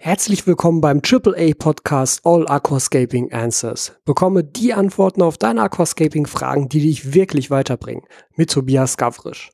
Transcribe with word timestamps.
Herzlich 0.00 0.46
willkommen 0.46 0.80
beim 0.80 1.00
AAA 1.00 1.54
Podcast 1.56 2.26
All 2.26 2.46
Aquascaping 2.48 3.32
Answers. 3.32 3.96
Bekomme 4.04 4.42
die 4.42 4.74
Antworten 4.74 5.22
auf 5.22 5.38
deine 5.38 5.62
Aquascaping 5.62 6.26
Fragen, 6.26 6.68
die 6.68 6.80
dich 6.80 7.14
wirklich 7.14 7.50
weiterbringen. 7.50 8.02
Mit 8.36 8.50
Tobias 8.50 8.96
Gavrisch. 8.96 9.50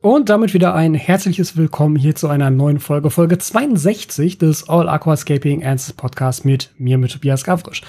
Und 0.00 0.28
damit 0.28 0.52
wieder 0.52 0.74
ein 0.74 0.92
herzliches 0.94 1.56
Willkommen 1.56 1.96
hier 1.96 2.14
zu 2.14 2.28
einer 2.28 2.50
neuen 2.50 2.78
Folge, 2.78 3.08
Folge 3.08 3.38
62 3.38 4.36
des 4.36 4.68
All 4.68 4.88
Aquascaping 4.88 5.64
Answers 5.64 5.94
Podcast 5.94 6.44
mit 6.44 6.70
mir, 6.76 6.98
mit 6.98 7.12
Tobias 7.12 7.44
Gavrisch. 7.44 7.82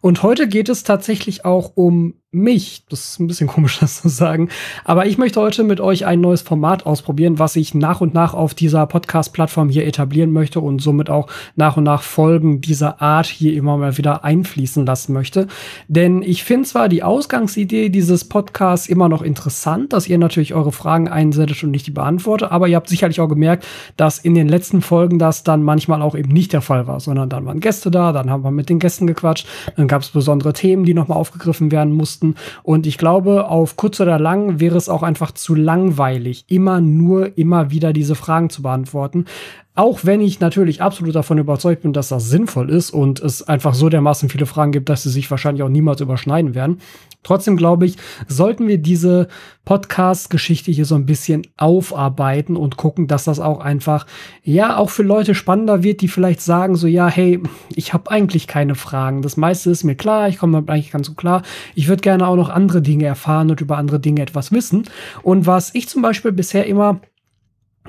Und 0.00 0.22
heute 0.22 0.48
geht 0.48 0.68
es 0.68 0.82
tatsächlich 0.82 1.44
auch 1.44 1.72
um 1.74 2.14
mich. 2.32 2.84
Das 2.88 3.00
ist 3.00 3.20
ein 3.20 3.26
bisschen 3.26 3.48
komisch, 3.48 3.78
das 3.80 4.02
zu 4.02 4.08
sagen. 4.08 4.48
Aber 4.84 5.06
ich 5.06 5.18
möchte 5.18 5.40
heute 5.40 5.64
mit 5.64 5.80
euch 5.80 6.06
ein 6.06 6.20
neues 6.20 6.42
Format 6.42 6.86
ausprobieren, 6.86 7.38
was 7.38 7.56
ich 7.56 7.74
nach 7.74 8.00
und 8.00 8.14
nach 8.14 8.34
auf 8.34 8.54
dieser 8.54 8.86
Podcast-Plattform 8.86 9.68
hier 9.68 9.86
etablieren 9.86 10.30
möchte 10.30 10.60
und 10.60 10.80
somit 10.80 11.10
auch 11.10 11.26
nach 11.56 11.76
und 11.76 11.84
nach 11.84 12.02
Folgen 12.02 12.60
dieser 12.60 13.02
Art 13.02 13.26
hier 13.26 13.54
immer 13.54 13.76
mal 13.76 13.98
wieder 13.98 14.24
einfließen 14.24 14.86
lassen 14.86 15.12
möchte. 15.12 15.48
Denn 15.88 16.22
ich 16.22 16.44
finde 16.44 16.68
zwar 16.68 16.88
die 16.88 17.02
Ausgangsidee 17.02 17.88
dieses 17.88 18.24
Podcasts 18.24 18.88
immer 18.88 19.08
noch 19.08 19.22
interessant, 19.22 19.92
dass 19.92 20.08
ihr 20.08 20.18
natürlich 20.18 20.54
eure 20.54 20.72
Fragen 20.72 21.08
einsendet 21.08 21.62
und 21.64 21.74
ich 21.74 21.82
die 21.82 21.90
beantworte, 21.90 22.52
aber 22.52 22.68
ihr 22.68 22.76
habt 22.76 22.88
sicherlich 22.88 23.20
auch 23.20 23.28
gemerkt, 23.28 23.66
dass 23.96 24.18
in 24.18 24.34
den 24.34 24.48
letzten 24.48 24.82
Folgen 24.82 25.18
das 25.18 25.42
dann 25.42 25.62
manchmal 25.62 26.00
auch 26.00 26.14
eben 26.14 26.32
nicht 26.32 26.52
der 26.52 26.62
Fall 26.62 26.86
war, 26.86 27.00
sondern 27.00 27.28
dann 27.28 27.44
waren 27.44 27.60
Gäste 27.60 27.90
da, 27.90 28.12
dann 28.12 28.30
haben 28.30 28.44
wir 28.44 28.50
mit 28.50 28.68
den 28.68 28.78
Gästen 28.78 29.06
gequatscht, 29.06 29.46
dann 29.76 29.88
gab 29.90 30.02
es 30.02 30.08
besondere 30.08 30.54
Themen, 30.54 30.84
die 30.84 30.94
nochmal 30.94 31.18
aufgegriffen 31.18 31.70
werden 31.70 31.92
mussten. 31.92 32.36
Und 32.62 32.86
ich 32.86 32.96
glaube, 32.96 33.48
auf 33.48 33.76
kurz 33.76 34.00
oder 34.00 34.18
lang 34.18 34.60
wäre 34.60 34.76
es 34.76 34.88
auch 34.88 35.02
einfach 35.02 35.32
zu 35.32 35.54
langweilig, 35.54 36.44
immer 36.48 36.80
nur 36.80 37.36
immer 37.36 37.70
wieder 37.70 37.92
diese 37.92 38.14
Fragen 38.14 38.48
zu 38.48 38.62
beantworten. 38.62 39.26
Auch 39.74 40.00
wenn 40.02 40.20
ich 40.20 40.40
natürlich 40.40 40.82
absolut 40.82 41.14
davon 41.14 41.38
überzeugt 41.38 41.82
bin, 41.82 41.92
dass 41.92 42.08
das 42.08 42.28
sinnvoll 42.28 42.70
ist 42.70 42.90
und 42.90 43.20
es 43.20 43.42
einfach 43.42 43.74
so 43.74 43.88
dermaßen 43.88 44.28
viele 44.28 44.46
Fragen 44.46 44.72
gibt, 44.72 44.88
dass 44.88 45.02
sie 45.02 45.10
sich 45.10 45.30
wahrscheinlich 45.30 45.62
auch 45.62 45.68
niemals 45.68 46.00
überschneiden 46.00 46.54
werden. 46.54 46.80
Trotzdem 47.22 47.56
glaube 47.56 47.86
ich, 47.86 47.96
sollten 48.28 48.66
wir 48.66 48.78
diese 48.78 49.28
Podcast-Geschichte 49.64 50.70
hier 50.70 50.84
so 50.84 50.94
ein 50.94 51.06
bisschen 51.06 51.42
aufarbeiten 51.56 52.56
und 52.56 52.76
gucken, 52.76 53.06
dass 53.06 53.24
das 53.24 53.40
auch 53.40 53.60
einfach, 53.60 54.06
ja, 54.42 54.76
auch 54.76 54.90
für 54.90 55.02
Leute 55.02 55.34
spannender 55.34 55.82
wird, 55.82 56.00
die 56.00 56.08
vielleicht 56.08 56.40
sagen 56.40 56.76
so, 56.76 56.86
ja, 56.86 57.08
hey, 57.08 57.40
ich 57.74 57.92
habe 57.92 58.10
eigentlich 58.10 58.46
keine 58.46 58.74
Fragen. 58.74 59.22
Das 59.22 59.36
meiste 59.36 59.70
ist 59.70 59.84
mir 59.84 59.96
klar, 59.96 60.28
ich 60.28 60.38
komme 60.38 60.58
eigentlich 60.66 60.90
ganz 60.90 61.06
so 61.06 61.14
klar. 61.14 61.42
Ich 61.74 61.88
würde 61.88 62.00
gerne 62.00 62.26
auch 62.26 62.36
noch 62.36 62.48
andere 62.48 62.82
Dinge 62.82 63.04
erfahren 63.04 63.50
und 63.50 63.60
über 63.60 63.76
andere 63.76 64.00
Dinge 64.00 64.22
etwas 64.22 64.50
wissen. 64.50 64.84
Und 65.22 65.46
was 65.46 65.74
ich 65.74 65.88
zum 65.88 66.02
Beispiel 66.02 66.32
bisher 66.32 66.66
immer 66.66 67.00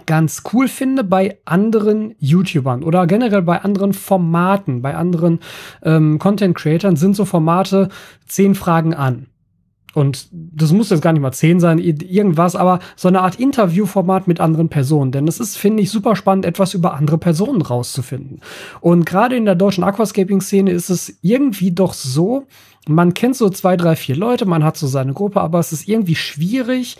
ganz 0.05 0.43
cool 0.53 0.67
finde 0.67 1.03
bei 1.03 1.37
anderen 1.45 2.15
YouTubern 2.19 2.83
oder 2.83 3.07
generell 3.07 3.41
bei 3.41 3.61
anderen 3.61 3.93
Formaten, 3.93 4.81
bei 4.81 4.95
anderen 4.95 5.39
ähm, 5.83 6.19
Content-Creatern 6.19 6.95
sind 6.95 7.15
so 7.15 7.25
Formate 7.25 7.89
zehn 8.27 8.55
Fragen 8.55 8.93
an. 8.93 9.27
Und 9.93 10.29
das 10.31 10.71
muss 10.71 10.89
jetzt 10.89 11.01
gar 11.01 11.11
nicht 11.11 11.21
mal 11.21 11.33
zehn 11.33 11.59
sein, 11.59 11.77
irgendwas, 11.77 12.55
aber 12.55 12.79
so 12.95 13.07
eine 13.07 13.21
Art 13.21 13.39
Interviewformat 13.39 14.27
mit 14.27 14.39
anderen 14.39 14.69
Personen. 14.69 15.11
Denn 15.11 15.27
es 15.27 15.39
ist, 15.39 15.57
finde 15.57 15.83
ich, 15.83 15.91
super 15.91 16.15
spannend, 16.15 16.45
etwas 16.45 16.73
über 16.73 16.93
andere 16.93 17.17
Personen 17.17 17.61
rauszufinden. 17.61 18.39
Und 18.79 19.05
gerade 19.05 19.35
in 19.35 19.45
der 19.45 19.55
deutschen 19.55 19.83
Aquascaping-Szene 19.83 20.71
ist 20.71 20.89
es 20.89 21.17
irgendwie 21.21 21.71
doch 21.71 21.93
so, 21.93 22.45
man 22.87 23.13
kennt 23.13 23.35
so 23.35 23.49
zwei, 23.49 23.75
drei, 23.75 23.95
vier 23.95 24.15
Leute, 24.15 24.45
man 24.45 24.63
hat 24.63 24.77
so 24.77 24.87
seine 24.87 25.13
Gruppe, 25.13 25.41
aber 25.41 25.59
es 25.59 25.73
ist 25.73 25.87
irgendwie 25.87 26.15
schwierig, 26.15 26.97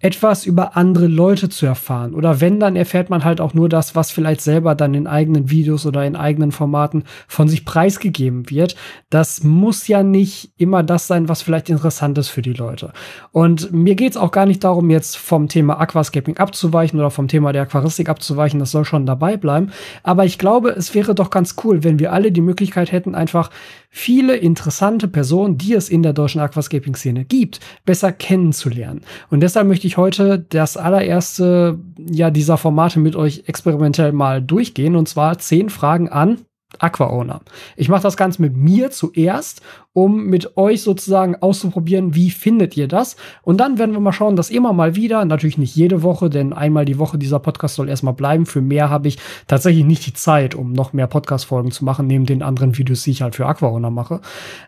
etwas 0.00 0.46
über 0.46 0.76
andere 0.76 1.06
Leute 1.06 1.50
zu 1.50 1.66
erfahren. 1.66 2.14
Oder 2.14 2.40
wenn, 2.40 2.58
dann 2.58 2.74
erfährt 2.74 3.10
man 3.10 3.22
halt 3.22 3.40
auch 3.40 3.52
nur 3.52 3.68
das, 3.68 3.94
was 3.94 4.10
vielleicht 4.10 4.40
selber 4.40 4.74
dann 4.74 4.94
in 4.94 5.06
eigenen 5.06 5.50
Videos 5.50 5.84
oder 5.84 6.06
in 6.06 6.16
eigenen 6.16 6.52
Formaten 6.52 7.04
von 7.28 7.48
sich 7.48 7.66
preisgegeben 7.66 8.48
wird. 8.48 8.76
Das 9.10 9.44
muss 9.44 9.88
ja 9.88 10.02
nicht 10.02 10.52
immer 10.56 10.82
das 10.82 11.06
sein, 11.06 11.28
was 11.28 11.42
vielleicht 11.42 11.68
interessant 11.68 12.16
ist 12.16 12.30
für 12.30 12.40
die 12.40 12.54
Leute. 12.54 12.92
Und 13.30 13.72
mir 13.72 13.94
geht's 13.94 14.16
auch 14.16 14.30
gar 14.30 14.46
nicht 14.46 14.64
darum, 14.64 14.88
jetzt 14.88 15.18
vom 15.18 15.48
Thema 15.48 15.78
Aquascaping 15.78 16.38
abzuweichen 16.38 16.98
oder 16.98 17.10
vom 17.10 17.28
Thema 17.28 17.52
der 17.52 17.62
Aquaristik 17.62 18.08
abzuweichen. 18.08 18.58
Das 18.58 18.70
soll 18.70 18.86
schon 18.86 19.04
dabei 19.04 19.36
bleiben. 19.36 19.70
Aber 20.02 20.24
ich 20.24 20.38
glaube, 20.38 20.70
es 20.70 20.94
wäre 20.94 21.14
doch 21.14 21.28
ganz 21.28 21.56
cool, 21.62 21.84
wenn 21.84 21.98
wir 21.98 22.14
alle 22.14 22.32
die 22.32 22.40
Möglichkeit 22.40 22.90
hätten, 22.90 23.14
einfach 23.14 23.50
viele 23.90 24.36
interessante 24.36 25.08
Personen, 25.08 25.58
die 25.58 25.74
es 25.74 25.88
in 25.88 26.02
der 26.02 26.12
deutschen 26.12 26.40
Aquascaping-Szene 26.40 27.24
gibt, 27.24 27.60
besser 27.84 28.12
kennenzulernen. 28.12 29.02
Und 29.30 29.40
deshalb 29.40 29.66
möchte 29.66 29.88
ich 29.88 29.96
heute 29.96 30.38
das 30.38 30.76
allererste 30.76 31.78
ja 31.98 32.30
dieser 32.30 32.56
Formate 32.56 33.00
mit 33.00 33.16
euch 33.16 33.44
experimentell 33.46 34.12
mal 34.12 34.40
durchgehen 34.40 34.94
und 34.94 35.08
zwar 35.08 35.38
zehn 35.38 35.68
Fragen 35.70 36.08
an 36.08 36.38
Aqua-Owner. 36.80 37.40
Ich 37.76 37.88
mache 37.88 38.02
das 38.02 38.16
Ganze 38.16 38.42
mit 38.42 38.56
mir 38.56 38.90
zuerst 38.90 39.62
um 39.92 40.26
mit 40.26 40.56
euch 40.56 40.82
sozusagen 40.82 41.34
auszuprobieren, 41.40 42.14
wie 42.14 42.30
findet 42.30 42.76
ihr 42.76 42.86
das? 42.86 43.16
Und 43.42 43.58
dann 43.58 43.76
werden 43.78 43.92
wir 43.92 44.00
mal 44.00 44.12
schauen, 44.12 44.36
dass 44.36 44.50
immer 44.50 44.72
mal 44.72 44.94
wieder, 44.94 45.24
natürlich 45.24 45.58
nicht 45.58 45.74
jede 45.74 46.04
Woche, 46.04 46.30
denn 46.30 46.52
einmal 46.52 46.84
die 46.84 46.98
Woche 46.98 47.18
dieser 47.18 47.40
Podcast 47.40 47.74
soll 47.74 47.88
erstmal 47.88 48.14
bleiben. 48.14 48.46
Für 48.46 48.60
mehr 48.60 48.88
habe 48.88 49.08
ich 49.08 49.18
tatsächlich 49.48 49.84
nicht 49.84 50.06
die 50.06 50.12
Zeit, 50.12 50.54
um 50.54 50.72
noch 50.72 50.92
mehr 50.92 51.08
Podcast-Folgen 51.08 51.72
zu 51.72 51.84
machen, 51.84 52.06
neben 52.06 52.24
den 52.24 52.42
anderen 52.42 52.78
Videos, 52.78 53.02
die 53.02 53.10
ich 53.10 53.22
halt 53.22 53.34
für 53.34 53.46
Aquaona 53.46 53.90
mache. 53.90 54.20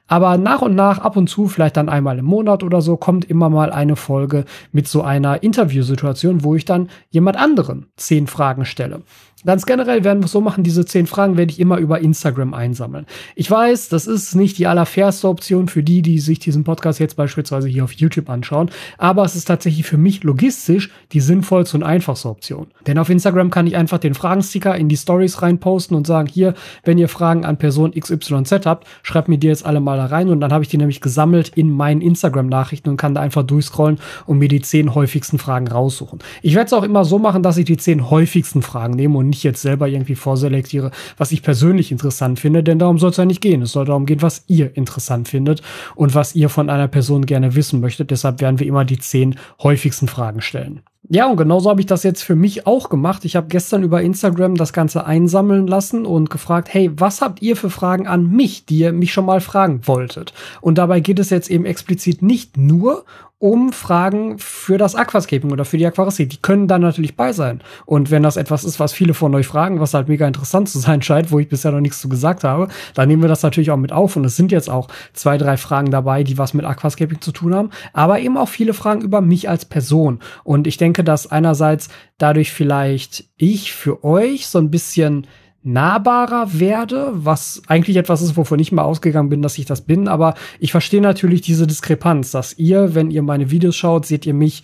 Aber 0.08 0.36
nach 0.38 0.60
und 0.60 0.74
nach, 0.74 0.98
ab 0.98 1.16
und 1.16 1.28
zu, 1.28 1.46
vielleicht 1.46 1.76
dann 1.76 1.88
einmal 1.88 2.18
im 2.18 2.24
Monat 2.24 2.64
oder 2.64 2.82
so, 2.82 2.96
kommt 2.96 3.24
immer 3.24 3.48
mal 3.48 3.70
eine 3.70 3.94
Folge 3.94 4.44
mit 4.72 4.88
so 4.88 5.02
einer 5.02 5.44
Interviewsituation, 5.44 6.42
wo 6.42 6.56
ich 6.56 6.64
dann 6.64 6.90
jemand 7.10 7.36
anderen 7.36 7.86
zehn 7.96 8.26
Fragen 8.26 8.64
stelle. 8.64 9.02
Ganz 9.44 9.66
generell 9.66 10.04
werden 10.04 10.20
wir 10.20 10.26
es 10.26 10.32
so 10.32 10.40
machen, 10.40 10.62
diese 10.62 10.84
zehn 10.84 11.08
Fragen 11.08 11.36
werde 11.36 11.50
ich 11.50 11.58
immer 11.58 11.78
über 11.78 12.00
Instagram 12.00 12.54
einsammeln. 12.54 13.06
Ich 13.34 13.50
weiß, 13.50 13.88
das 13.88 14.06
ist 14.06 14.36
nicht 14.36 14.56
die 14.58 14.68
allerfairste 14.68 15.28
Option 15.28 15.66
für 15.66 15.82
die, 15.82 16.00
die 16.00 16.20
sich 16.20 16.38
diesen 16.38 16.62
Podcast 16.62 17.00
jetzt 17.00 17.16
beispielsweise 17.16 17.66
hier 17.66 17.82
auf 17.82 17.92
YouTube 17.92 18.30
anschauen. 18.30 18.70
Aber 18.98 19.24
es 19.24 19.34
ist 19.34 19.46
tatsächlich 19.46 19.84
für 19.84 19.96
mich 19.96 20.22
logistisch 20.22 20.90
die 21.10 21.20
sinnvollste 21.20 21.76
und 21.76 21.82
einfachste 21.82 22.28
Option. 22.28 22.68
Denn 22.86 22.98
auf 22.98 23.10
Instagram 23.10 23.50
kann 23.50 23.66
ich 23.66 23.76
einfach 23.76 23.98
den 23.98 24.14
Fragensticker 24.14 24.76
in 24.76 24.88
die 24.88 24.96
Stories 24.96 25.42
reinposten 25.42 25.96
und 25.96 26.06
sagen, 26.06 26.28
hier, 26.28 26.54
wenn 26.84 26.98
ihr 26.98 27.08
Fragen 27.08 27.44
an 27.44 27.56
Person 27.56 27.92
XYZ 27.98 28.64
habt, 28.64 28.86
schreibt 29.02 29.28
mir 29.28 29.38
die 29.38 29.48
jetzt 29.48 29.66
alle 29.66 29.80
mal 29.80 29.96
da 29.96 30.06
rein 30.06 30.28
und 30.28 30.40
dann 30.40 30.52
habe 30.52 30.62
ich 30.62 30.70
die 30.70 30.78
nämlich 30.78 31.00
gesammelt 31.00 31.48
in 31.56 31.70
meinen 31.72 32.00
Instagram-Nachrichten 32.00 32.90
und 32.90 32.96
kann 32.96 33.14
da 33.14 33.20
einfach 33.20 33.42
durchscrollen 33.42 33.98
und 34.26 34.38
mir 34.38 34.48
die 34.48 34.60
zehn 34.60 34.94
häufigsten 34.94 35.38
Fragen 35.38 35.66
raussuchen. 35.66 36.20
Ich 36.42 36.54
werde 36.54 36.66
es 36.66 36.72
auch 36.72 36.84
immer 36.84 37.04
so 37.04 37.18
machen, 37.18 37.42
dass 37.42 37.56
ich 37.56 37.64
die 37.64 37.76
zehn 37.76 38.08
häufigsten 38.08 38.62
Fragen 38.62 38.94
nehme 38.94 39.18
und 39.18 39.31
nicht 39.32 39.42
jetzt 39.42 39.62
selber 39.62 39.88
irgendwie 39.88 40.14
vorselektiere, 40.14 40.90
was 41.16 41.32
ich 41.32 41.42
persönlich 41.42 41.90
interessant 41.90 42.38
finde, 42.38 42.62
denn 42.62 42.78
darum 42.78 42.98
soll 42.98 43.10
es 43.10 43.16
ja 43.16 43.24
nicht 43.24 43.40
gehen. 43.40 43.62
Es 43.62 43.72
soll 43.72 43.86
darum 43.86 44.06
gehen, 44.06 44.22
was 44.22 44.44
ihr 44.46 44.76
interessant 44.76 45.28
findet 45.28 45.62
und 45.94 46.14
was 46.14 46.34
ihr 46.34 46.48
von 46.48 46.70
einer 46.70 46.88
Person 46.88 47.26
gerne 47.26 47.54
wissen 47.54 47.80
möchtet. 47.80 48.10
Deshalb 48.10 48.40
werden 48.40 48.60
wir 48.60 48.66
immer 48.66 48.84
die 48.84 48.98
zehn 48.98 49.36
häufigsten 49.62 50.06
Fragen 50.06 50.42
stellen. 50.42 50.82
Ja, 51.08 51.28
und 51.28 51.36
genauso 51.36 51.68
habe 51.68 51.80
ich 51.80 51.86
das 51.86 52.04
jetzt 52.04 52.22
für 52.22 52.36
mich 52.36 52.66
auch 52.66 52.88
gemacht. 52.88 53.24
Ich 53.24 53.34
habe 53.34 53.48
gestern 53.48 53.82
über 53.82 54.00
Instagram 54.02 54.54
das 54.54 54.72
Ganze 54.72 55.04
einsammeln 55.04 55.66
lassen 55.66 56.06
und 56.06 56.30
gefragt, 56.30 56.72
hey, 56.72 56.92
was 56.94 57.20
habt 57.20 57.42
ihr 57.42 57.56
für 57.56 57.70
Fragen 57.70 58.06
an 58.06 58.30
mich, 58.30 58.66
die 58.66 58.78
ihr 58.78 58.92
mich 58.92 59.12
schon 59.12 59.26
mal 59.26 59.40
fragen 59.40 59.80
wolltet? 59.86 60.32
Und 60.60 60.78
dabei 60.78 61.00
geht 61.00 61.18
es 61.18 61.30
jetzt 61.30 61.50
eben 61.50 61.64
explizit 61.64 62.22
nicht 62.22 62.56
nur 62.56 63.04
um 63.42 63.72
Fragen 63.72 64.38
für 64.38 64.78
das 64.78 64.94
Aquascaping 64.94 65.50
oder 65.50 65.64
für 65.64 65.76
die 65.76 65.84
Aquaristik. 65.84 66.30
Die 66.30 66.40
können 66.40 66.68
da 66.68 66.78
natürlich 66.78 67.16
bei 67.16 67.32
sein. 67.32 67.60
Und 67.86 68.12
wenn 68.12 68.22
das 68.22 68.36
etwas 68.36 68.62
ist, 68.62 68.78
was 68.78 68.92
viele 68.92 69.14
von 69.14 69.34
euch 69.34 69.48
fragen, 69.48 69.80
was 69.80 69.94
halt 69.94 70.06
mega 70.06 70.28
interessant 70.28 70.68
zu 70.68 70.78
sein 70.78 71.02
scheint, 71.02 71.32
wo 71.32 71.40
ich 71.40 71.48
bisher 71.48 71.72
noch 71.72 71.80
nichts 71.80 72.00
zu 72.00 72.08
gesagt 72.08 72.44
habe, 72.44 72.68
dann 72.94 73.08
nehmen 73.08 73.20
wir 73.20 73.28
das 73.28 73.42
natürlich 73.42 73.72
auch 73.72 73.76
mit 73.76 73.90
auf. 73.90 74.14
Und 74.14 74.24
es 74.24 74.36
sind 74.36 74.52
jetzt 74.52 74.70
auch 74.70 74.86
zwei, 75.12 75.38
drei 75.38 75.56
Fragen 75.56 75.90
dabei, 75.90 76.22
die 76.22 76.38
was 76.38 76.54
mit 76.54 76.64
Aquascaping 76.64 77.20
zu 77.20 77.32
tun 77.32 77.52
haben, 77.52 77.70
aber 77.92 78.20
eben 78.20 78.36
auch 78.36 78.48
viele 78.48 78.74
Fragen 78.74 79.00
über 79.00 79.20
mich 79.20 79.48
als 79.48 79.64
Person. 79.64 80.20
Und 80.44 80.68
ich 80.68 80.76
denke, 80.76 81.02
dass 81.02 81.28
einerseits 81.28 81.88
dadurch 82.18 82.52
vielleicht 82.52 83.24
ich 83.38 83.72
für 83.72 84.04
euch 84.04 84.46
so 84.46 84.60
ein 84.60 84.70
bisschen 84.70 85.26
nahbarer 85.64 86.58
werde, 86.58 87.10
was 87.12 87.62
eigentlich 87.66 87.96
etwas 87.96 88.22
ist, 88.22 88.36
wovon 88.36 88.58
ich 88.58 88.72
mal 88.72 88.82
ausgegangen 88.82 89.28
bin, 89.28 89.42
dass 89.42 89.58
ich 89.58 89.66
das 89.66 89.82
bin. 89.82 90.08
Aber 90.08 90.34
ich 90.58 90.72
verstehe 90.72 91.00
natürlich 91.00 91.40
diese 91.42 91.66
Diskrepanz, 91.66 92.32
dass 92.32 92.58
ihr, 92.58 92.94
wenn 92.94 93.10
ihr 93.10 93.22
meine 93.22 93.50
Videos 93.50 93.76
schaut, 93.76 94.06
seht 94.06 94.26
ihr 94.26 94.34
mich 94.34 94.62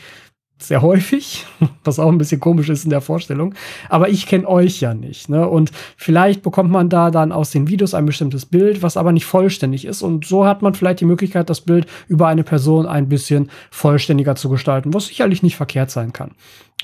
sehr 0.60 0.82
häufig, 0.82 1.46
was 1.84 1.98
auch 1.98 2.10
ein 2.10 2.18
bisschen 2.18 2.40
komisch 2.40 2.68
ist 2.68 2.84
in 2.84 2.90
der 2.90 3.00
Vorstellung. 3.00 3.54
Aber 3.88 4.08
ich 4.08 4.26
kenne 4.26 4.48
euch 4.48 4.80
ja 4.80 4.92
nicht. 4.94 5.28
Ne? 5.28 5.48
Und 5.48 5.70
vielleicht 5.96 6.42
bekommt 6.42 6.70
man 6.70 6.88
da 6.88 7.10
dann 7.10 7.32
aus 7.32 7.50
den 7.50 7.68
Videos 7.68 7.94
ein 7.94 8.06
bestimmtes 8.06 8.46
Bild, 8.46 8.82
was 8.82 8.96
aber 8.96 9.12
nicht 9.12 9.24
vollständig 9.24 9.84
ist. 9.84 10.02
Und 10.02 10.26
so 10.26 10.46
hat 10.46 10.62
man 10.62 10.74
vielleicht 10.74 11.00
die 11.00 11.04
Möglichkeit, 11.04 11.48
das 11.48 11.60
Bild 11.60 11.86
über 12.08 12.26
eine 12.26 12.44
Person 12.44 12.86
ein 12.86 13.08
bisschen 13.08 13.50
vollständiger 13.70 14.34
zu 14.34 14.48
gestalten, 14.48 14.92
was 14.94 15.06
sicherlich 15.06 15.42
nicht 15.42 15.56
verkehrt 15.56 15.90
sein 15.90 16.12
kann. 16.12 16.32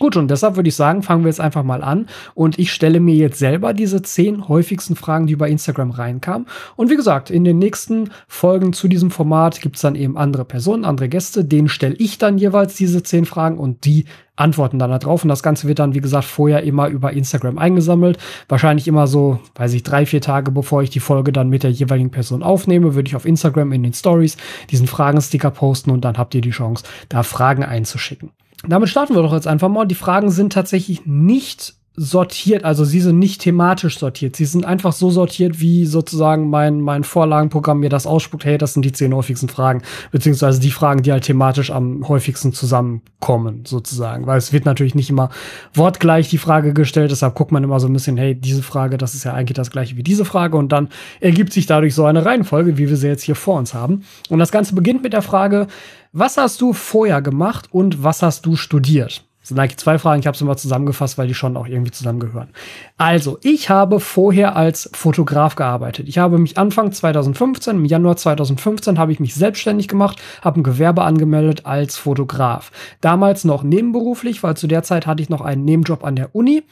Gut, 0.01 0.17
und 0.17 0.29
deshalb 0.29 0.57
würde 0.57 0.69
ich 0.69 0.75
sagen, 0.75 1.05
fangen 1.05 1.23
wir 1.23 1.29
jetzt 1.29 1.41
einfach 1.41 1.63
mal 1.63 1.85
an. 1.85 2.09
Und 2.35 2.59
ich 2.59 2.73
stelle 2.73 2.99
mir 2.99 3.15
jetzt 3.15 3.39
selber 3.39 3.73
diese 3.73 4.03
zehn 4.03 4.49
häufigsten 4.49 4.97
Fragen, 4.97 5.29
die 5.29 5.35
über 5.35 5.47
Instagram 5.47 5.93
reinkamen. 5.93 6.49
Und 6.75 6.91
wie 6.91 6.97
gesagt, 6.97 7.31
in 7.31 7.45
den 7.45 7.61
nächsten 7.61 8.11
Folgen 8.27 8.73
zu 8.73 8.89
diesem 8.89 9.13
Format 9.13 9.61
gibt 9.61 9.77
es 9.77 9.83
dann 9.83 9.95
eben 9.95 10.19
andere 10.19 10.45
Personen, 10.45 10.85
andere 10.85 11.09
Gäste. 11.09 11.45
Denen 11.45 11.69
stelle 11.69 11.95
ich 11.95 12.19
dann 12.19 12.39
jeweils 12.39 12.75
diese 12.75 13.05
zehn 13.05 13.25
Fragen 13.25 13.57
und 13.57 13.85
die 13.85 14.07
antworten 14.35 14.81
dann 14.81 14.91
darauf. 14.91 15.23
Und 15.23 15.29
das 15.29 15.45
Ganze 15.45 15.69
wird 15.69 15.79
dann, 15.79 15.95
wie 15.95 16.01
gesagt, 16.01 16.25
vorher 16.25 16.65
immer 16.65 16.89
über 16.89 17.13
Instagram 17.13 17.57
eingesammelt. 17.59 18.19
Wahrscheinlich 18.49 18.89
immer 18.89 19.07
so, 19.07 19.39
weiß 19.55 19.75
ich, 19.75 19.85
drei, 19.85 20.07
vier 20.07 20.21
Tage, 20.21 20.51
bevor 20.51 20.83
ich 20.83 20.91
die 20.91 20.99
Folge 20.99 21.31
dann 21.31 21.51
mit 21.51 21.63
der 21.63 21.71
jeweiligen 21.71 22.11
Person 22.11 22.43
aufnehme, 22.43 22.97
würde 22.97 23.07
ich 23.07 23.15
auf 23.15 23.27
Instagram 23.27 23.71
in 23.71 23.85
den 23.85 23.93
Stories 23.93 24.39
diesen 24.73 24.89
Fragensticker 24.89 25.53
posten 25.53 25.93
und 25.93 26.05
dann 26.05 26.19
habt 26.19 26.35
ihr 26.35 26.41
die 26.41 26.51
Chance, 26.51 26.83
da 27.09 27.23
Fragen 27.23 27.63
einzuschicken. 27.63 28.31
Damit 28.67 28.89
starten 28.89 29.15
wir 29.15 29.23
doch 29.23 29.33
jetzt 29.33 29.47
einfach 29.47 29.69
mal. 29.69 29.85
Die 29.87 29.95
Fragen 29.95 30.31
sind 30.31 30.53
tatsächlich 30.53 31.07
nicht 31.07 31.75
sortiert, 31.97 32.65
also 32.65 32.85
sie 32.85 33.01
sind 33.01 33.21
nicht 33.21 33.41
thematisch 33.41 33.99
sortiert. 33.99 34.35
Sie 34.35 34.47
sind 34.47 34.65
einfach 34.65 34.93
so 34.93 35.11
sortiert, 35.11 35.61
wie 35.61 35.87
sozusagen 35.87 36.51
mein, 36.51 36.81
mein 36.81 37.05
Vorlagenprogramm 37.05 37.79
mir 37.79 37.89
das 37.89 38.07
ausspuckt, 38.07 38.45
hey, 38.45 38.59
das 38.59 38.75
sind 38.75 38.85
die 38.85 38.91
zehn 38.91 39.15
häufigsten 39.15 39.49
Fragen, 39.49 39.83
beziehungsweise 40.11 40.59
die 40.59 40.73
Fragen, 40.73 41.03
die 41.03 41.13
halt 41.13 41.23
thematisch 41.23 41.71
am 41.71 42.09
häufigsten 42.09 42.53
zusammenkommen, 42.53 43.65
sozusagen. 43.65 44.27
Weil 44.27 44.39
es 44.39 44.53
wird 44.53 44.65
natürlich 44.65 44.97
nicht 44.97 45.09
immer 45.09 45.31
wortgleich 45.73 46.29
die 46.29 46.39
Frage 46.39 46.75
gestellt, 46.75 47.13
deshalb 47.13 47.37
guckt 47.37 47.53
man 47.53 47.63
immer 47.63 47.79
so 47.79 47.87
ein 47.87 47.93
bisschen, 47.93 48.17
hey, 48.17 48.35
diese 48.35 48.65
Frage, 48.65 48.99
das 48.99 49.15
ist 49.15 49.23
ja 49.23 49.33
eigentlich 49.33 49.55
das 49.55 49.71
gleiche 49.71 49.97
wie 49.97 50.03
diese 50.03 50.25
Frage 50.25 50.57
und 50.57 50.73
dann 50.73 50.89
ergibt 51.21 51.53
sich 51.53 51.67
dadurch 51.67 51.95
so 51.95 52.05
eine 52.07 52.25
Reihenfolge, 52.25 52.77
wie 52.77 52.89
wir 52.89 52.97
sie 52.97 53.07
jetzt 53.07 53.23
hier 53.23 53.37
vor 53.37 53.57
uns 53.57 53.73
haben. 53.73 54.03
Und 54.31 54.41
das 54.41 54.51
Ganze 54.51 54.75
beginnt 54.75 55.05
mit 55.05 55.13
der 55.13 55.23
Frage, 55.23 55.69
was 56.15 56.37
hast 56.37 56.61
du 56.61 56.73
vorher 56.73 57.21
gemacht 57.21 57.69
und 57.73 58.05
was 58.05 58.23
hast 58.23 58.47
du 58.47 58.55
studiert? 58.55 59.25
Das 59.41 59.49
sind 59.49 59.59
eigentlich 59.59 59.77
zwei 59.79 59.99
Fragen, 59.99 60.21
ich 60.21 60.27
habe 60.27 60.39
sie 60.39 60.45
mal 60.45 60.57
zusammengefasst, 60.57 61.19
weil 61.19 61.27
die 61.27 61.35
schon 61.35 61.57
auch 61.57 61.67
irgendwie 61.67 61.91
zusammengehören. 61.91 62.49
Also, 62.97 63.37
ich 63.43 63.69
habe 63.69 64.01
vorher 64.01 64.57
als 64.57 64.89
Fotograf 64.95 65.57
gearbeitet. 65.57 66.09
Ich 66.09 66.17
habe 66.17 66.39
mich 66.39 66.57
Anfang 66.57 66.93
2015, 66.93 67.77
im 67.77 67.85
Januar 67.85 68.17
2015, 68.17 68.97
habe 68.97 69.13
ich 69.13 69.21
mich 69.21 69.35
selbstständig 69.35 69.89
gemacht, 69.89 70.23
habe 70.41 70.61
ein 70.61 70.63
Gewerbe 70.63 71.03
angemeldet 71.03 71.67
als 71.67 71.97
Fotograf. 71.97 72.71
Damals 73.03 73.45
noch 73.45 73.65
nebenberuflich, 73.65 74.43
weil 74.43 74.57
zu 74.57 74.69
der 74.69 74.85
Zeit 74.85 75.07
hatte 75.07 75.23
ich 75.23 75.29
noch 75.29 75.43
einen 75.43 75.65
Nebenjob 75.65 76.05
an 76.05 76.17
der 76.17 76.35
Uni 76.35 76.63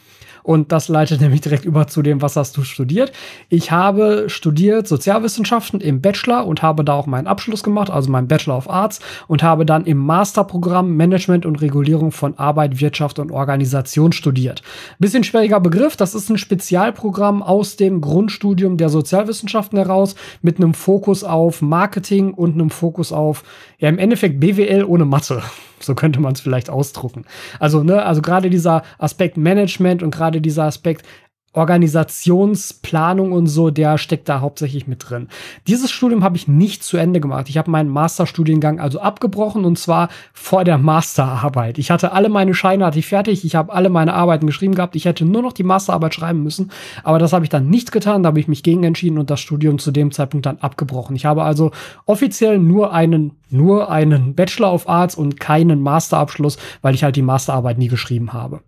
und 0.43 0.71
das 0.71 0.89
leitet 0.89 1.21
nämlich 1.21 1.41
direkt 1.41 1.65
über 1.65 1.87
zu 1.87 2.01
dem, 2.01 2.21
was 2.21 2.35
hast 2.35 2.55
du 2.57 2.63
studiert. 2.63 3.11
Ich 3.49 3.71
habe 3.71 4.25
studiert 4.27 4.87
Sozialwissenschaften 4.87 5.81
im 5.81 6.01
Bachelor 6.01 6.45
und 6.45 6.61
habe 6.61 6.83
da 6.83 6.93
auch 6.93 7.07
meinen 7.07 7.27
Abschluss 7.27 7.63
gemacht, 7.63 7.89
also 7.89 8.11
meinen 8.11 8.27
Bachelor 8.27 8.57
of 8.57 8.69
Arts 8.69 8.99
und 9.27 9.41
habe 9.41 9.65
dann 9.65 9.85
im 9.85 9.97
Masterprogramm 9.97 10.95
Management 10.95 11.45
und 11.45 11.61
Regulierung 11.61 12.11
von 12.11 12.37
Arbeit, 12.37 12.79
Wirtschaft 12.79 13.19
und 13.19 13.31
Organisation 13.31 14.11
studiert. 14.11 14.61
Bisschen 14.99 15.23
schwieriger 15.23 15.59
Begriff, 15.59 15.95
das 15.95 16.13
ist 16.13 16.29
ein 16.29 16.37
Spezialprogramm 16.37 17.41
aus 17.41 17.77
dem 17.77 18.01
Grundstudium 18.01 18.77
der 18.77 18.89
Sozialwissenschaften 18.89 19.77
heraus 19.77 20.15
mit 20.41 20.57
einem 20.57 20.73
Fokus 20.73 21.23
auf 21.23 21.61
Marketing 21.61 22.33
und 22.33 22.53
einem 22.53 22.69
Fokus 22.69 23.11
auf, 23.11 23.43
ja, 23.79 23.89
im 23.89 23.97
Endeffekt 23.97 24.39
BWL 24.39 24.83
ohne 24.83 25.05
Mathe. 25.05 25.41
So 25.85 25.95
könnte 25.95 26.19
man 26.19 26.33
es 26.33 26.41
vielleicht 26.41 26.69
ausdrucken. 26.69 27.25
Also, 27.59 27.83
ne, 27.83 28.03
also 28.03 28.21
gerade 28.21 28.49
dieser 28.49 28.83
Aspekt 28.97 29.37
Management 29.37 30.03
und 30.03 30.11
gerade 30.11 30.41
dieser 30.41 30.63
Aspekt 30.63 31.05
Organisationsplanung 31.53 33.31
und 33.31 33.47
so, 33.47 33.69
der 33.69 33.97
steckt 33.97 34.27
da 34.27 34.41
hauptsächlich 34.41 34.87
mit 34.87 35.09
drin. 35.09 35.27
Dieses 35.67 35.91
Studium 35.91 36.23
habe 36.23 36.35
ich 36.35 36.47
nicht 36.47 36.83
zu 36.83 36.97
Ende 36.97 37.19
gemacht. 37.19 37.47
Ich 37.47 37.57
habe 37.57 37.69
meinen 37.69 37.89
Masterstudiengang 37.89 38.79
also 38.79 38.99
abgebrochen 38.99 39.63
und 39.63 39.77
zwar 39.77 40.09
vor 40.33 40.63
der 40.63 40.77
Masterarbeit. 40.77 41.77
Ich 41.77 41.91
hatte 41.91 42.11
alle 42.11 42.29
meine 42.29 42.53
Scheine 42.53 42.85
hatte 42.85 42.99
ich 42.99 43.07
fertig, 43.07 43.45
ich 43.45 43.55
habe 43.55 43.71
alle 43.71 43.89
meine 43.89 44.13
Arbeiten 44.13 44.47
geschrieben 44.47 44.75
gehabt. 44.75 44.95
Ich 44.95 45.05
hätte 45.05 45.25
nur 45.25 45.43
noch 45.43 45.53
die 45.53 45.63
Masterarbeit 45.63 46.15
schreiben 46.15 46.43
müssen, 46.43 46.71
aber 47.03 47.19
das 47.19 47.33
habe 47.33 47.45
ich 47.45 47.49
dann 47.49 47.69
nicht 47.69 47.91
getan. 47.91 48.23
Da 48.23 48.27
habe 48.27 48.39
ich 48.39 48.47
mich 48.47 48.63
gegen 48.63 48.83
entschieden 48.83 49.19
und 49.19 49.29
das 49.29 49.39
Studium 49.39 49.77
zu 49.77 49.91
dem 49.91 50.11
Zeitpunkt 50.11 50.45
dann 50.45 50.57
abgebrochen. 50.57 51.15
Ich 51.15 51.25
habe 51.25 51.43
also 51.43 51.71
offiziell 52.05 52.57
nur 52.57 52.93
einen 52.93 53.33
nur 53.49 53.91
einen 53.91 54.33
Bachelor 54.33 54.73
of 54.73 54.89
Arts 54.89 55.13
und 55.15 55.39
keinen 55.39 55.81
Masterabschluss, 55.81 56.57
weil 56.81 56.95
ich 56.95 57.03
halt 57.03 57.15
die 57.15 57.21
Masterarbeit 57.21 57.77
nie 57.77 57.87
geschrieben 57.87 58.33
habe. 58.33 58.61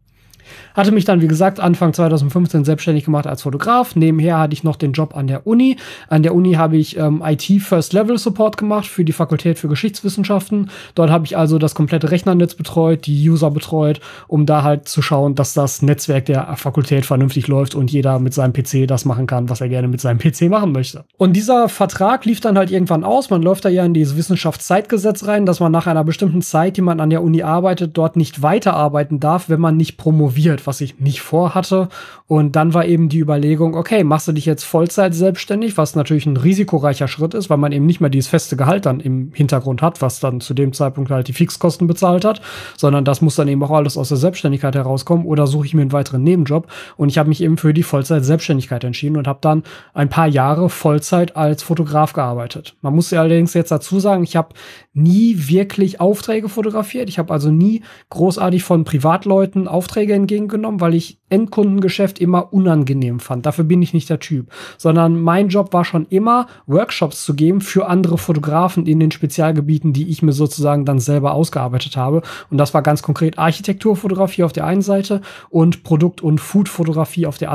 Hatte 0.73 0.91
mich 0.91 1.05
dann, 1.05 1.21
wie 1.21 1.27
gesagt, 1.27 1.59
Anfang 1.59 1.93
2015 1.93 2.65
selbstständig 2.65 3.05
gemacht 3.05 3.27
als 3.27 3.43
Fotograf. 3.43 3.95
Nebenher 3.95 4.39
hatte 4.39 4.53
ich 4.53 4.63
noch 4.63 4.75
den 4.75 4.93
Job 4.93 5.15
an 5.15 5.27
der 5.27 5.47
Uni. 5.47 5.77
An 6.07 6.23
der 6.23 6.35
Uni 6.35 6.53
habe 6.53 6.77
ich 6.77 6.97
ähm, 6.97 7.21
IT 7.25 7.43
First 7.61 7.93
Level 7.93 8.17
Support 8.17 8.57
gemacht 8.57 8.87
für 8.87 9.05
die 9.05 9.11
Fakultät 9.11 9.59
für 9.59 9.67
Geschichtswissenschaften. 9.67 10.69
Dort 10.95 11.09
habe 11.09 11.25
ich 11.25 11.37
also 11.37 11.57
das 11.57 11.75
komplette 11.75 12.11
Rechnernetz 12.11 12.55
betreut, 12.55 13.05
die 13.05 13.29
User 13.29 13.51
betreut, 13.51 13.99
um 14.27 14.45
da 14.45 14.63
halt 14.63 14.87
zu 14.87 15.01
schauen, 15.01 15.35
dass 15.35 15.53
das 15.53 15.81
Netzwerk 15.81 16.25
der 16.25 16.55
Fakultät 16.57 17.05
vernünftig 17.05 17.47
läuft 17.47 17.75
und 17.75 17.91
jeder 17.91 18.19
mit 18.19 18.33
seinem 18.33 18.53
PC 18.53 18.87
das 18.87 19.05
machen 19.05 19.27
kann, 19.27 19.49
was 19.49 19.61
er 19.61 19.69
gerne 19.69 19.87
mit 19.87 20.01
seinem 20.01 20.17
PC 20.19 20.49
machen 20.49 20.71
möchte. 20.71 21.05
Und 21.17 21.33
dieser 21.33 21.69
Vertrag 21.69 22.25
lief 22.25 22.41
dann 22.41 22.57
halt 22.57 22.71
irgendwann 22.71 23.03
aus. 23.03 23.29
Man 23.29 23.41
läuft 23.41 23.65
da 23.65 23.69
ja 23.69 23.85
in 23.85 23.93
dieses 23.93 24.17
Wissenschaftszeitgesetz 24.17 25.25
rein, 25.27 25.45
dass 25.45 25.59
man 25.59 25.71
nach 25.71 25.87
einer 25.87 26.03
bestimmten 26.03 26.41
Zeit, 26.41 26.77
die 26.77 26.81
man 26.81 26.99
an 26.99 27.09
der 27.09 27.23
Uni 27.23 27.43
arbeitet, 27.43 27.97
dort 27.97 28.15
nicht 28.15 28.41
weiterarbeiten 28.41 29.19
darf, 29.19 29.49
wenn 29.49 29.59
man 29.59 29.77
nicht 29.77 29.97
promoviert, 29.97 30.34
was 30.67 30.81
ich 30.81 30.99
nicht 30.99 31.21
vorhatte. 31.21 31.89
Und 32.27 32.55
dann 32.55 32.73
war 32.73 32.85
eben 32.85 33.09
die 33.09 33.19
Überlegung, 33.19 33.75
okay, 33.75 34.03
machst 34.03 34.27
du 34.27 34.31
dich 34.31 34.45
jetzt 34.45 34.63
Vollzeit 34.63 35.13
selbstständig, 35.13 35.77
was 35.77 35.95
natürlich 35.95 36.25
ein 36.25 36.37
risikoreicher 36.37 37.07
Schritt 37.07 37.33
ist, 37.33 37.49
weil 37.49 37.57
man 37.57 37.71
eben 37.71 37.85
nicht 37.85 38.01
mehr 38.01 38.09
dieses 38.09 38.29
feste 38.29 38.57
Gehalt 38.57 38.85
dann 38.85 38.99
im 38.99 39.31
Hintergrund 39.33 39.81
hat, 39.81 40.01
was 40.01 40.19
dann 40.19 40.41
zu 40.41 40.53
dem 40.53 40.73
Zeitpunkt 40.73 41.11
halt 41.11 41.27
die 41.27 41.33
Fixkosten 41.33 41.87
bezahlt 41.87 42.25
hat, 42.25 42.41
sondern 42.77 43.05
das 43.05 43.21
muss 43.21 43.35
dann 43.35 43.47
eben 43.47 43.63
auch 43.63 43.71
alles 43.71 43.97
aus 43.97 44.09
der 44.09 44.17
Selbstständigkeit 44.17 44.75
herauskommen 44.75 45.25
oder 45.25 45.47
suche 45.47 45.67
ich 45.67 45.73
mir 45.73 45.81
einen 45.81 45.91
weiteren 45.91 46.23
Nebenjob. 46.23 46.67
Und 46.97 47.09
ich 47.09 47.17
habe 47.17 47.29
mich 47.29 47.41
eben 47.41 47.57
für 47.57 47.73
die 47.73 47.83
Vollzeit 47.83 48.25
Selbstständigkeit 48.25 48.83
entschieden 48.83 49.17
und 49.17 49.27
habe 49.27 49.39
dann 49.41 49.63
ein 49.93 50.09
paar 50.09 50.27
Jahre 50.27 50.69
Vollzeit 50.69 51.35
als 51.35 51.63
Fotograf 51.63 52.13
gearbeitet. 52.13 52.75
Man 52.81 52.95
muss 52.95 53.13
allerdings 53.13 53.53
jetzt 53.53 53.71
dazu 53.71 53.99
sagen, 53.99 54.23
ich 54.23 54.35
habe 54.35 54.49
nie 54.93 55.47
wirklich 55.47 56.01
Aufträge 56.01 56.49
fotografiert. 56.49 57.09
Ich 57.09 57.19
habe 57.19 57.31
also 57.31 57.51
nie 57.51 57.83
großartig 58.09 58.63
von 58.63 58.83
Privatleuten 58.83 59.67
Aufträge 59.67 60.13
entgegengenommen 60.25 60.65
genommen, 60.65 60.81
weil 60.81 60.95
ich 60.95 61.19
Endkundengeschäft 61.29 62.19
immer 62.19 62.53
unangenehm 62.53 63.19
fand. 63.19 63.45
Dafür 63.45 63.63
bin 63.63 63.81
ich 63.81 63.93
nicht 63.93 64.09
der 64.09 64.19
Typ. 64.19 64.51
Sondern 64.77 65.19
mein 65.19 65.49
Job 65.49 65.73
war 65.73 65.83
schon 65.83 66.05
immer, 66.09 66.47
Workshops 66.67 67.25
zu 67.25 67.33
geben 67.33 67.61
für 67.61 67.87
andere 67.87 68.17
Fotografen 68.17 68.85
in 68.85 68.99
den 68.99 69.11
Spezialgebieten, 69.11 69.91
die 69.91 70.09
ich 70.09 70.21
mir 70.21 70.33
sozusagen 70.33 70.85
dann 70.85 70.99
selber 70.99 71.33
ausgearbeitet 71.33 71.97
habe. 71.97 72.21
Und 72.49 72.57
das 72.57 72.73
war 72.73 72.81
ganz 72.83 73.01
konkret 73.01 73.37
Architekturfotografie 73.39 74.43
auf 74.43 74.53
der 74.53 74.65
einen 74.65 74.81
Seite 74.81 75.21
und 75.49 75.83
Produkt- 75.83 76.21
und 76.21 76.39
Foodfotografie 76.39 77.25
auf 77.25 77.37
der, 77.37 77.51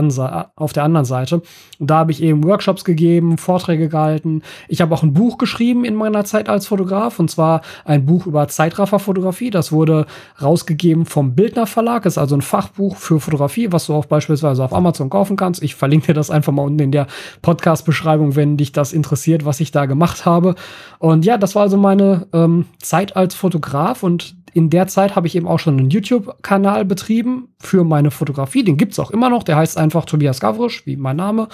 auf 0.56 0.72
der 0.72 0.84
anderen 0.84 1.06
Seite. 1.06 1.42
Und 1.78 1.90
da 1.90 1.98
habe 1.98 2.12
ich 2.12 2.22
eben 2.22 2.44
Workshops 2.44 2.84
gegeben, 2.84 3.38
Vorträge 3.38 3.88
gehalten. 3.88 4.42
Ich 4.68 4.80
habe 4.80 4.94
auch 4.94 5.02
ein 5.02 5.14
Buch 5.14 5.38
geschrieben 5.38 5.84
in 5.84 5.94
meiner 5.94 6.24
Zeit 6.24 6.48
als 6.48 6.66
Fotograf. 6.66 7.18
Und 7.18 7.30
zwar 7.30 7.62
ein 7.84 8.04
Buch 8.04 8.26
über 8.26 8.48
Zeitrafferfotografie. 8.48 9.50
Das 9.50 9.72
wurde 9.72 10.06
rausgegeben 10.42 11.06
vom 11.06 11.34
Bildner 11.34 11.66
Verlag. 11.66 12.04
Ist 12.04 12.18
also 12.18 12.34
ein 12.34 12.42
Fachbuch 12.60 12.96
für 12.96 13.20
Fotografie, 13.20 13.72
was 13.72 13.86
du 13.86 13.94
auch 13.94 14.04
beispielsweise 14.04 14.62
auf 14.62 14.74
Amazon 14.74 15.08
kaufen 15.08 15.36
kannst. 15.36 15.62
Ich 15.62 15.74
verlinke 15.74 16.08
dir 16.08 16.14
das 16.14 16.30
einfach 16.30 16.52
mal 16.52 16.62
unten 16.62 16.80
in 16.80 16.92
der 16.92 17.06
Podcast-Beschreibung, 17.40 18.36
wenn 18.36 18.58
dich 18.58 18.72
das 18.72 18.92
interessiert, 18.92 19.46
was 19.46 19.60
ich 19.60 19.70
da 19.70 19.86
gemacht 19.86 20.26
habe. 20.26 20.56
Und 20.98 21.24
ja, 21.24 21.38
das 21.38 21.54
war 21.54 21.62
also 21.62 21.78
meine 21.78 22.26
ähm, 22.34 22.66
Zeit 22.78 23.16
als 23.16 23.34
Fotograf 23.34 24.02
und 24.02 24.36
in 24.52 24.68
der 24.68 24.88
Zeit 24.88 25.16
habe 25.16 25.26
ich 25.26 25.36
eben 25.36 25.48
auch 25.48 25.58
schon 25.58 25.78
einen 25.78 25.88
YouTube-Kanal 25.88 26.84
betrieben 26.84 27.48
für 27.58 27.82
meine 27.84 28.10
Fotografie. 28.10 28.62
Den 28.62 28.76
gibt's 28.76 28.98
auch 28.98 29.10
immer 29.10 29.30
noch. 29.30 29.42
Der 29.42 29.56
heißt 29.56 29.78
einfach 29.78 30.04
Tobias 30.04 30.40
Gavrisch, 30.40 30.84
wie 30.86 30.96
mein 30.96 31.16
Name. 31.16 31.48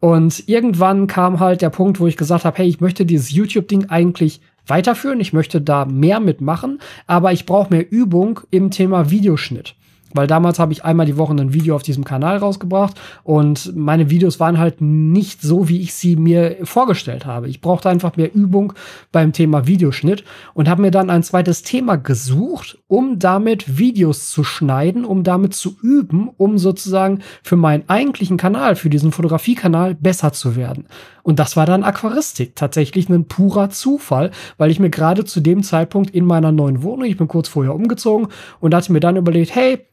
Und 0.00 0.48
irgendwann 0.48 1.06
kam 1.06 1.38
halt 1.38 1.62
der 1.62 1.70
Punkt, 1.70 2.00
wo 2.00 2.08
ich 2.08 2.16
gesagt 2.16 2.44
habe, 2.44 2.58
hey, 2.58 2.66
ich 2.66 2.80
möchte 2.80 3.06
dieses 3.06 3.30
YouTube-Ding 3.30 3.90
eigentlich 3.90 4.40
weiterführen. 4.66 5.20
Ich 5.20 5.32
möchte 5.32 5.60
da 5.60 5.84
mehr 5.84 6.18
mitmachen, 6.18 6.80
aber 7.06 7.32
ich 7.32 7.46
brauche 7.46 7.72
mehr 7.72 7.92
Übung 7.92 8.40
im 8.50 8.70
Thema 8.70 9.10
Videoschnitt. 9.10 9.74
Weil 10.12 10.26
damals 10.26 10.58
habe 10.58 10.72
ich 10.72 10.84
einmal 10.84 11.06
die 11.06 11.16
Woche 11.16 11.32
ein 11.32 11.52
Video 11.52 11.76
auf 11.76 11.82
diesem 11.82 12.04
Kanal 12.04 12.38
rausgebracht 12.38 13.00
und 13.22 13.74
meine 13.76 14.10
Videos 14.10 14.40
waren 14.40 14.58
halt 14.58 14.80
nicht 14.80 15.42
so, 15.42 15.68
wie 15.68 15.80
ich 15.80 15.94
sie 15.94 16.16
mir 16.16 16.56
vorgestellt 16.64 17.26
habe. 17.26 17.48
Ich 17.48 17.60
brauchte 17.60 17.88
einfach 17.88 18.16
mehr 18.16 18.34
Übung 18.34 18.72
beim 19.12 19.32
Thema 19.32 19.66
Videoschnitt 19.66 20.24
und 20.54 20.68
habe 20.68 20.82
mir 20.82 20.90
dann 20.90 21.10
ein 21.10 21.22
zweites 21.22 21.62
Thema 21.62 21.96
gesucht, 21.96 22.78
um 22.88 23.18
damit 23.18 23.78
Videos 23.78 24.30
zu 24.30 24.42
schneiden, 24.42 25.04
um 25.04 25.22
damit 25.22 25.54
zu 25.54 25.76
üben, 25.80 26.28
um 26.36 26.58
sozusagen 26.58 27.20
für 27.42 27.56
meinen 27.56 27.88
eigentlichen 27.88 28.36
Kanal, 28.36 28.76
für 28.76 28.90
diesen 28.90 29.12
Fotografiekanal 29.12 29.94
besser 29.94 30.32
zu 30.32 30.56
werden. 30.56 30.86
Und 31.22 31.38
das 31.38 31.56
war 31.56 31.66
dann 31.66 31.84
Aquaristik, 31.84 32.56
tatsächlich 32.56 33.08
ein 33.08 33.26
purer 33.26 33.70
Zufall, 33.70 34.30
weil 34.58 34.70
ich 34.70 34.80
mir 34.80 34.90
gerade 34.90 35.24
zu 35.24 35.40
dem 35.40 35.62
Zeitpunkt 35.62 36.10
in 36.10 36.24
meiner 36.24 36.50
neuen 36.50 36.82
Wohnung, 36.82 37.04
ich 37.04 37.16
bin 37.16 37.28
kurz 37.28 37.48
vorher 37.48 37.74
umgezogen 37.74 38.28
und 38.58 38.74
hatte 38.74 38.92
mir 38.92 39.00
dann 39.00 39.16
überlegt, 39.16 39.54
hey, 39.54 39.86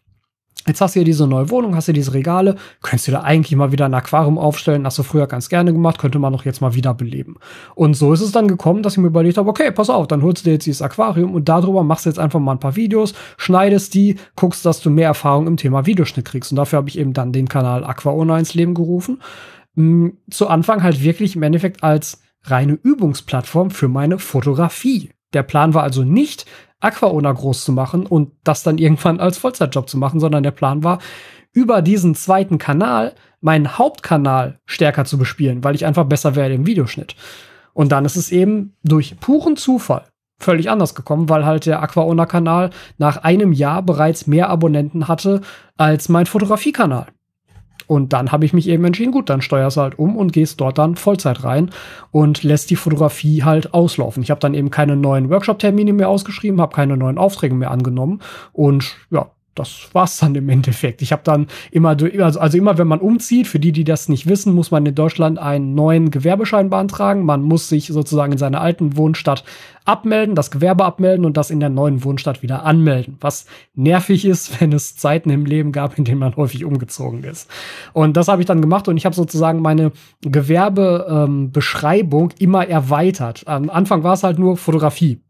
Jetzt 0.67 0.81
hast 0.81 0.95
du 0.95 0.99
hier 0.99 1.05
diese 1.05 1.25
neue 1.27 1.49
Wohnung, 1.49 1.75
hast 1.75 1.87
du 1.87 1.93
diese 1.93 2.13
Regale, 2.13 2.57
könntest 2.81 3.07
du 3.07 3.13
da 3.13 3.21
eigentlich 3.21 3.55
mal 3.55 3.71
wieder 3.71 3.85
ein 3.85 3.93
Aquarium 3.93 4.37
aufstellen, 4.37 4.85
hast 4.85 4.97
du 4.97 5.03
früher 5.03 5.25
ganz 5.25 5.47
gerne 5.47 5.71
gemacht, 5.71 5.97
könnte 5.97 6.19
man 6.19 6.33
doch 6.33 6.43
jetzt 6.43 6.59
mal 6.59 6.75
wieder 6.75 6.93
beleben. 6.93 7.37
Und 7.73 7.93
so 7.93 8.11
ist 8.11 8.19
es 8.19 8.33
dann 8.33 8.49
gekommen, 8.49 8.83
dass 8.83 8.93
ich 8.93 8.99
mir 8.99 9.07
überlegt 9.07 9.37
habe, 9.37 9.49
okay, 9.49 9.71
pass 9.71 9.89
auf, 9.89 10.07
dann 10.07 10.21
holst 10.23 10.41
du 10.41 10.49
dir 10.49 10.53
jetzt 10.55 10.65
dieses 10.65 10.81
Aquarium 10.81 11.33
und 11.33 11.47
darüber 11.47 11.83
machst 11.83 12.05
du 12.05 12.09
jetzt 12.09 12.19
einfach 12.19 12.41
mal 12.41 12.51
ein 12.51 12.59
paar 12.59 12.75
Videos, 12.75 13.13
schneidest 13.37 13.93
die, 13.93 14.17
guckst, 14.35 14.65
dass 14.65 14.81
du 14.81 14.89
mehr 14.89 15.07
Erfahrung 15.07 15.47
im 15.47 15.55
Thema 15.55 15.85
Videoschnitt 15.85 16.25
kriegst. 16.25 16.51
Und 16.51 16.57
dafür 16.57 16.77
habe 16.77 16.89
ich 16.89 16.99
eben 16.99 17.13
dann 17.13 17.31
den 17.31 17.47
Kanal 17.47 17.85
Aquaona 17.85 18.37
ins 18.37 18.53
Leben 18.53 18.73
gerufen. 18.73 19.21
Hm, 19.75 20.17
zu 20.29 20.49
Anfang 20.49 20.83
halt 20.83 21.01
wirklich 21.01 21.37
im 21.37 21.43
Endeffekt 21.43 21.81
als 21.81 22.21
reine 22.43 22.73
Übungsplattform 22.73 23.71
für 23.71 23.87
meine 23.87 24.19
Fotografie. 24.19 25.11
Der 25.33 25.43
Plan 25.43 25.73
war 25.73 25.83
also 25.83 26.03
nicht, 26.03 26.45
Aquaona 26.79 27.31
groß 27.31 27.65
zu 27.65 27.71
machen 27.71 28.05
und 28.05 28.31
das 28.43 28.63
dann 28.63 28.77
irgendwann 28.77 29.19
als 29.19 29.37
Vollzeitjob 29.37 29.89
zu 29.89 29.97
machen, 29.97 30.19
sondern 30.19 30.43
der 30.43 30.51
Plan 30.51 30.83
war, 30.83 30.99
über 31.53 31.81
diesen 31.81 32.13
zweiten 32.13 32.57
Kanal 32.57 33.15
meinen 33.41 33.77
Hauptkanal 33.77 34.59
stärker 34.65 35.05
zu 35.05 35.17
bespielen, 35.17 35.63
weil 35.63 35.75
ich 35.75 35.85
einfach 35.85 36.05
besser 36.05 36.35
werde 36.35 36.55
im 36.55 36.65
Videoschnitt. 36.65 37.15
Und 37.73 37.91
dann 37.91 38.05
ist 38.05 38.15
es 38.15 38.31
eben 38.31 38.75
durch 38.83 39.19
puren 39.19 39.57
Zufall 39.57 40.05
völlig 40.39 40.69
anders 40.69 40.95
gekommen, 40.95 41.29
weil 41.29 41.45
halt 41.45 41.65
der 41.65 41.81
Aquaona-Kanal 41.81 42.69
nach 42.97 43.17
einem 43.17 43.53
Jahr 43.53 43.81
bereits 43.81 44.27
mehr 44.27 44.49
Abonnenten 44.49 45.07
hatte 45.07 45.41
als 45.77 46.09
mein 46.09 46.25
Fotografiekanal. 46.25 47.07
Und 47.87 48.13
dann 48.13 48.31
habe 48.31 48.45
ich 48.45 48.53
mich 48.53 48.67
eben 48.67 48.83
entschieden, 48.83 49.11
gut, 49.11 49.29
dann 49.29 49.41
steuerst 49.41 49.77
du 49.77 49.81
halt 49.81 49.97
um 49.97 50.17
und 50.17 50.33
gehst 50.33 50.59
dort 50.61 50.77
dann 50.77 50.95
Vollzeit 50.95 51.43
rein 51.43 51.71
und 52.11 52.43
lässt 52.43 52.69
die 52.69 52.75
Fotografie 52.75 53.43
halt 53.43 53.73
auslaufen. 53.73 54.21
Ich 54.21 54.29
habe 54.29 54.41
dann 54.41 54.53
eben 54.53 54.69
keine 54.69 54.95
neuen 54.95 55.29
Workshop-Termine 55.29 55.93
mehr 55.93 56.09
ausgeschrieben, 56.09 56.61
habe 56.61 56.75
keine 56.75 56.97
neuen 56.97 57.17
Aufträge 57.17 57.55
mehr 57.55 57.71
angenommen 57.71 58.21
und 58.51 58.97
ja, 59.09 59.31
das 59.57 59.89
war's 59.93 60.17
dann 60.17 60.35
im 60.35 60.49
Endeffekt. 60.49 61.01
Ich 61.01 61.11
habe 61.11 61.23
dann 61.23 61.47
immer, 61.71 61.97
also, 62.19 62.39
also 62.39 62.57
immer, 62.57 62.77
wenn 62.77 62.87
man 62.87 62.99
umzieht, 62.99 63.47
für 63.47 63.59
die, 63.59 63.71
die 63.71 63.83
das 63.83 64.09
nicht 64.09 64.27
wissen, 64.27 64.53
muss 64.53 64.69
man 64.71 64.85
in 64.85 64.95
Deutschland 64.95 65.39
einen 65.39 65.75
neuen 65.75 66.11
Gewerbeschein 66.11 66.69
beantragen. 66.69 67.23
Man 67.23 67.41
muss 67.41 67.69
sich 67.69 67.87
sozusagen 67.87 68.33
in 68.33 68.37
seiner 68.37 68.61
alten 68.61 68.97
Wohnstadt 68.97 69.43
abmelden, 69.85 70.35
das 70.35 70.51
Gewerbe 70.51 70.85
abmelden 70.85 71.25
und 71.25 71.37
das 71.37 71.49
in 71.49 71.59
der 71.59 71.69
neuen 71.69 72.03
Wohnstadt 72.03 72.43
wieder 72.43 72.65
anmelden. 72.65 73.17
Was 73.21 73.45
nervig 73.73 74.25
ist, 74.25 74.61
wenn 74.61 74.73
es 74.73 74.97
Zeiten 74.97 75.29
im 75.29 75.45
Leben 75.45 75.71
gab, 75.71 75.97
in 75.97 76.03
denen 76.03 76.19
man 76.19 76.35
häufig 76.35 76.65
umgezogen 76.65 77.23
ist. 77.23 77.49
Und 77.93 78.17
das 78.17 78.27
habe 78.27 78.41
ich 78.41 78.45
dann 78.45 78.61
gemacht 78.61 78.87
und 78.87 78.97
ich 78.97 79.05
habe 79.05 79.15
sozusagen 79.15 79.61
meine 79.61 79.91
Gewerbebeschreibung 80.21 82.31
ähm, 82.31 82.35
immer 82.39 82.67
erweitert. 82.67 83.43
Am 83.47 83.69
Anfang 83.69 84.03
war 84.03 84.13
es 84.13 84.23
halt 84.23 84.39
nur 84.39 84.57
Fotografie. 84.57 85.21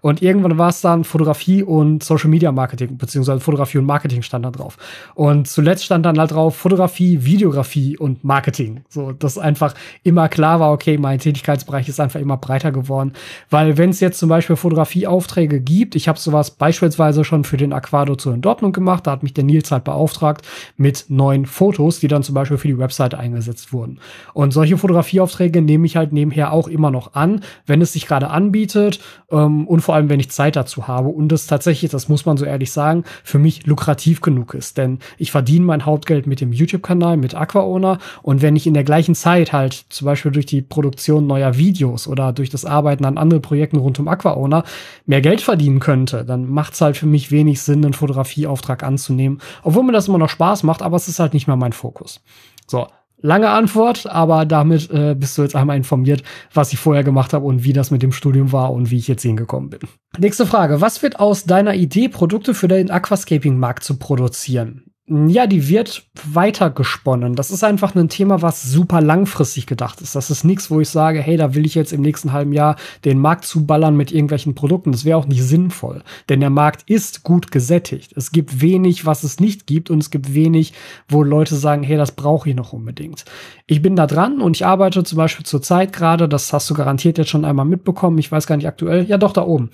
Und 0.00 0.22
irgendwann 0.22 0.58
war 0.58 0.68
es 0.68 0.80
dann 0.80 1.04
Fotografie 1.04 1.62
und 1.62 2.02
Social 2.02 2.28
Media 2.28 2.52
Marketing, 2.52 2.98
beziehungsweise 2.98 3.40
Fotografie 3.40 3.78
und 3.78 3.86
Marketing 3.86 4.22
stand 4.22 4.44
da 4.44 4.50
drauf. 4.50 4.76
Und 5.14 5.48
zuletzt 5.48 5.84
stand 5.84 6.04
dann 6.04 6.18
halt 6.18 6.32
drauf 6.32 6.56
Fotografie, 6.56 7.24
Videografie 7.24 7.96
und 7.96 8.24
Marketing. 8.24 8.84
So, 8.88 9.12
dass 9.12 9.38
einfach 9.38 9.74
immer 10.02 10.28
klar 10.28 10.60
war, 10.60 10.72
okay, 10.72 10.98
mein 10.98 11.18
Tätigkeitsbereich 11.18 11.88
ist 11.88 12.00
einfach 12.00 12.20
immer 12.20 12.36
breiter 12.36 12.72
geworden. 12.72 13.12
Weil 13.50 13.78
wenn 13.78 13.90
es 13.90 14.00
jetzt 14.00 14.18
zum 14.18 14.28
Beispiel 14.28 14.56
Fotografieaufträge 14.56 15.60
gibt, 15.60 15.94
ich 15.94 16.08
habe 16.08 16.18
sowas 16.18 16.50
beispielsweise 16.50 17.24
schon 17.24 17.44
für 17.44 17.56
den 17.56 17.72
Aquado 17.72 18.16
zu 18.16 18.30
in 18.30 18.42
Dortmund 18.42 18.74
gemacht, 18.74 19.06
da 19.06 19.12
hat 19.12 19.22
mich 19.22 19.34
der 19.34 19.44
Nils 19.44 19.70
halt 19.70 19.84
beauftragt 19.84 20.46
mit 20.76 21.06
neuen 21.08 21.46
Fotos, 21.46 22.00
die 22.00 22.08
dann 22.08 22.22
zum 22.22 22.34
Beispiel 22.34 22.58
für 22.58 22.68
die 22.68 22.78
Webseite 22.78 23.18
eingesetzt 23.18 23.72
wurden. 23.72 23.98
Und 24.32 24.52
solche 24.52 24.76
Fotografieaufträge 24.76 25.62
nehme 25.62 25.86
ich 25.86 25.96
halt 25.96 26.12
nebenher 26.12 26.52
auch 26.52 26.68
immer 26.68 26.90
noch 26.90 27.14
an, 27.14 27.40
wenn 27.66 27.80
es 27.80 27.92
sich 27.92 28.06
gerade 28.06 28.30
anbietet. 28.30 29.00
Ähm, 29.30 29.63
und 29.66 29.80
vor 29.80 29.94
allem, 29.94 30.08
wenn 30.08 30.20
ich 30.20 30.30
Zeit 30.30 30.56
dazu 30.56 30.88
habe 30.88 31.08
und 31.08 31.32
es 31.32 31.46
tatsächlich, 31.46 31.90
das 31.90 32.08
muss 32.08 32.26
man 32.26 32.36
so 32.36 32.44
ehrlich 32.44 32.72
sagen, 32.72 33.04
für 33.22 33.38
mich 33.38 33.66
lukrativ 33.66 34.20
genug 34.20 34.54
ist. 34.54 34.78
Denn 34.78 34.98
ich 35.18 35.30
verdiene 35.30 35.64
mein 35.64 35.86
Hauptgeld 35.86 36.26
mit 36.26 36.40
dem 36.40 36.52
YouTube-Kanal, 36.52 37.16
mit 37.16 37.34
AquaOwner 37.34 37.98
und 38.22 38.42
wenn 38.42 38.56
ich 38.56 38.66
in 38.66 38.74
der 38.74 38.84
gleichen 38.84 39.14
Zeit 39.14 39.52
halt 39.52 39.86
zum 39.88 40.06
Beispiel 40.06 40.32
durch 40.32 40.46
die 40.46 40.62
Produktion 40.62 41.26
neuer 41.26 41.56
Videos 41.56 42.08
oder 42.08 42.32
durch 42.32 42.50
das 42.50 42.64
Arbeiten 42.64 43.04
an 43.04 43.18
anderen 43.18 43.42
Projekten 43.42 43.76
rund 43.76 43.98
um 43.98 44.08
AquaOwner 44.08 44.64
mehr 45.06 45.20
Geld 45.20 45.40
verdienen 45.40 45.80
könnte, 45.80 46.24
dann 46.24 46.48
macht 46.48 46.74
es 46.74 46.80
halt 46.80 46.96
für 46.96 47.06
mich 47.06 47.30
wenig 47.30 47.62
Sinn, 47.62 47.84
einen 47.84 47.94
Fotografieauftrag 47.94 48.82
anzunehmen, 48.82 49.40
obwohl 49.62 49.82
mir 49.82 49.92
das 49.92 50.08
immer 50.08 50.18
noch 50.18 50.30
Spaß 50.30 50.62
macht, 50.62 50.82
aber 50.82 50.96
es 50.96 51.08
ist 51.08 51.20
halt 51.20 51.34
nicht 51.34 51.46
mehr 51.46 51.56
mein 51.56 51.72
Fokus. 51.72 52.20
So, 52.66 52.86
Lange 53.24 53.48
Antwort, 53.48 54.06
aber 54.06 54.44
damit 54.44 54.90
äh, 54.90 55.14
bist 55.18 55.38
du 55.38 55.42
jetzt 55.42 55.56
einmal 55.56 55.78
informiert, 55.78 56.22
was 56.52 56.74
ich 56.74 56.78
vorher 56.78 57.02
gemacht 57.02 57.32
habe 57.32 57.46
und 57.46 57.64
wie 57.64 57.72
das 57.72 57.90
mit 57.90 58.02
dem 58.02 58.12
Studium 58.12 58.52
war 58.52 58.70
und 58.70 58.90
wie 58.90 58.98
ich 58.98 59.08
jetzt 59.08 59.22
hingekommen 59.22 59.70
bin. 59.70 59.80
Nächste 60.18 60.44
Frage. 60.44 60.82
Was 60.82 61.02
wird 61.02 61.18
aus 61.18 61.44
deiner 61.44 61.72
Idee, 61.72 62.10
Produkte 62.10 62.52
für 62.52 62.68
den 62.68 62.90
Aquascaping-Markt 62.90 63.82
zu 63.82 63.98
produzieren? 63.98 64.93
Ja, 65.06 65.46
die 65.46 65.68
wird 65.68 66.06
weiter 66.32 66.70
gesponnen. 66.70 67.34
Das 67.34 67.50
ist 67.50 67.62
einfach 67.62 67.94
ein 67.94 68.08
Thema, 68.08 68.40
was 68.40 68.62
super 68.62 69.02
langfristig 69.02 69.66
gedacht 69.66 70.00
ist. 70.00 70.16
Das 70.16 70.30
ist 70.30 70.44
nichts, 70.44 70.70
wo 70.70 70.80
ich 70.80 70.88
sage, 70.88 71.20
hey, 71.20 71.36
da 71.36 71.54
will 71.54 71.66
ich 71.66 71.74
jetzt 71.74 71.92
im 71.92 72.00
nächsten 72.00 72.32
halben 72.32 72.54
Jahr 72.54 72.76
den 73.04 73.18
Markt 73.18 73.44
zuballern 73.44 73.98
mit 73.98 74.12
irgendwelchen 74.12 74.54
Produkten. 74.54 74.92
Das 74.92 75.04
wäre 75.04 75.18
auch 75.18 75.26
nicht 75.26 75.42
sinnvoll, 75.42 76.02
denn 76.30 76.40
der 76.40 76.48
Markt 76.48 76.88
ist 76.88 77.22
gut 77.22 77.52
gesättigt. 77.52 78.16
Es 78.16 78.32
gibt 78.32 78.62
wenig, 78.62 79.04
was 79.04 79.24
es 79.24 79.40
nicht 79.40 79.66
gibt 79.66 79.90
und 79.90 79.98
es 79.98 80.10
gibt 80.10 80.32
wenig, 80.32 80.72
wo 81.06 81.22
Leute 81.22 81.56
sagen, 81.56 81.82
hey, 81.82 81.98
das 81.98 82.12
brauche 82.12 82.48
ich 82.48 82.56
noch 82.56 82.72
unbedingt. 82.72 83.26
Ich 83.66 83.82
bin 83.82 83.96
da 83.96 84.06
dran 84.06 84.40
und 84.40 84.56
ich 84.56 84.64
arbeite 84.64 85.04
zum 85.04 85.18
Beispiel 85.18 85.44
zur 85.44 85.60
Zeit 85.60 85.92
gerade, 85.92 86.30
das 86.30 86.50
hast 86.54 86.70
du 86.70 86.74
garantiert 86.74 87.18
jetzt 87.18 87.28
schon 87.28 87.44
einmal 87.44 87.66
mitbekommen. 87.66 88.16
Ich 88.16 88.32
weiß 88.32 88.46
gar 88.46 88.56
nicht 88.56 88.68
aktuell. 88.68 89.04
Ja, 89.04 89.18
doch, 89.18 89.34
da 89.34 89.42
oben. 89.42 89.68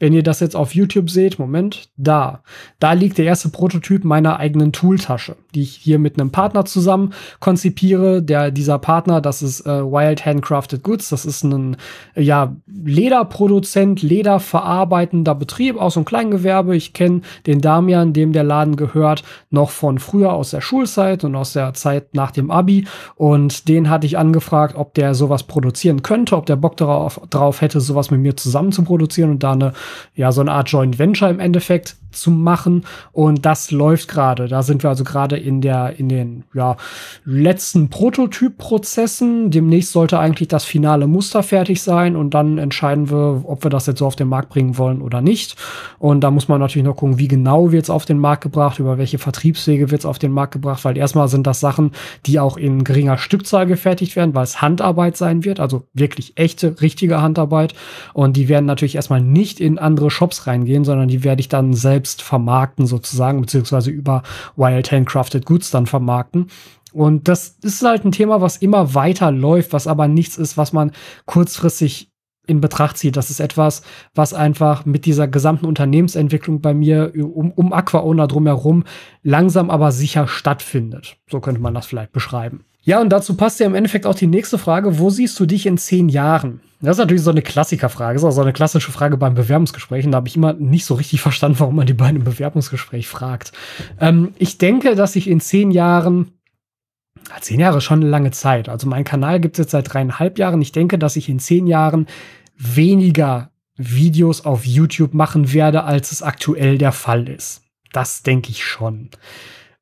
Wenn 0.00 0.14
ihr 0.14 0.22
das 0.22 0.40
jetzt 0.40 0.56
auf 0.56 0.74
YouTube 0.74 1.10
seht, 1.10 1.38
Moment, 1.38 1.90
da. 1.98 2.42
Da 2.78 2.94
liegt 2.94 3.18
der 3.18 3.26
erste 3.26 3.50
Prototyp 3.50 4.02
meiner 4.02 4.38
eigenen 4.38 4.72
Tooltasche, 4.72 5.36
die 5.54 5.60
ich 5.60 5.76
hier 5.76 5.98
mit 5.98 6.18
einem 6.18 6.32
Partner 6.32 6.64
zusammen 6.64 7.12
konzipiere. 7.38 8.22
Der, 8.22 8.50
dieser 8.50 8.78
Partner, 8.78 9.20
das 9.20 9.42
ist 9.42 9.66
äh, 9.66 9.84
Wild 9.84 10.24
Handcrafted 10.24 10.82
Goods. 10.82 11.10
Das 11.10 11.26
ist 11.26 11.44
ein, 11.44 11.76
ja, 12.16 12.56
Lederproduzent, 12.66 14.00
Lederverarbeitender 14.00 15.34
Betrieb 15.34 15.76
aus 15.76 15.98
einem 15.98 16.06
Kleingewerbe. 16.06 16.74
Ich 16.74 16.94
kenne 16.94 17.20
den 17.46 17.60
Damian, 17.60 18.14
dem 18.14 18.32
der 18.32 18.44
Laden 18.44 18.76
gehört, 18.76 19.22
noch 19.50 19.68
von 19.68 19.98
früher 19.98 20.32
aus 20.32 20.50
der 20.50 20.62
Schulzeit 20.62 21.24
und 21.24 21.36
aus 21.36 21.52
der 21.52 21.74
Zeit 21.74 22.14
nach 22.14 22.30
dem 22.30 22.50
Abi. 22.50 22.86
Und 23.16 23.68
den 23.68 23.90
hatte 23.90 24.06
ich 24.06 24.16
angefragt, 24.16 24.76
ob 24.76 24.94
der 24.94 25.14
sowas 25.14 25.42
produzieren 25.42 26.02
könnte, 26.02 26.38
ob 26.38 26.46
der 26.46 26.56
Bock 26.56 26.78
darauf, 26.78 27.20
drauf 27.28 27.60
hätte, 27.60 27.82
sowas 27.82 28.10
mit 28.10 28.20
mir 28.20 28.34
zusammen 28.34 28.72
zu 28.72 28.82
produzieren 28.82 29.28
und 29.28 29.42
da 29.42 29.52
eine 29.52 29.74
ja, 30.14 30.32
so 30.32 30.40
eine 30.40 30.52
Art 30.52 30.68
Joint 30.68 30.98
Venture 30.98 31.30
im 31.30 31.40
Endeffekt 31.40 31.96
zu 32.12 32.30
machen. 32.30 32.84
Und 33.12 33.46
das 33.46 33.70
läuft 33.70 34.08
gerade. 34.08 34.48
Da 34.48 34.62
sind 34.62 34.82
wir 34.82 34.90
also 34.90 35.04
gerade 35.04 35.36
in 35.36 35.60
der, 35.60 35.98
in 35.98 36.08
den, 36.08 36.44
ja, 36.54 36.76
letzten 37.24 37.88
Prototypprozessen. 37.88 39.50
Demnächst 39.50 39.92
sollte 39.92 40.18
eigentlich 40.18 40.48
das 40.48 40.64
finale 40.64 41.06
Muster 41.06 41.42
fertig 41.42 41.82
sein 41.82 42.16
und 42.16 42.34
dann 42.34 42.58
entscheiden 42.58 43.10
wir, 43.10 43.42
ob 43.44 43.64
wir 43.64 43.70
das 43.70 43.86
jetzt 43.86 43.98
so 43.98 44.06
auf 44.06 44.16
den 44.16 44.28
Markt 44.28 44.50
bringen 44.50 44.78
wollen 44.78 45.02
oder 45.02 45.20
nicht. 45.20 45.56
Und 45.98 46.22
da 46.22 46.30
muss 46.30 46.48
man 46.48 46.60
natürlich 46.60 46.86
noch 46.86 46.96
gucken, 46.96 47.18
wie 47.18 47.28
genau 47.28 47.72
wird 47.72 47.84
es 47.84 47.90
auf 47.90 48.04
den 48.04 48.18
Markt 48.18 48.42
gebracht, 48.42 48.78
über 48.78 48.98
welche 48.98 49.18
Vertriebswege 49.18 49.90
wird 49.90 50.00
es 50.00 50.06
auf 50.06 50.18
den 50.18 50.32
Markt 50.32 50.52
gebracht, 50.52 50.84
weil 50.84 50.96
erstmal 50.96 51.28
sind 51.28 51.46
das 51.46 51.60
Sachen, 51.60 51.92
die 52.26 52.40
auch 52.40 52.56
in 52.56 52.84
geringer 52.84 53.18
Stückzahl 53.18 53.66
gefertigt 53.66 54.16
werden, 54.16 54.34
weil 54.34 54.44
es 54.44 54.60
Handarbeit 54.60 55.16
sein 55.16 55.44
wird, 55.44 55.60
also 55.60 55.84
wirklich 55.92 56.32
echte, 56.36 56.80
richtige 56.80 57.22
Handarbeit. 57.22 57.74
Und 58.12 58.36
die 58.36 58.48
werden 58.48 58.66
natürlich 58.66 58.96
erstmal 58.96 59.20
nicht 59.20 59.60
in 59.60 59.78
andere 59.80 60.10
Shops 60.10 60.46
reingehen, 60.46 60.84
sondern 60.84 61.08
die 61.08 61.24
werde 61.24 61.40
ich 61.40 61.48
dann 61.48 61.74
selbst 61.74 62.22
vermarkten 62.22 62.86
sozusagen, 62.86 63.40
beziehungsweise 63.40 63.90
über 63.90 64.22
Wild 64.56 64.90
Handcrafted 64.92 65.46
Goods 65.46 65.70
dann 65.70 65.86
vermarkten. 65.86 66.46
Und 66.92 67.28
das 67.28 67.56
ist 67.62 67.82
halt 67.82 68.04
ein 68.04 68.12
Thema, 68.12 68.40
was 68.40 68.56
immer 68.56 68.94
weiter 68.94 69.30
läuft, 69.30 69.72
was 69.72 69.86
aber 69.86 70.08
nichts 70.08 70.36
ist, 70.36 70.56
was 70.56 70.72
man 70.72 70.92
kurzfristig 71.26 72.10
in 72.46 72.60
Betracht 72.60 72.98
zieht. 72.98 73.16
Das 73.16 73.30
ist 73.30 73.38
etwas, 73.38 73.82
was 74.14 74.34
einfach 74.34 74.84
mit 74.84 75.06
dieser 75.06 75.28
gesamten 75.28 75.66
Unternehmensentwicklung 75.66 76.60
bei 76.60 76.74
mir 76.74 77.12
um, 77.14 77.52
um 77.52 77.72
Aquaona 77.72 78.26
drumherum 78.26 78.84
langsam 79.22 79.70
aber 79.70 79.92
sicher 79.92 80.26
stattfindet. 80.26 81.16
So 81.30 81.40
könnte 81.40 81.60
man 81.60 81.74
das 81.74 81.86
vielleicht 81.86 82.12
beschreiben. 82.12 82.64
Ja, 82.90 83.00
und 83.00 83.10
dazu 83.10 83.36
passt 83.36 83.60
ja 83.60 83.66
im 83.66 83.76
Endeffekt 83.76 84.04
auch 84.04 84.16
die 84.16 84.26
nächste 84.26 84.58
Frage. 84.58 84.98
Wo 84.98 85.10
siehst 85.10 85.38
du 85.38 85.46
dich 85.46 85.64
in 85.64 85.78
zehn 85.78 86.08
Jahren? 86.08 86.60
Das 86.80 86.96
ist 86.96 86.98
natürlich 86.98 87.22
so 87.22 87.30
eine 87.30 87.40
Klassikerfrage. 87.40 88.14
Das 88.14 88.22
ist 88.24 88.28
auch 88.28 88.32
so 88.32 88.40
eine 88.40 88.52
klassische 88.52 88.90
Frage 88.90 89.16
beim 89.16 89.36
Bewerbungsgespräch. 89.36 90.04
Und 90.04 90.10
da 90.10 90.16
habe 90.16 90.26
ich 90.26 90.34
immer 90.34 90.54
nicht 90.54 90.84
so 90.84 90.94
richtig 90.94 91.20
verstanden, 91.20 91.60
warum 91.60 91.76
man 91.76 91.86
die 91.86 91.94
beiden 91.94 92.16
im 92.16 92.24
Bewerbungsgespräch 92.24 93.06
fragt. 93.06 93.52
Ähm, 94.00 94.34
ich 94.38 94.58
denke, 94.58 94.96
dass 94.96 95.14
ich 95.14 95.28
in 95.28 95.38
zehn 95.38 95.70
Jahren 95.70 96.32
Zehn 97.40 97.60
Jahre 97.60 97.78
ist 97.78 97.84
schon 97.84 98.00
eine 98.00 98.10
lange 98.10 98.32
Zeit. 98.32 98.68
Also 98.68 98.88
mein 98.88 99.04
Kanal 99.04 99.38
gibt 99.38 99.56
es 99.56 99.66
jetzt 99.66 99.70
seit 99.70 99.94
dreieinhalb 99.94 100.36
Jahren. 100.36 100.60
Ich 100.60 100.72
denke, 100.72 100.98
dass 100.98 101.14
ich 101.14 101.28
in 101.28 101.38
zehn 101.38 101.68
Jahren 101.68 102.08
weniger 102.56 103.52
Videos 103.76 104.44
auf 104.44 104.66
YouTube 104.66 105.14
machen 105.14 105.52
werde, 105.52 105.84
als 105.84 106.10
es 106.10 106.24
aktuell 106.24 106.76
der 106.76 106.90
Fall 106.90 107.28
ist. 107.28 107.62
Das 107.92 108.24
denke 108.24 108.50
ich 108.50 108.64
schon. 108.64 109.10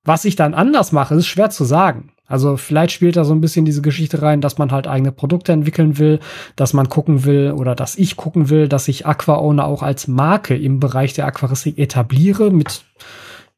Was 0.05 0.27
ich 0.27 0.37
dann 0.37 0.53
anders 0.53 0.93
mache, 0.93 1.15
ist 1.15 1.27
schwer 1.27 1.49
zu 1.49 1.65
sagen. 1.65 2.13
Also 2.29 2.57
vielleicht 2.57 2.93
spielt 2.93 3.17
da 3.17 3.25
so 3.25 3.35
ein 3.35 3.41
bisschen 3.41 3.65
diese 3.65 3.83
Geschichte 3.83 4.23
rein, 4.23 4.41
dass 4.41 4.59
man 4.59 4.71
halt 4.71 4.87
eigene 4.87 5.13
Produkte 5.13 5.53
entwickeln 5.53 5.99
will, 5.99 6.21
dass 6.55 6.75
man 6.75 6.89
gucken 6.89 7.25
will 7.25 7.53
oder 7.53 7.75
dass 7.75 7.97
ich 7.97 8.17
gucken 8.17 8.51
will, 8.51 8.69
dass 8.69 8.87
ich 8.87 9.07
Aqua 9.07 9.37
Owner 9.37 9.65
auch 9.65 9.83
als 9.83 10.07
Marke 10.07 10.57
im 10.57 10.79
Bereich 10.79 11.15
der 11.15 11.27
Aquaristik 11.27 11.79
etabliere 11.79 12.51
mit 12.51 12.85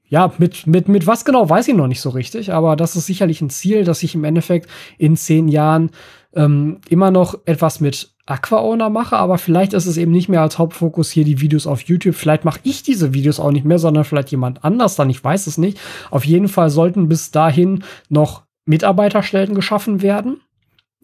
ja, 0.09 0.33
mit, 0.39 0.67
mit, 0.67 0.89
mit 0.89 1.07
was 1.07 1.25
genau 1.25 1.49
weiß 1.49 1.69
ich 1.69 1.75
noch 1.75 1.87
nicht 1.87 2.00
so 2.00 2.11
richtig, 2.11 2.53
aber 2.53 2.75
das 2.75 2.97
ist 2.97 3.07
sicherlich 3.07 3.41
ein 3.43 3.50
Ziel, 3.50 3.85
dass 3.85 4.03
ich 4.03 4.17
im 4.17 4.25
Endeffekt 4.25 4.69
in 4.99 5.17
zehn 5.17 5.47
Jahren 5.47 5.91
ähm, 6.35 6.79
immer 6.89 7.12
noch 7.12 7.39
etwas 7.45 7.81
mit 7.81 8.11
Aqua-Owner 8.27 8.91
mache, 8.91 9.17
aber 9.17 9.39
vielleicht 9.39 9.73
ist 9.73 9.87
es 9.87 9.97
eben 9.97 10.12
nicht 10.12 10.29
mehr 10.29 10.43
als 10.43 10.59
Hauptfokus 10.59 11.11
hier 11.11 11.25
die 11.25 11.41
Videos 11.41 11.67
auf 11.67 11.83
YouTube. 11.83 12.15
Vielleicht 12.15 12.45
mache 12.45 12.61
ich 12.62 12.83
diese 12.83 13.12
Videos 13.12 13.41
auch 13.41 13.50
nicht 13.50 13.65
mehr, 13.65 13.79
sondern 13.79 14.05
vielleicht 14.05 14.31
jemand 14.31 14.65
anders 14.65 14.95
dann. 14.95 15.11
Ich 15.11 15.23
weiß 15.23 15.47
es 15.49 15.59
nicht. 15.59 15.79
Auf 16.11 16.25
jeden 16.25 16.49
Fall 16.49 16.71
sollten 16.71 17.09
bis 17.09 17.33
dahin 17.33 17.83
noch 18.09 18.43
Mitarbeiterstellen 18.71 19.55
geschaffen 19.55 20.00
werden. 20.00 20.41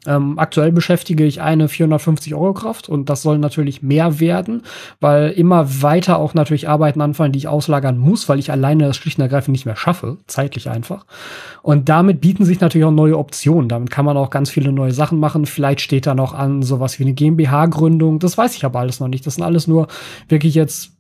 Ähm, 0.07 0.39
aktuell 0.39 0.71
beschäftige 0.71 1.25
ich 1.25 1.41
eine 1.41 1.69
450 1.69 2.35
Euro 2.35 2.55
Kraft 2.55 2.89
und 2.89 3.11
das 3.11 3.23
soll 3.23 3.39
natürlich 3.39 3.83
mehr 3.83 4.21
werden, 4.21 4.63
weil 5.01 5.31
immer 5.31 5.83
weiter 5.83 6.19
auch 6.19 6.33
natürlich 6.33 6.69
Arbeiten 6.69 7.01
anfallen, 7.01 7.33
die 7.33 7.41
ich 7.41 7.49
auslagern 7.49 7.99
muss, 7.99 8.29
weil 8.29 8.39
ich 8.39 8.53
alleine 8.53 8.85
das 8.87 8.97
schlicht 8.97 9.19
und 9.19 9.23
ergreifend 9.23 9.53
nicht 9.53 9.67
mehr 9.67 9.75
schaffe, 9.75 10.19
zeitlich 10.29 10.71
einfach. 10.71 11.07
Und 11.63 11.89
damit 11.89 12.21
bieten 12.21 12.45
sich 12.45 12.61
natürlich 12.61 12.85
auch 12.85 12.93
neue 12.93 13.19
Optionen. 13.19 13.69
Damit 13.69 13.91
kann 13.91 14.05
man 14.05 14.17
auch 14.17 14.31
ganz 14.31 14.49
viele 14.51 14.71
neue 14.71 14.93
Sachen 14.93 15.19
machen. 15.19 15.45
Vielleicht 15.45 15.81
steht 15.81 16.07
da 16.07 16.15
noch 16.15 16.35
an 16.35 16.63
sowas 16.63 17.01
wie 17.01 17.05
eine 17.05 17.15
GmbH-Gründung. 17.15 18.21
Das 18.21 18.39
weiß 18.39 18.55
ich 18.55 18.65
aber 18.65 18.79
alles 18.79 19.01
noch 19.01 19.09
nicht. 19.09 19.27
Das 19.27 19.35
sind 19.35 19.45
alles 19.45 19.67
nur 19.67 19.89
wirklich 20.29 20.55
jetzt, 20.55 20.93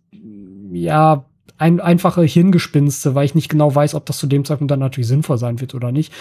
ja, 0.72 1.24
ein, 1.58 1.80
einfache 1.80 2.22
Hirngespinste, 2.22 3.14
weil 3.14 3.24
ich 3.24 3.34
nicht 3.34 3.48
genau 3.48 3.74
weiß, 3.74 3.94
ob 3.94 4.06
das 4.06 4.18
zu 4.18 4.26
dem 4.26 4.44
Zeitpunkt 4.44 4.70
dann 4.70 4.80
natürlich 4.80 5.08
sinnvoll 5.08 5.38
sein 5.38 5.60
wird 5.60 5.74
oder 5.74 5.92
nicht. 5.92 6.12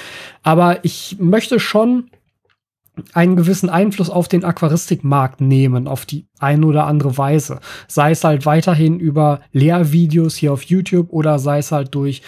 Aber 0.44 0.84
ich 0.84 1.18
möchte 1.20 1.60
schon 1.60 2.10
einen 3.14 3.36
gewissen 3.36 3.70
Einfluss 3.70 4.10
auf 4.10 4.28
den 4.28 4.44
Aquaristikmarkt 4.44 5.42
nehmen, 5.42 5.88
auf 5.88 6.06
die 6.06 6.28
eine 6.40 6.66
oder 6.66 6.86
andere 6.86 7.18
Weise. 7.18 7.60
Sei 7.88 8.12
es 8.12 8.24
halt 8.24 8.46
weiterhin 8.46 9.00
über 9.00 9.40
Lehrvideos 9.52 10.36
hier 10.36 10.54
auf 10.54 10.64
YouTube 10.64 11.12
oder 11.12 11.40
sei 11.40 11.60
es 11.60 11.72
halt 11.72 11.96
durch 11.96 12.22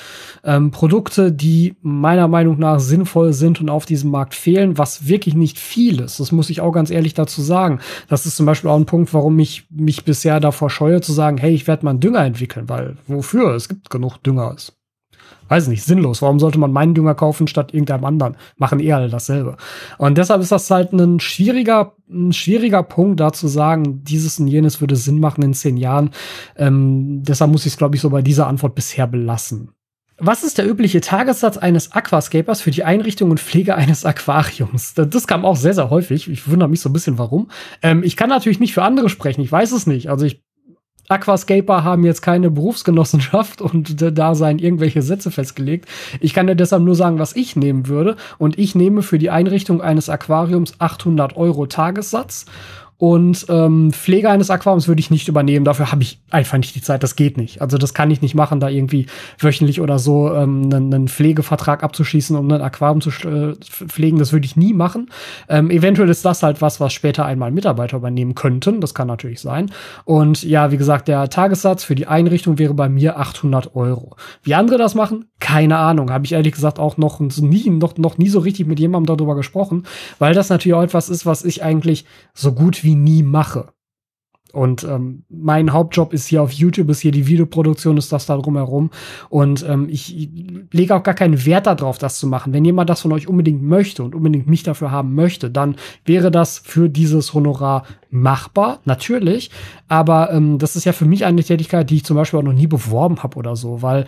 ähm, 0.43 0.71
Produkte, 0.71 1.31
die 1.31 1.75
meiner 1.81 2.27
Meinung 2.27 2.59
nach 2.59 2.79
sinnvoll 2.79 3.33
sind 3.33 3.59
und 3.59 3.69
auf 3.69 3.85
diesem 3.85 4.11
Markt 4.11 4.33
fehlen, 4.33 4.77
was 4.77 5.07
wirklich 5.07 5.35
nicht 5.35 5.59
viel 5.59 5.99
ist. 5.99 6.19
Das 6.19 6.31
muss 6.31 6.49
ich 6.49 6.61
auch 6.61 6.71
ganz 6.71 6.89
ehrlich 6.89 7.13
dazu 7.13 7.41
sagen. 7.41 7.79
Das 8.07 8.25
ist 8.25 8.37
zum 8.37 8.45
Beispiel 8.45 8.69
auch 8.69 8.77
ein 8.77 8.85
Punkt, 8.85 9.13
warum 9.13 9.37
ich 9.39 9.65
mich 9.69 10.05
bisher 10.05 10.39
davor 10.39 10.69
scheue 10.69 11.01
zu 11.01 11.11
sagen, 11.11 11.37
hey, 11.37 11.53
ich 11.53 11.67
werde 11.67 11.85
mal 11.85 11.91
einen 11.91 11.99
Dünger 11.99 12.23
entwickeln, 12.23 12.69
weil 12.69 12.97
wofür? 13.07 13.55
Es 13.55 13.67
gibt 13.67 13.89
genug 13.89 14.17
Dünger 14.23 14.47
weiß 15.49 15.67
nicht, 15.67 15.83
sinnlos. 15.83 16.21
Warum 16.21 16.39
sollte 16.39 16.59
man 16.59 16.71
meinen 16.71 16.93
Dünger 16.93 17.15
kaufen 17.15 17.47
statt 17.47 17.73
irgendeinem 17.73 18.05
anderen? 18.05 18.37
Machen 18.57 18.79
eh 18.79 18.93
alle 18.93 19.09
dasselbe. 19.09 19.57
Und 19.97 20.17
deshalb 20.17 20.41
ist 20.41 20.51
das 20.51 20.69
halt 20.69 20.93
ein 20.93 21.19
schwieriger, 21.19 21.93
ein 22.09 22.33
schwieriger 22.33 22.83
Punkt, 22.83 23.19
da 23.19 23.31
zu 23.31 23.47
sagen, 23.47 24.03
dieses 24.03 24.39
und 24.39 24.47
jenes 24.47 24.81
würde 24.81 24.95
Sinn 24.95 25.19
machen 25.19 25.43
in 25.43 25.53
zehn 25.53 25.77
Jahren. 25.77 26.11
Ähm, 26.55 27.23
deshalb 27.23 27.51
muss 27.51 27.65
ich 27.65 27.73
es, 27.73 27.77
glaube 27.77 27.95
ich, 27.95 28.01
so 28.01 28.09
bei 28.09 28.21
dieser 28.21 28.47
Antwort 28.47 28.75
bisher 28.75 29.07
belassen. 29.07 29.71
Was 30.19 30.43
ist 30.43 30.57
der 30.57 30.67
übliche 30.67 30.99
Tagessatz 30.99 31.57
eines 31.57 31.91
Aquascapers 31.91 32.61
für 32.61 32.71
die 32.71 32.83
Einrichtung 32.83 33.29
und 33.29 33.39
Pflege 33.39 33.75
eines 33.75 34.03
Aquariums? 34.03 34.95
Das 34.95 35.27
kam 35.27 35.45
auch 35.45 35.55
sehr, 35.55 35.75
sehr 35.75 35.91
häufig. 35.91 36.27
Ich 36.27 36.49
wundere 36.49 36.69
mich 36.69 36.81
so 36.81 36.89
ein 36.89 36.93
bisschen, 36.93 37.19
warum. 37.19 37.51
Ähm, 37.83 38.01
ich 38.01 38.15
kann 38.15 38.29
natürlich 38.29 38.59
nicht 38.59 38.73
für 38.73 38.81
andere 38.81 39.09
sprechen. 39.09 39.41
Ich 39.41 39.51
weiß 39.51 39.71
es 39.73 39.85
nicht. 39.85 40.09
Also 40.09 40.25
ich 40.25 40.43
Aquascaper 41.09 41.83
haben 41.83 42.03
jetzt 42.03 42.21
keine 42.21 42.51
Berufsgenossenschaft 42.51 43.61
und 43.61 44.01
da 44.17 44.35
seien 44.35 44.59
irgendwelche 44.59 45.01
Sätze 45.01 45.31
festgelegt. 45.31 45.87
Ich 46.19 46.33
kann 46.33 46.47
dir 46.47 46.55
deshalb 46.55 46.83
nur 46.83 46.95
sagen, 46.95 47.19
was 47.19 47.35
ich 47.35 47.55
nehmen 47.55 47.87
würde. 47.87 48.17
Und 48.37 48.59
ich 48.59 48.75
nehme 48.75 49.01
für 49.01 49.17
die 49.17 49.29
Einrichtung 49.29 49.81
eines 49.81 50.09
Aquariums 50.09 50.73
800 50.79 51.37
Euro 51.37 51.65
Tagessatz 51.65 52.45
und 52.99 53.45
ähm, 53.49 53.91
Pflege 53.91 54.29
eines 54.29 54.49
Aquariums 54.49 54.87
würde 54.87 54.99
ich 54.99 55.11
nicht 55.11 55.27
übernehmen. 55.27 55.65
Dafür 55.65 55.91
habe 55.91 56.01
ich 56.01 56.19
einfach 56.31 56.57
nicht 56.57 56.73
die 56.73 56.81
Zeit. 56.81 57.03
Das 57.03 57.15
geht 57.15 57.37
nicht. 57.37 57.61
Also 57.61 57.77
das 57.77 57.93
kann 57.93 58.09
ich 58.09 58.23
nicht 58.23 58.33
machen, 58.33 58.59
da 58.59 58.69
irgendwie 58.69 59.05
wöchentlich 59.37 59.81
oder 59.81 59.99
so 59.99 60.33
ähm, 60.33 60.63
einen, 60.63 60.93
einen 60.93 61.07
Pflegevertrag 61.07 61.83
abzuschließen, 61.83 62.35
um 62.35 62.51
ein 62.51 62.61
Aquarium 62.61 63.01
zu 63.01 63.09
äh, 63.09 63.53
pflegen. 63.61 64.17
Das 64.17 64.33
würde 64.33 64.47
ich 64.47 64.55
nie 64.55 64.73
machen. 64.73 65.11
Ähm, 65.47 65.69
eventuell 65.69 66.09
ist 66.09 66.25
das 66.25 66.41
halt 66.41 66.59
was, 66.61 66.79
was 66.79 66.91
später 66.91 67.23
einmal 67.23 67.51
Mitarbeiter 67.51 67.97
übernehmen 67.97 68.33
könnten. 68.33 68.81
Das 68.81 68.95
kann 68.95 69.07
natürlich 69.07 69.41
sein. 69.41 69.69
Und 70.05 70.41
ja, 70.41 70.71
wie 70.71 70.77
gesagt, 70.77 71.07
der 71.07 71.29
Tagessatz 71.29 71.83
für 71.83 71.93
die 71.93 72.07
Einrichtung 72.07 72.57
wäre 72.57 72.73
bei 72.73 72.89
mir 72.89 73.19
800 73.19 73.75
Euro. 73.75 74.15
Wie 74.41 74.55
andere 74.55 74.79
das 74.79 74.95
machen, 74.95 75.25
keine 75.39 75.77
Ahnung. 75.77 76.09
Habe 76.09 76.25
ich 76.25 76.31
ehrlich 76.31 76.53
gesagt 76.53 76.79
auch 76.79 76.97
noch 76.97 77.19
nie, 77.19 77.69
noch, 77.69 77.95
noch 77.97 78.17
nie 78.17 78.29
so 78.29 78.39
richtig 78.39 78.65
mit 78.65 78.79
jemandem 78.79 79.15
darüber 79.15 79.35
gesprochen, 79.35 79.83
weil 80.17 80.33
das 80.33 80.49
natürlich 80.49 80.73
auch 80.73 80.81
etwas 80.81 81.09
ist, 81.09 81.27
was 81.27 81.45
ich 81.45 81.63
eigentlich 81.63 82.05
so 82.33 82.53
gut 82.53 82.83
wie 82.83 82.86
nie 82.95 83.23
mache. 83.23 83.73
Und 84.53 84.83
ähm, 84.85 85.23
mein 85.29 85.73
Hauptjob 85.73 86.13
ist 86.13 86.25
hier 86.27 86.41
auf 86.41 86.51
YouTube, 86.51 86.89
ist 86.89 87.01
hier 87.01 87.11
die 87.11 87.27
Videoproduktion, 87.27 87.97
ist 87.97 88.11
das 88.11 88.25
da 88.25 88.37
drumherum. 88.37 88.91
Und 89.29 89.63
ähm, 89.67 89.87
ich, 89.89 90.17
ich 90.17 90.29
lege 90.71 90.95
auch 90.95 91.03
gar 91.03 91.13
keinen 91.13 91.45
Wert 91.45 91.67
darauf, 91.67 91.97
das 91.97 92.17
zu 92.17 92.27
machen. 92.27 92.53
Wenn 92.53 92.65
jemand 92.65 92.89
das 92.89 93.01
von 93.01 93.11
euch 93.11 93.27
unbedingt 93.27 93.61
möchte 93.61 94.03
und 94.03 94.15
unbedingt 94.15 94.47
mich 94.47 94.63
dafür 94.63 94.89
haben 94.89 95.15
möchte, 95.15 95.51
dann 95.51 95.75
wäre 96.05 96.31
das 96.31 96.59
für 96.59 96.89
dieses 96.89 97.33
Honorar 97.33 97.83
machbar, 98.09 98.79
natürlich. 98.85 99.51
Aber 99.89 100.31
ähm, 100.31 100.59
das 100.59 100.75
ist 100.75 100.85
ja 100.85 100.93
für 100.93 101.05
mich 101.05 101.25
eine 101.25 101.43
Tätigkeit, 101.43 101.89
die 101.89 101.97
ich 101.97 102.05
zum 102.05 102.15
Beispiel 102.15 102.39
auch 102.39 102.43
noch 102.43 102.53
nie 102.53 102.67
beworben 102.67 103.21
habe 103.21 103.37
oder 103.37 103.55
so, 103.55 103.81
weil 103.81 104.05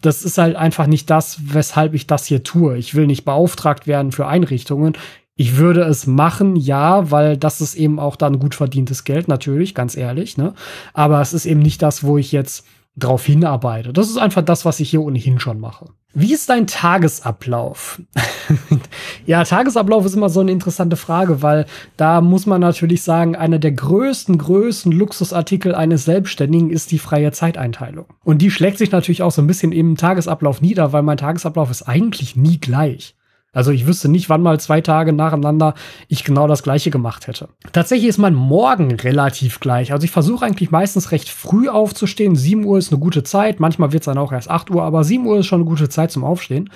das 0.00 0.22
ist 0.22 0.38
halt 0.38 0.56
einfach 0.56 0.86
nicht 0.86 1.10
das, 1.10 1.54
weshalb 1.54 1.94
ich 1.94 2.06
das 2.06 2.26
hier 2.26 2.42
tue. 2.42 2.76
Ich 2.78 2.94
will 2.94 3.06
nicht 3.06 3.24
beauftragt 3.24 3.86
werden 3.86 4.12
für 4.12 4.26
Einrichtungen. 4.26 4.94
Ich 5.36 5.56
würde 5.56 5.82
es 5.82 6.06
machen, 6.06 6.56
ja, 6.56 7.10
weil 7.10 7.36
das 7.36 7.60
ist 7.60 7.74
eben 7.74 7.98
auch 7.98 8.16
dann 8.16 8.38
gut 8.38 8.54
verdientes 8.54 9.04
Geld, 9.04 9.28
natürlich, 9.28 9.74
ganz 9.74 9.96
ehrlich, 9.96 10.38
ne? 10.38 10.54
Aber 10.94 11.20
es 11.20 11.34
ist 11.34 11.44
eben 11.44 11.60
nicht 11.60 11.82
das, 11.82 12.02
wo 12.02 12.16
ich 12.16 12.32
jetzt 12.32 12.64
drauf 12.96 13.26
hinarbeite. 13.26 13.92
Das 13.92 14.08
ist 14.08 14.16
einfach 14.16 14.42
das, 14.42 14.64
was 14.64 14.80
ich 14.80 14.88
hier 14.88 15.02
ohnehin 15.02 15.38
schon 15.38 15.60
mache. 15.60 15.90
Wie 16.14 16.32
ist 16.32 16.48
dein 16.48 16.66
Tagesablauf? 16.66 18.00
ja, 19.26 19.44
Tagesablauf 19.44 20.06
ist 20.06 20.14
immer 20.14 20.30
so 20.30 20.40
eine 20.40 20.50
interessante 20.50 20.96
Frage, 20.96 21.42
weil 21.42 21.66
da 21.98 22.22
muss 22.22 22.46
man 22.46 22.62
natürlich 22.62 23.02
sagen, 23.02 23.36
einer 23.36 23.58
der 23.58 23.72
größten, 23.72 24.38
größten 24.38 24.92
Luxusartikel 24.92 25.74
eines 25.74 26.06
Selbstständigen 26.06 26.70
ist 26.70 26.90
die 26.90 26.98
freie 26.98 27.32
Zeiteinteilung. 27.32 28.06
Und 28.24 28.40
die 28.40 28.50
schlägt 28.50 28.78
sich 28.78 28.92
natürlich 28.92 29.22
auch 29.22 29.32
so 29.32 29.42
ein 29.42 29.46
bisschen 29.46 29.72
im 29.72 29.98
Tagesablauf 29.98 30.62
nieder, 30.62 30.94
weil 30.94 31.02
mein 31.02 31.18
Tagesablauf 31.18 31.70
ist 31.70 31.82
eigentlich 31.82 32.34
nie 32.34 32.58
gleich. 32.58 33.14
Also 33.52 33.70
ich 33.70 33.86
wüsste 33.86 34.10
nicht, 34.10 34.28
wann 34.28 34.42
mal 34.42 34.60
zwei 34.60 34.82
Tage 34.82 35.14
nacheinander 35.14 35.74
ich 36.08 36.24
genau 36.24 36.46
das 36.46 36.62
gleiche 36.62 36.90
gemacht 36.90 37.26
hätte. 37.26 37.48
Tatsächlich 37.72 38.08
ist 38.08 38.18
mein 38.18 38.34
Morgen 38.34 38.92
relativ 38.92 39.60
gleich. 39.60 39.92
Also 39.92 40.04
ich 40.04 40.10
versuche 40.10 40.44
eigentlich 40.44 40.70
meistens 40.70 41.10
recht 41.10 41.30
früh 41.30 41.70
aufzustehen. 41.70 42.36
7 42.36 42.64
Uhr 42.66 42.76
ist 42.76 42.92
eine 42.92 43.00
gute 43.00 43.22
Zeit. 43.22 43.58
Manchmal 43.58 43.92
wird 43.92 44.02
es 44.02 44.06
dann 44.06 44.18
auch 44.18 44.32
erst 44.32 44.50
8 44.50 44.70
Uhr, 44.70 44.82
aber 44.82 45.04
7 45.04 45.24
Uhr 45.24 45.38
ist 45.38 45.46
schon 45.46 45.62
eine 45.62 45.70
gute 45.70 45.88
Zeit 45.88 46.10
zum 46.10 46.22
Aufstehen. 46.22 46.68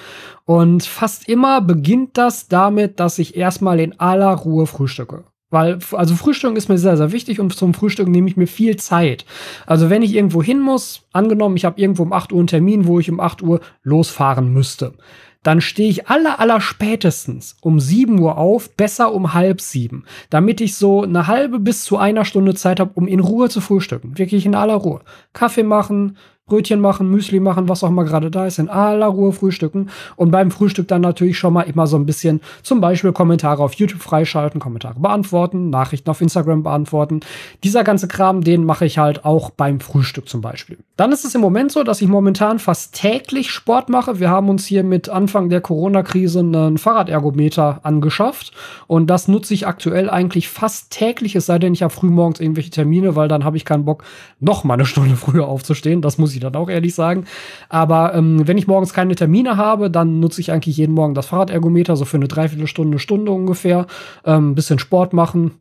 Und 0.47 0.83
fast 0.85 1.29
immer 1.29 1.61
beginnt 1.61 2.17
das 2.17 2.49
damit, 2.49 2.99
dass 2.99 3.19
ich 3.19 3.37
erstmal 3.37 3.79
in 3.79 4.01
aller 4.01 4.33
Ruhe 4.33 4.67
frühstücke. 4.67 5.25
Weil, 5.51 5.81
also 5.93 6.15
Frühstück 6.15 6.57
ist 6.57 6.69
mir 6.69 6.79
sehr, 6.79 6.97
sehr 6.97 7.13
wichtig 7.13 7.41
und 7.41 7.53
zum 7.55 7.75
Frühstück 7.75 8.09
nehme 8.09 8.29
ich 8.29 8.37
mir 8.37 8.47
viel 8.47 8.77
Zeit. 8.77 9.27
Also 9.67 9.91
wenn 9.91 10.03
ich 10.03 10.15
irgendwo 10.15 10.43
hin 10.43 10.61
muss, 10.61 11.03
angenommen, 11.13 11.57
ich 11.57 11.65
habe 11.65 11.81
irgendwo 11.81 12.05
um 12.05 12.13
8 12.13 12.33
Uhr 12.33 12.39
einen 12.39 12.47
Termin, 12.47 12.87
wo 12.87 13.01
ich 13.01 13.11
um 13.11 13.21
8 13.21 13.43
Uhr 13.43 13.61
losfahren 13.83 14.53
müsste 14.53 14.95
dann 15.43 15.61
stehe 15.61 15.89
ich 15.89 16.09
aller, 16.09 16.39
aller 16.39 16.61
spätestens 16.61 17.57
um 17.61 17.81
7 17.81 18.19
Uhr 18.19 18.37
auf, 18.37 18.77
besser 18.77 19.13
um 19.13 19.33
halb 19.33 19.61
sieben, 19.61 20.05
damit 20.29 20.61
ich 20.61 20.77
so 20.77 21.03
eine 21.03 21.27
halbe 21.27 21.59
bis 21.59 21.85
zu 21.85 21.97
einer 21.97 22.25
Stunde 22.25 22.55
Zeit 22.55 22.81
habe, 22.81 22.93
um 22.95 23.07
in 23.07 23.21
Ruhe 23.21 23.49
zu 23.49 23.61
frühstücken. 23.61 24.19
Wirklich 24.19 24.45
in 24.45 24.55
aller 24.55 24.75
Ruhe. 24.75 25.01
Kaffee 25.33 25.63
machen, 25.63 26.17
Brötchen 26.51 26.81
machen, 26.81 27.09
Müsli 27.09 27.41
machen, 27.41 27.69
was 27.69 27.83
auch 27.83 27.89
immer 27.89 28.05
gerade 28.05 28.31
da 28.31 28.47
ist, 28.47 28.59
in 28.59 28.69
aller 28.69 29.07
Ruhe 29.07 29.33
frühstücken 29.33 29.89
und 30.17 30.31
beim 30.31 30.51
Frühstück 30.51 30.89
dann 30.89 31.01
natürlich 31.01 31.39
schon 31.39 31.55
mal 31.55 31.63
immer 31.63 31.87
so 31.87 31.97
ein 31.97 32.05
bisschen 32.05 32.43
zum 32.63 32.83
Beispiel 32.83 33.13
Kommentare 33.13 33.63
auf 33.63 33.75
YouTube 33.75 34.03
freischalten, 34.03 34.61
Kommentare 34.61 35.01
beantworten, 35.01 35.71
Nachrichten 35.71 36.11
auf 36.11 36.21
Instagram 36.21 36.63
beantworten. 36.63 37.21
Dieser 37.65 37.85
ganze 37.85 38.09
Kram, 38.09 38.43
den 38.43 38.65
mache 38.65 38.85
ich 38.85 38.99
halt 38.99 39.25
auch 39.25 39.51
beim 39.51 39.81
Frühstück 39.81 40.29
zum 40.29 40.41
Beispiel. 40.41 40.77
Dann 40.97 41.13
ist 41.13 41.25
es 41.25 41.35
im 41.35 41.41
Moment 41.41 41.73
so, 41.73 41.85
dass 41.85 42.03
ich 42.03 42.09
momentan 42.09 42.59
fast 42.59 42.95
täglich 42.95 43.51
Sport 43.51 43.89
mache. 43.89 44.21
Wir 44.21 44.29
haben 44.29 44.49
uns 44.49 44.67
hier 44.67 44.85
mit 44.85 45.09
Anfang 45.09 45.49
der 45.49 45.61
Corona-Krise 45.61 46.41
einen 46.41 46.77
Fahrradergometer 46.77 47.81
angeschafft 47.85 48.53
und 48.89 49.09
das 49.09 49.29
nutze 49.29 49.55
ich 49.55 49.67
aktuell 49.67 50.11
eigentlich 50.11 50.49
fast 50.49 50.91
täglich, 50.91 51.37
es 51.37 51.47
sei 51.47 51.59
denn, 51.59 51.73
ich 51.73 51.83
habe 51.83 51.93
frühmorgens 51.95 52.41
irgendwelche 52.41 52.71
Termine, 52.71 53.15
weil 53.17 53.29
dann 53.29 53.45
habe 53.45 53.57
ich 53.57 53.65
keinen 53.65 53.85
Bock, 53.85 54.05
noch 54.41 54.65
mal 54.65 54.75
eine 54.75 54.87
Stunde 54.87 55.17
früher 55.17 55.47
aufzustehen. 55.47 56.03
Das 56.03 56.19
muss 56.19 56.35
ich 56.35 56.40
ich 56.41 56.53
dann 56.53 56.61
auch 56.61 56.71
ehrlich 56.71 56.95
sagen. 56.95 57.25
Aber 57.69 58.15
ähm, 58.15 58.47
wenn 58.47 58.59
ich 58.59 58.67
morgens 58.67 58.93
keine 58.93 59.15
Termine 59.15 59.57
habe, 59.57 59.91
dann 59.91 60.21
nutze 60.21 60.41
ich 60.41 60.53
eigentlich 60.53 60.77
jeden 60.77 60.95
Morgen 60.95 61.15
das 61.15 61.27
Fahrradergometer, 61.27 61.97
so 61.97 62.05
für 62.05 62.17
eine 62.17 62.29
Dreiviertelstunde, 62.29 62.99
Stunde 62.99 63.33
ungefähr. 63.33 63.87
Ähm, 64.25 64.55
bisschen 64.55 64.79
Sport 64.79 65.13
machen, 65.13 65.61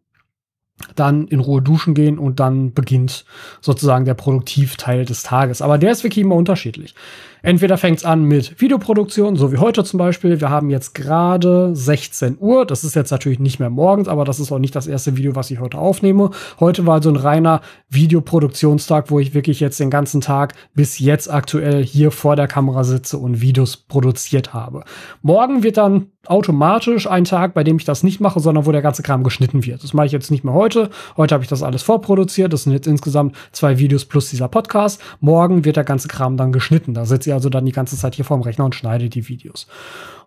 dann 0.96 1.28
in 1.28 1.39
Ruhe 1.39 1.62
duschen 1.62 1.94
gehen 1.94 2.18
und 2.18 2.39
dann 2.39 2.74
beginnt 2.74 3.26
sozusagen 3.62 4.06
der 4.06 4.13
Produktivteil 4.13 5.06
des 5.06 5.24
Tages. 5.24 5.62
Aber 5.62 5.78
der 5.78 5.92
ist 5.92 6.04
wirklich 6.04 6.24
immer 6.24 6.36
unterschiedlich. 6.36 6.96
Entweder 7.41 7.78
fängt 7.78 7.99
es 7.99 8.06
an 8.06 8.23
mit 8.23 8.60
Videoproduktion, 8.60 9.36
so 9.36 9.52
wie 9.52 9.58
heute 9.58 9.84
zum 9.84 9.97
Beispiel. 9.97 10.41
Wir 10.41 10.49
haben 10.49 10.69
jetzt 10.69 10.93
gerade 10.93 11.75
16 11.75 12.38
Uhr. 12.39 12.65
Das 12.65 12.84
ist 12.84 12.95
jetzt 12.95 13.12
natürlich 13.12 13.39
nicht 13.39 13.60
mehr 13.60 13.69
morgens, 13.69 14.08
aber 14.08 14.25
das 14.25 14.39
ist 14.39 14.52
auch 14.52 14.60
nicht 14.60 14.75
das 14.75 14.88
erste 14.88 15.15
Video, 15.15 15.36
was 15.36 15.49
ich 15.52 15.60
heute 15.60 15.78
aufnehme. 15.78 16.32
Heute 16.60 16.86
war 16.86 17.02
so 17.02 17.10
ein 17.10 17.15
reiner 17.15 17.62
Videoproduktionstag, 17.89 19.10
wo 19.10 19.19
ich 19.19 19.34
wirklich 19.34 19.60
jetzt 19.60 19.80
den 19.80 19.89
ganzen 19.89 20.21
Tag 20.21 20.54
bis 20.73 20.99
jetzt 20.99 21.32
aktuell 21.32 21.84
hier 21.84 22.12
vor 22.12 22.36
der 22.36 22.47
Kamera 22.47 22.84
sitze 22.84 23.17
und 23.17 23.41
Videos 23.41 23.78
produziert 23.78 24.54
habe. 24.54 24.84
Morgen 25.21 25.63
wird 25.63 25.78
dann 25.78 26.08
automatisch 26.25 27.08
ein 27.08 27.23
Tag, 27.23 27.54
bei 27.54 27.63
dem 27.63 27.78
ich 27.78 27.86
das 27.86 28.04
nicht 28.04 28.19
mache, 28.19 28.39
sondern 28.39 28.65
wo 28.65 28.71
der 28.71 28.82
ganze 28.82 29.02
Kram 29.02 29.23
geschnitten 29.23 29.65
wird. 29.65 29.84
Das 29.84 29.93
mache 29.93 30.06
ich 30.06 30.12
jetzt 30.12 30.30
nicht 30.30 30.43
mehr 30.43 30.54
heute. 30.54 30.89
Heute 31.17 31.34
habe 31.34 31.43
ich 31.43 31.49
das 31.49 31.63
alles 31.63 31.82
vorproduziert. 31.82 32.52
Das 32.52 32.63
sind 32.63 32.73
jetzt 32.73 32.88
insgesamt 32.88 33.36
zwei 33.52 33.80
Videos 33.80 34.06
plus 34.06 34.30
dieser 34.30 34.47
Podcast. 34.47 35.02
Morgen 35.21 35.65
wird 35.65 35.78
der 35.78 35.84
ganze 35.86 36.08
Kram 36.08 36.38
dann 36.38 36.52
geschnitten. 36.52 36.93
Da 36.93 37.06
sitze 37.06 37.29
ich 37.30 37.34
also 37.34 37.50
dann 37.50 37.65
die 37.65 37.72
ganze 37.72 37.98
Zeit 37.98 38.15
hier 38.15 38.26
vorm 38.26 38.42
Rechner 38.42 38.65
und 38.65 38.76
schneide 38.76 39.10
die 39.10 39.28
Videos. 39.28 39.68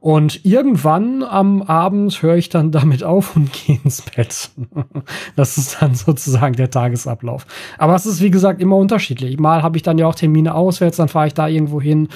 Und 0.01 0.45
irgendwann 0.45 1.23
am 1.23 1.63
Abend 1.63 2.23
höre 2.23 2.37
ich 2.37 2.49
dann 2.49 2.73
damit 2.73 3.05
auf 3.05 3.37
und 3.37 3.53
gehe 3.67 3.79
ins 3.85 4.03
Bett. 4.03 4.51
das 5.37 5.59
ist 5.59 5.81
dann 5.81 5.95
sozusagen 5.95 6.57
der 6.57 6.71
Tagesablauf. 6.71 7.47
Aber 7.79 7.95
es 7.95 8.07
ist, 8.07 8.21
wie 8.21 8.31
gesagt, 8.31 8.61
immer 8.61 8.77
unterschiedlich. 8.77 9.39
Mal 9.39 9.63
habe 9.63 9.77
ich 9.77 9.83
dann 9.83 9.99
ja 9.99 10.07
auch 10.07 10.15
Termine 10.15 10.55
auswärts, 10.55 10.97
dann 10.97 11.09
fahre 11.09 11.29
ich 11.29 11.35
da 11.35 11.47
irgendwo 11.47 11.81
hin, 11.81 12.09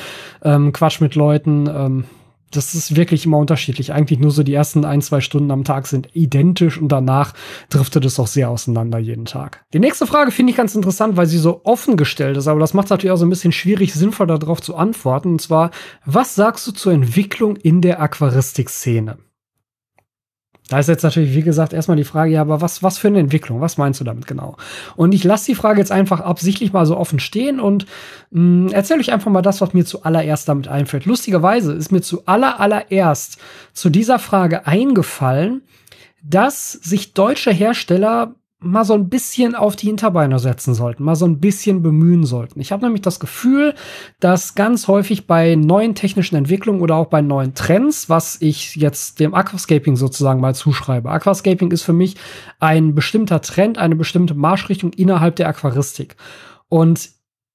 ähm, 0.43 0.73
quatsch 0.73 1.01
mit 1.01 1.15
Leuten. 1.15 1.69
Ähm, 1.69 2.05
das 2.51 2.75
ist 2.75 2.97
wirklich 2.97 3.27
immer 3.27 3.39
unterschiedlich. 3.39 3.93
Eigentlich 3.93 4.19
nur 4.19 4.31
so 4.31 4.43
die 4.43 4.55
ersten 4.55 4.85
ein, 4.85 5.03
zwei 5.03 5.21
Stunden 5.21 5.51
am 5.51 5.65
Tag 5.65 5.87
sind 5.87 6.09
identisch 6.15 6.79
und 6.81 6.89
danach 6.89 7.35
driftet 7.69 8.05
es 8.05 8.19
auch 8.19 8.27
sehr 8.27 8.51
auseinander 8.51 8.99
jeden 8.99 9.25
Tag. 9.25 9.65
Die 9.73 9.79
nächste 9.79 10.07
Frage 10.07 10.31
finde 10.31 10.51
ich 10.51 10.57
ganz 10.57 10.75
interessant, 10.75 11.17
weil 11.17 11.27
sie 11.27 11.39
so 11.39 11.61
offen 11.65 11.97
gestellt 11.97 12.37
ist, 12.37 12.49
aber 12.49 12.61
das 12.61 12.75
macht 12.75 12.87
es 12.87 12.91
natürlich 12.91 13.13
auch 13.13 13.19
so 13.19 13.27
ein 13.27 13.31
bisschen 13.31 13.53
schwierig, 13.53 13.95
sinnvoll 13.95 14.27
darauf 14.27 14.63
zu 14.63 14.77
antworten. 14.77 15.33
Und 15.33 15.43
zwar, 15.43 15.71
was 16.05 16.35
sagst 16.35 16.67
du 16.67 16.73
zur 16.73 16.93
Entwicklung 16.93 17.57
in 17.57 17.81
der 17.81 18.01
Aquaristik-Szene? 18.01 19.19
Da 20.69 20.81
ist 20.81 20.89
jetzt 20.89 21.05
natürlich, 21.05 21.35
wie 21.35 21.43
gesagt, 21.43 21.73
erstmal 21.73 21.97
die 21.97 22.05
Frage, 22.05 22.33
ja, 22.33 22.41
aber 22.41 22.61
was, 22.61 22.83
was 22.83 22.99
für 22.99 23.07
eine 23.07 23.21
Entwicklung? 23.21 23.61
Was 23.61 23.79
meinst 23.79 24.01
du 24.01 24.05
damit 24.05 24.27
genau? 24.27 24.57
Und 24.97 25.15
ich 25.15 25.23
lasse 25.23 25.47
die 25.47 25.55
Frage 25.55 25.79
jetzt 25.79 25.93
einfach 25.93 26.21
absichtlich 26.21 26.73
mal 26.73 26.87
so 26.87 26.97
offen 26.97 27.21
stehen 27.21 27.61
und 27.61 27.87
mh, 28.31 28.41
mm, 28.41 28.73
erzähle 28.73 29.01
euch 29.01 29.13
einfach 29.13 29.31
mal 29.31 29.43
das, 29.43 29.61
was 29.61 29.75
mir 29.75 29.85
zuallererst 29.85 30.49
damit 30.49 30.67
einfällt. 30.67 31.07
Lustigerweise 31.07 31.73
ist 31.73 31.93
mir 31.93 32.01
zuallererst 32.01 33.39
zu 33.73 33.91
dieser 33.91 34.19
Frage 34.19 34.67
eingefallen, 34.67 35.63
dass 36.25 36.73
sich 36.73 37.15
deutsche 37.15 37.53
Hersteller 37.53 38.35
mal 38.59 38.85
so 38.85 38.95
ein 38.95 39.09
bisschen 39.11 39.55
auf 39.55 39.77
die 39.77 39.87
Hinterbeine 39.87 40.39
setzen 40.39 40.75
sollten, 40.75 41.05
mal 41.05 41.15
so 41.15 41.27
ein 41.27 41.41
bisschen 41.41 41.83
bemühen 41.83 42.25
sollten. 42.25 42.59
Ich 42.59 42.73
habe 42.73 42.85
nämlich 42.85 43.03
das 43.03 43.21
Gefühl, 43.21 43.75
dass 44.19 44.55
ganz 44.55 44.89
häufig 44.89 45.27
bei 45.27 45.57
neuen 45.57 45.95
technischen 45.95 46.37
Entwicklungen 46.37 46.81
oder 46.81 46.97
auch 46.97 47.07
bei 47.07 47.21
neuen 47.21 47.55
Trends, 47.55 48.09
was 48.09 48.41
ich 48.41 48.77
jetzt 48.77 49.21
dem 49.21 49.35
Aquascaping 49.35 49.97
sozusagen 49.97 50.41
mal 50.41 50.55
zuschreibe. 50.55 51.11
Aquascaping 51.11 51.71
ist 51.71 51.83
für 51.83 51.93
mich 51.93 52.17
ein 52.59 52.95
bestimmter 52.95 53.43
Trend, 53.43 53.77
eine 53.77 53.97
bestimmte 53.97 54.35
Marschrichtung 54.35 54.93
innerhalb 54.95 55.37
der 55.37 55.49
Aquaristik. 55.49 56.17
Und 56.69 57.11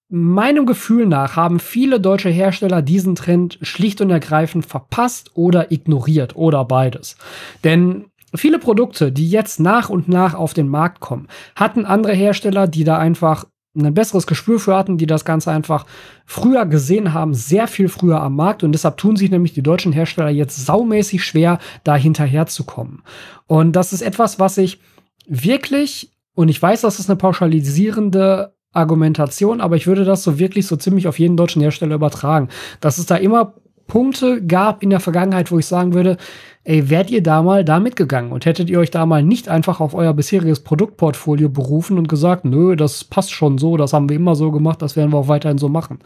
meinem 0.08 0.66
Gefühl 0.66 1.08
nach 1.08 1.36
haben 1.36 1.60
viele 1.60 2.00
deutsche 2.00 2.30
Hersteller 2.30 2.82
diesen 2.82 3.16
Trend 3.16 3.58
schlicht 3.62 4.02
und 4.02 4.10
ergreifend 4.10 4.66
verpasst 4.66 5.32
oder 5.36 5.72
ignoriert 5.72 6.36
oder 6.36 6.66
beides. 6.66 7.16
Denn 7.64 8.11
Viele 8.36 8.60
Produkte, 8.60 9.12
die 9.12 9.30
jetzt 9.30 9.60
nach 9.60 9.90
und 9.90 10.08
nach 10.08 10.34
auf 10.34 10.54
den 10.54 10.70
Markt 10.70 11.00
kommen, 11.00 11.28
hatten 11.56 11.86
andere 11.86 12.14
Hersteller, 12.14 12.68
die 12.68 12.84
da 12.84 12.98
einfach 12.98 13.46
ein 13.76 13.94
besseres 13.94 14.28
Gespür 14.28 14.60
für 14.60 14.76
hatten, 14.76 14.98
die 14.98 15.06
das 15.06 15.24
Ganze 15.24 15.52
einfach 15.52 15.86
früher 16.26 16.66
gesehen 16.66 17.14
haben, 17.14 17.34
sehr 17.34 17.68
viel 17.68 17.88
früher 17.88 18.22
am 18.22 18.36
Markt. 18.36 18.64
Und 18.64 18.74
deshalb 18.74 18.98
tun 18.98 19.16
sich 19.16 19.32
nämlich 19.32 19.54
die 19.54 19.64
deutschen 19.64 19.94
Hersteller 19.94 20.30
jetzt 20.30 20.66
saumäßig 20.66 21.24
schwer, 21.24 21.60
da 21.84 21.96
hinterherzukommen. 21.96 23.04
Und 23.48 23.74
das 23.74 23.94
ist 23.94 24.02
etwas, 24.02 24.40
was 24.40 24.58
ich 24.58 24.82
wirklich, 25.28 26.12
und 26.36 26.50
ich 26.50 26.62
weiß, 26.62 26.82
das 26.82 27.00
ist 27.00 27.10
eine 27.10 27.18
pauschalisierende 27.18 28.54
Argumentation, 28.74 29.62
aber 29.62 29.76
ich 29.76 29.88
würde 29.88 30.06
das 30.06 30.24
so 30.24 30.40
wirklich 30.40 30.68
so 30.68 30.76
ziemlich 30.76 31.08
auf 31.08 31.20
jeden 31.20 31.38
deutschen 31.38 31.62
Hersteller 31.62 31.96
übertragen, 31.96 32.50
dass 32.80 32.98
es 32.98 33.06
da 33.06 33.16
immer 33.16 33.56
Punkte 33.92 34.42
gab 34.42 34.82
in 34.84 34.90
der 34.90 35.02
Vergangenheit, 35.02 35.52
wo 35.52 35.60
ich 35.60 35.66
sagen 35.66 35.94
würde, 35.94 36.16
ey, 36.64 36.90
wärt 36.90 37.12
ihr 37.12 37.22
da 37.22 37.44
mal 37.44 37.66
da 37.66 37.82
mitgegangen 37.82 38.32
und 38.32 38.46
hättet 38.46 38.70
ihr 38.70 38.80
euch 38.80 38.90
da 38.90 39.06
mal 39.06 39.22
nicht 39.22 39.50
einfach 39.50 39.82
auf 39.82 39.94
euer 39.94 40.14
bisheriges 40.14 40.62
Produktportfolio 40.62 41.50
berufen 41.50 41.98
und 41.98 42.08
gesagt, 42.08 42.46
nö, 42.46 42.78
das 42.78 43.04
passt 43.04 43.34
schon 43.34 43.58
so, 43.58 43.76
das 43.76 43.92
haben 43.92 44.08
wir 44.08 44.16
immer 44.16 44.36
so 44.36 44.50
gemacht, 44.50 44.82
das 44.82 44.96
werden 44.96 45.12
wir 45.12 45.18
auch 45.18 45.28
weiterhin 45.28 45.58
so 45.58 45.68
machen. 45.68 46.00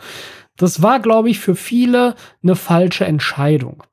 Das 0.58 0.82
war, 0.82 1.00
glaube 1.00 1.30
ich, 1.30 1.40
für 1.40 1.54
viele 1.54 2.16
eine 2.42 2.56
falsche 2.56 3.06
Entscheidung. 3.06 3.84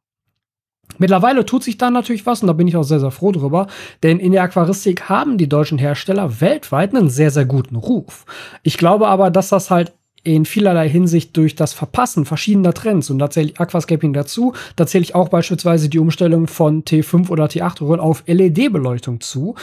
Mittlerweile 0.97 1.45
tut 1.45 1.63
sich 1.63 1.77
da 1.77 1.91
natürlich 1.91 2.25
was 2.25 2.41
und 2.41 2.47
da 2.47 2.55
bin 2.55 2.69
ich 2.69 2.79
auch 2.79 2.85
sehr, 2.85 3.01
sehr 3.01 3.11
froh 3.11 3.33
drüber, 3.33 3.67
denn 4.03 4.21
in 4.21 4.33
der 4.33 4.45
Aquaristik 4.45 5.11
haben 5.11 5.37
die 5.37 5.51
deutschen 5.51 5.77
Hersteller 5.77 6.41
weltweit 6.41 6.95
einen 6.95 7.11
sehr, 7.11 7.31
sehr 7.31 7.45
guten 7.45 7.77
Ruf. 7.77 8.25
Ich 8.63 8.79
glaube 8.79 9.09
aber, 9.09 9.31
dass 9.31 9.51
das 9.51 9.71
halt 9.71 9.93
in 10.25 10.45
vielerlei 10.45 10.89
Hinsicht 10.89 11.37
durch 11.37 11.55
das 11.55 11.73
Verpassen 11.73 12.25
verschiedener 12.25 12.75
Trends, 12.75 13.11
und 13.11 13.19
da 13.19 13.31
zähle 13.31 13.49
ich 13.49 13.61
Aquascaping 13.61 14.13
dazu, 14.13 14.55
da 14.77 14.87
zähle 14.87 15.05
ich 15.05 15.15
auch 15.15 15.29
beispielsweise 15.29 15.89
die 15.89 15.99
Umstellung 15.99 16.47
von 16.47 16.85
T5 16.85 17.29
oder 17.29 17.47
T8 17.47 17.81
Röhren 17.81 18.01
auf 18.01 18.23
LED-Beleuchtung 18.27 19.21
zu. 19.21 19.57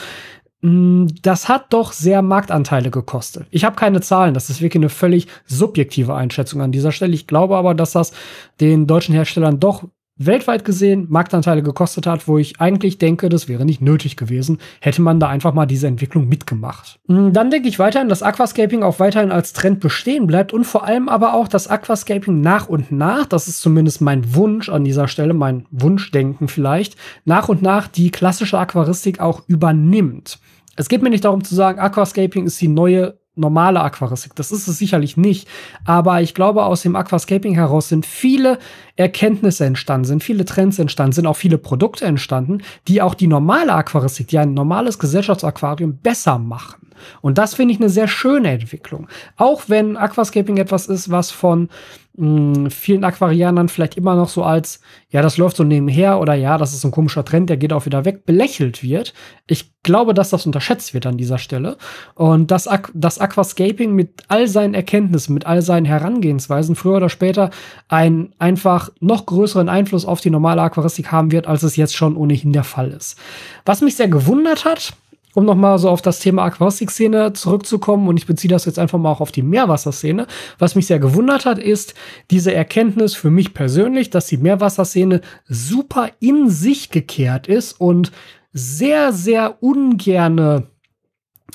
Mm, 0.62 1.06
das 1.22 1.48
hat 1.48 1.72
doch 1.72 1.92
sehr 1.92 2.20
Marktanteile 2.20 2.90
gekostet. 2.90 3.46
Ich 3.50 3.64
habe 3.64 3.76
keine 3.76 4.00
Zahlen, 4.02 4.34
das 4.34 4.50
ist 4.50 4.60
wirklich 4.60 4.80
eine 4.80 4.90
völlig 4.90 5.26
subjektive 5.46 6.14
Einschätzung 6.14 6.60
an 6.60 6.72
dieser 6.72 6.92
Stelle. 6.92 7.14
Ich 7.14 7.26
glaube 7.26 7.56
aber, 7.56 7.74
dass 7.74 7.92
das 7.92 8.12
den 8.60 8.86
deutschen 8.86 9.14
Herstellern 9.14 9.60
doch 9.60 9.84
weltweit 10.26 10.64
gesehen 10.64 11.06
Marktanteile 11.08 11.62
gekostet 11.62 12.06
hat, 12.06 12.28
wo 12.28 12.36
ich 12.36 12.60
eigentlich 12.60 12.98
denke, 12.98 13.30
das 13.30 13.48
wäre 13.48 13.64
nicht 13.64 13.80
nötig 13.80 14.16
gewesen, 14.16 14.58
hätte 14.80 15.00
man 15.00 15.18
da 15.18 15.28
einfach 15.28 15.54
mal 15.54 15.66
diese 15.66 15.86
Entwicklung 15.86 16.28
mitgemacht. 16.28 17.00
Hm, 17.08 17.32
dann 17.32 17.50
denke 17.50 17.68
ich 17.68 17.78
weiterhin, 17.78 18.10
dass 18.10 18.22
Aquascaping 18.22 18.82
auch 18.82 19.00
weiterhin 19.00 19.32
als 19.32 19.54
Trend 19.54 19.80
bestehen 19.80 20.26
bleibt 20.26 20.52
und 20.52 20.64
vor 20.64 20.84
allem 20.84 21.08
aber 21.08 21.34
auch, 21.34 21.48
dass 21.48 21.68
Aquascaping 21.68 22.40
nach 22.40 22.68
und 22.68 22.92
nach, 22.92 23.24
das 23.26 23.48
ist 23.48 23.60
zumindest 23.62 24.02
mein 24.02 24.34
Wunsch 24.34 24.68
an 24.68 24.84
dieser 24.84 25.08
Stelle, 25.08 25.32
mein 25.32 25.66
Wunschdenken 25.70 26.48
vielleicht, 26.48 26.96
nach 27.24 27.48
und 27.48 27.62
nach 27.62 27.88
die 27.88 28.10
klassische 28.10 28.58
Aquaristik 28.58 29.20
auch 29.20 29.42
übernimmt. 29.46 30.38
Es 30.76 30.88
geht 30.88 31.02
mir 31.02 31.10
nicht 31.10 31.24
darum 31.24 31.44
zu 31.44 31.54
sagen, 31.54 31.78
Aquascaping 31.78 32.46
ist 32.46 32.60
die 32.60 32.68
neue 32.68 33.19
normale 33.40 33.80
Aquaristik. 33.80 34.34
Das 34.36 34.52
ist 34.52 34.68
es 34.68 34.78
sicherlich 34.78 35.16
nicht. 35.16 35.48
Aber 35.84 36.20
ich 36.22 36.34
glaube, 36.34 36.64
aus 36.64 36.82
dem 36.82 36.94
Aquascaping 36.94 37.54
heraus 37.54 37.88
sind 37.88 38.06
viele 38.06 38.58
Erkenntnisse 38.96 39.64
entstanden, 39.64 40.04
sind 40.04 40.22
viele 40.22 40.44
Trends 40.44 40.78
entstanden, 40.78 41.12
sind 41.12 41.26
auch 41.26 41.36
viele 41.36 41.58
Produkte 41.58 42.04
entstanden, 42.04 42.62
die 42.86 43.02
auch 43.02 43.14
die 43.14 43.26
normale 43.26 43.72
Aquaristik, 43.72 44.28
die 44.28 44.38
ein 44.38 44.54
normales 44.54 44.98
Gesellschaftsaquarium 44.98 45.96
besser 45.98 46.38
machen. 46.38 46.89
Und 47.20 47.38
das 47.38 47.54
finde 47.54 47.74
ich 47.74 47.80
eine 47.80 47.90
sehr 47.90 48.08
schöne 48.08 48.50
Entwicklung. 48.50 49.08
Auch 49.36 49.62
wenn 49.68 49.96
Aquascaping 49.96 50.56
etwas 50.56 50.86
ist, 50.86 51.10
was 51.10 51.30
von 51.30 51.68
mh, 52.16 52.54
hm, 52.56 52.70
vielen 52.70 53.04
Aquarianern 53.04 53.68
vielleicht 53.68 53.96
immer 53.96 54.14
noch 54.14 54.28
so 54.28 54.42
als, 54.42 54.80
ja, 55.10 55.22
das 55.22 55.38
läuft 55.38 55.56
so 55.56 55.64
nebenher 55.64 56.20
oder 56.20 56.34
ja, 56.34 56.58
das 56.58 56.74
ist 56.74 56.84
ein 56.84 56.90
komischer 56.90 57.24
Trend, 57.24 57.50
der 57.50 57.56
geht 57.56 57.72
auch 57.72 57.86
wieder 57.86 58.04
weg, 58.04 58.26
belächelt 58.26 58.82
wird. 58.82 59.14
Ich 59.46 59.72
glaube, 59.82 60.14
dass 60.14 60.30
das 60.30 60.46
unterschätzt 60.46 60.94
wird 60.94 61.06
an 61.06 61.16
dieser 61.16 61.38
Stelle. 61.38 61.76
Und 62.14 62.50
dass 62.50 62.68
das 62.94 63.18
Aquascaping 63.18 63.94
mit 63.94 64.22
all 64.28 64.46
seinen 64.48 64.74
Erkenntnissen, 64.74 65.34
mit 65.34 65.46
all 65.46 65.62
seinen 65.62 65.86
Herangehensweisen 65.86 66.76
früher 66.76 66.96
oder 66.96 67.08
später 67.08 67.50
einen 67.88 68.34
einfach 68.38 68.90
noch 69.00 69.26
größeren 69.26 69.68
Einfluss 69.68 70.04
auf 70.04 70.20
die 70.20 70.30
normale 70.30 70.62
Aquaristik 70.62 71.10
haben 71.10 71.32
wird, 71.32 71.46
als 71.46 71.62
es 71.62 71.76
jetzt 71.76 71.96
schon 71.96 72.16
ohnehin 72.16 72.52
der 72.52 72.64
Fall 72.64 72.90
ist. 72.90 73.18
Was 73.64 73.80
mich 73.80 73.96
sehr 73.96 74.08
gewundert 74.08 74.64
hat, 74.64 74.92
um 75.34 75.44
nochmal 75.44 75.78
so 75.78 75.88
auf 75.88 76.02
das 76.02 76.18
Thema 76.18 76.44
Aquastik-Szene 76.44 77.32
zurückzukommen, 77.32 78.08
und 78.08 78.16
ich 78.16 78.26
beziehe 78.26 78.50
das 78.50 78.64
jetzt 78.64 78.78
einfach 78.78 78.98
mal 78.98 79.10
auch 79.10 79.20
auf 79.20 79.32
die 79.32 79.42
Meerwasserszene, 79.42 80.26
was 80.58 80.74
mich 80.74 80.86
sehr 80.86 80.98
gewundert 80.98 81.46
hat, 81.46 81.58
ist 81.58 81.94
diese 82.30 82.52
Erkenntnis 82.52 83.14
für 83.14 83.30
mich 83.30 83.54
persönlich, 83.54 84.10
dass 84.10 84.26
die 84.26 84.38
Meerwasserszene 84.38 85.20
super 85.48 86.10
in 86.20 86.50
sich 86.50 86.90
gekehrt 86.90 87.46
ist 87.46 87.80
und 87.80 88.12
sehr, 88.52 89.12
sehr 89.12 89.62
ungerne 89.62 90.66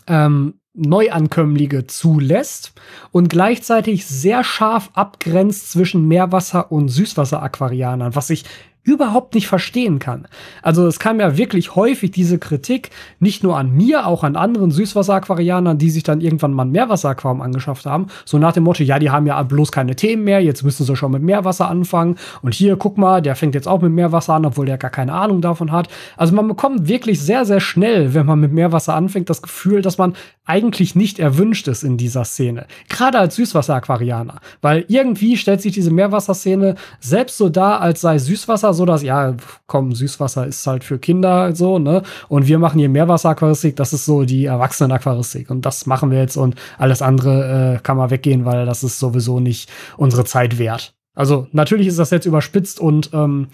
ähm, 0.08 0.56
Neuankömmlinge 0.74 1.88
zulässt 1.88 2.74
und 3.12 3.30
gleichzeitig 3.30 4.06
sehr 4.06 4.44
scharf 4.44 4.90
abgrenzt 4.94 5.72
zwischen 5.72 6.08
Meerwasser- 6.08 6.72
und 6.72 6.90
Süßwasser-Aquarianern, 6.90 8.16
was 8.16 8.30
ich 8.30 8.44
überhaupt 8.86 9.34
nicht 9.34 9.48
verstehen 9.48 9.98
kann. 9.98 10.28
Also 10.62 10.86
es 10.86 11.00
kam 11.00 11.20
ja 11.20 11.38
wirklich 11.38 11.76
häufig 11.76 12.12
diese 12.12 12.38
Kritik, 12.38 12.92
nicht 13.20 13.44
nur 13.44 13.58
an 13.58 13.76
mir, 13.76 14.06
auch 14.06 14.24
an 14.24 14.36
anderen 14.36 14.70
Süßwasseraquarianern, 14.70 15.80
die 15.80 15.90
sich 15.90 16.04
dann 16.04 16.22
irgendwann 16.22 16.54
mal 16.54 16.66
ein 16.66 16.72
Meerwasseraquarium 16.72 17.42
angeschafft 17.42 17.88
haben. 17.88 18.08
So 18.26 18.38
nach 18.38 18.54
dem 18.54 18.64
Motto, 18.64 18.84
ja, 18.84 19.00
die 19.00 19.10
haben 19.10 19.26
ja 19.26 19.42
bloß 19.42 19.72
keine 19.72 19.96
Themen 19.96 20.24
mehr, 20.24 20.40
jetzt 20.40 20.64
müssen 20.64 20.86
sie 20.86 20.96
schon 20.96 21.12
mit 21.12 21.24
Meerwasser 21.24 21.68
anfangen. 21.68 22.18
Und 22.44 22.54
hier, 22.54 22.78
guck 22.78 23.00
mal, 23.00 23.24
der 23.24 23.36
fängt 23.36 23.56
jetzt 23.56 23.68
auch 23.68 23.82
mit 23.82 23.92
Meerwasser 23.92 24.36
an, 24.36 24.46
obwohl 24.46 24.68
der 24.68 24.78
gar 24.78 24.92
keine 24.92 25.14
Ahnung 25.14 25.42
davon 25.42 25.72
hat. 25.72 25.90
Also 26.16 26.36
man 26.36 26.48
bekommt 26.48 26.88
wirklich 26.88 27.20
sehr, 27.20 27.44
sehr 27.44 27.60
schnell, 27.60 28.14
wenn 28.14 28.28
man 28.28 28.40
mit 28.40 28.54
Meerwasser 28.54 28.94
anfängt, 28.94 29.32
das 29.32 29.42
Gefühl, 29.42 29.82
dass 29.82 29.98
man 29.98 30.14
eigentlich 30.46 30.96
nicht 30.96 31.18
erwünscht 31.18 31.68
ist 31.68 31.84
in 31.84 31.98
dieser 31.98 32.24
Szene. 32.24 32.68
Gerade 32.88 33.18
als 33.18 33.36
Süßwasseraquarianer. 33.36 34.42
Weil 34.62 34.86
irgendwie 34.88 35.38
stellt 35.38 35.62
sich 35.62 35.74
diese 35.74 35.90
Meerwasserszene 35.90 36.76
selbst 37.00 37.38
so 37.38 37.50
dar, 37.50 37.82
als 37.82 38.02
sei 38.02 38.20
Süßwasser 38.20 38.75
so, 38.76 38.86
dass, 38.86 39.02
ja, 39.02 39.36
komm, 39.68 39.94
Süßwasser 39.94 40.46
ist 40.46 40.66
halt 40.68 40.84
für 40.84 41.00
Kinder 41.00 41.56
so, 41.56 41.80
ne? 41.80 42.04
Und 42.28 42.48
wir 42.48 42.60
machen 42.60 42.80
hier 42.80 42.90
Meerwasseraquaristik, 42.90 43.76
das 43.76 43.94
ist 43.94 44.06
so 44.06 44.24
die 44.24 44.46
Erwachsenenaquaristik. 44.46 45.50
Und 45.50 45.66
das 45.66 45.86
machen 45.86 46.12
wir 46.12 46.20
jetzt 46.20 46.38
und 46.38 46.56
alles 46.78 47.02
andere 47.02 47.76
äh, 47.76 47.80
kann 47.82 47.98
mal 47.98 48.12
weggehen, 48.12 48.46
weil 48.46 48.66
das 48.66 48.84
ist 48.84 49.00
sowieso 49.00 49.40
nicht 49.40 49.72
unsere 49.98 50.26
Zeit 50.26 50.60
wert. 50.60 50.94
Also 51.16 51.48
natürlich 51.54 51.88
ist 51.88 51.98
das 51.98 52.12
jetzt 52.12 52.26
überspitzt 52.26 52.80
und 52.80 53.10
ähm, 53.14 53.48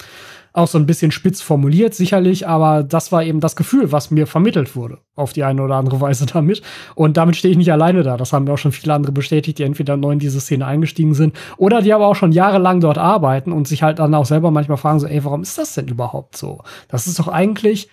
auch 0.52 0.68
so 0.68 0.78
ein 0.78 0.86
bisschen 0.86 1.10
spitz 1.10 1.40
formuliert, 1.40 1.94
sicherlich, 1.94 2.46
aber 2.46 2.82
das 2.82 3.12
war 3.12 3.24
eben 3.24 3.40
das 3.40 3.56
Gefühl, 3.56 3.92
was 3.92 4.10
mir 4.10 4.26
vermittelt 4.26 4.76
wurde, 4.76 4.98
auf 5.16 5.32
die 5.32 5.44
eine 5.44 5.62
oder 5.62 5.76
andere 5.76 6.00
Weise 6.00 6.26
damit. 6.26 6.62
Und 6.94 7.16
damit 7.16 7.36
stehe 7.36 7.52
ich 7.52 7.58
nicht 7.58 7.72
alleine 7.72 8.02
da. 8.02 8.16
Das 8.16 8.32
haben 8.32 8.44
mir 8.44 8.52
auch 8.52 8.58
schon 8.58 8.72
viele 8.72 8.94
andere 8.94 9.12
bestätigt, 9.12 9.58
die 9.58 9.62
entweder 9.62 9.96
neu 9.96 10.12
in 10.12 10.18
diese 10.18 10.40
Szene 10.40 10.66
eingestiegen 10.66 11.14
sind 11.14 11.36
oder 11.56 11.82
die 11.82 11.92
aber 11.92 12.06
auch 12.06 12.16
schon 12.16 12.32
jahrelang 12.32 12.80
dort 12.80 12.98
arbeiten 12.98 13.52
und 13.52 13.66
sich 13.66 13.82
halt 13.82 13.98
dann 13.98 14.14
auch 14.14 14.26
selber 14.26 14.50
manchmal 14.50 14.78
fragen, 14.78 15.00
so, 15.00 15.06
ey, 15.06 15.24
warum 15.24 15.42
ist 15.42 15.58
das 15.58 15.74
denn 15.74 15.88
überhaupt 15.88 16.36
so? 16.36 16.62
Das 16.88 17.06
ist 17.06 17.18
doch 17.18 17.28
eigentlich 17.28 17.88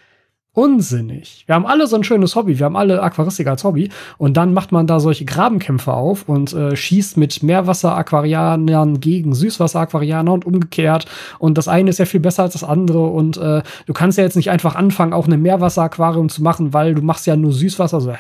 unsinnig. 0.53 1.43
Wir 1.45 1.55
haben 1.55 1.65
alle 1.65 1.87
so 1.87 1.95
ein 1.95 2.03
schönes 2.03 2.35
Hobby, 2.35 2.59
wir 2.59 2.65
haben 2.65 2.75
alle 2.75 3.01
Aquaristik 3.01 3.47
als 3.47 3.63
Hobby. 3.63 3.89
Und 4.17 4.35
dann 4.35 4.53
macht 4.53 4.71
man 4.71 4.87
da 4.87 4.99
solche 4.99 5.25
Grabenkämpfe 5.25 5.93
auf 5.93 6.27
und 6.27 6.53
äh, 6.53 6.75
schießt 6.75 7.17
mit 7.17 7.43
Meerwasser-Aquarianern 7.43 8.99
gegen 8.99 9.33
Süßwasser-Aquarianer 9.33 10.33
und 10.33 10.45
umgekehrt. 10.45 11.05
Und 11.37 11.57
das 11.57 11.67
eine 11.67 11.91
ist 11.91 11.99
ja 11.99 12.05
viel 12.05 12.19
besser 12.19 12.43
als 12.43 12.53
das 12.53 12.63
andere. 12.63 13.05
Und 13.05 13.37
äh, 13.37 13.61
du 13.85 13.93
kannst 13.93 14.17
ja 14.17 14.23
jetzt 14.23 14.35
nicht 14.35 14.49
einfach 14.49 14.75
anfangen, 14.75 15.13
auch 15.13 15.27
ein 15.27 15.41
Meerwasser-Aquarium 15.41 16.29
zu 16.29 16.43
machen, 16.43 16.73
weil 16.73 16.95
du 16.95 17.01
machst 17.01 17.27
ja 17.27 17.35
nur 17.35 17.53
Süßwasser, 17.53 18.01
so 18.01 18.13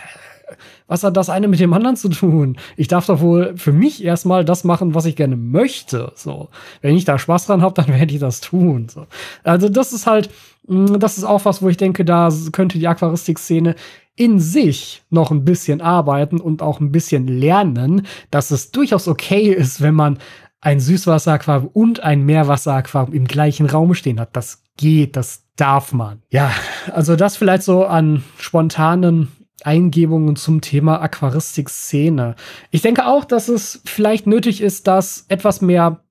was 0.89 1.03
hat 1.03 1.15
das 1.15 1.29
eine 1.29 1.47
mit 1.47 1.59
dem 1.59 1.71
anderen 1.71 1.95
zu 1.95 2.09
tun? 2.09 2.57
Ich 2.75 2.89
darf 2.89 3.05
doch 3.05 3.21
wohl 3.21 3.53
für 3.55 3.71
mich 3.71 4.03
erstmal 4.03 4.43
das 4.43 4.65
machen, 4.65 4.95
was 4.95 5.05
ich 5.05 5.15
gerne 5.15 5.37
möchte. 5.37 6.11
So, 6.15 6.49
wenn 6.81 6.97
ich 6.97 7.05
da 7.05 7.17
Spaß 7.17 7.45
dran 7.45 7.61
habe, 7.61 7.75
dann 7.81 7.87
werde 7.87 8.13
ich 8.13 8.19
das 8.19 8.41
tun. 8.41 8.89
So. 8.89 9.05
Also 9.43 9.69
das 9.69 9.93
ist 9.93 10.07
halt, 10.07 10.29
mm, 10.67 10.97
das 10.99 11.17
ist 11.17 11.23
auch 11.23 11.45
was, 11.45 11.61
wo 11.61 11.69
ich 11.69 11.77
denke, 11.77 12.03
da 12.03 12.29
könnte 12.51 12.79
die 12.79 12.87
Aquaristik-Szene 12.87 13.75
in 14.15 14.39
sich 14.39 15.03
noch 15.11 15.31
ein 15.31 15.45
bisschen 15.45 15.79
arbeiten 15.79 16.41
und 16.41 16.61
auch 16.61 16.81
ein 16.81 16.91
bisschen 16.91 17.27
lernen, 17.27 18.05
dass 18.31 18.51
es 18.51 18.71
durchaus 18.71 19.07
okay 19.07 19.53
ist, 19.53 19.81
wenn 19.81 19.93
man 19.93 20.17
ein 20.59 20.79
Süßwasseraquarium 20.81 21.69
und 21.71 21.99
ein 22.01 22.25
Meerwasseraquarium 22.25 23.13
im 23.13 23.25
gleichen 23.25 23.67
Raum 23.67 23.93
stehen 23.93 24.19
hat. 24.19 24.35
Das 24.35 24.63
geht, 24.75 25.15
das 25.15 25.43
darf 25.55 25.93
man. 25.93 26.21
Ja, 26.31 26.51
also 26.91 27.15
das 27.15 27.37
vielleicht 27.37 27.63
so 27.63 27.85
an 27.85 28.23
spontanen 28.39 29.29
Eingebungen 29.65 30.35
zum 30.35 30.61
Thema 30.61 31.01
Aquaristik-Szene. 31.01 32.35
Ich 32.71 32.81
denke 32.81 33.05
auch, 33.05 33.25
dass 33.25 33.49
es 33.49 33.81
vielleicht 33.85 34.27
nötig 34.27 34.61
ist, 34.61 34.87
dass 34.87 35.25
etwas 35.27 35.61
mehr, 35.61 36.01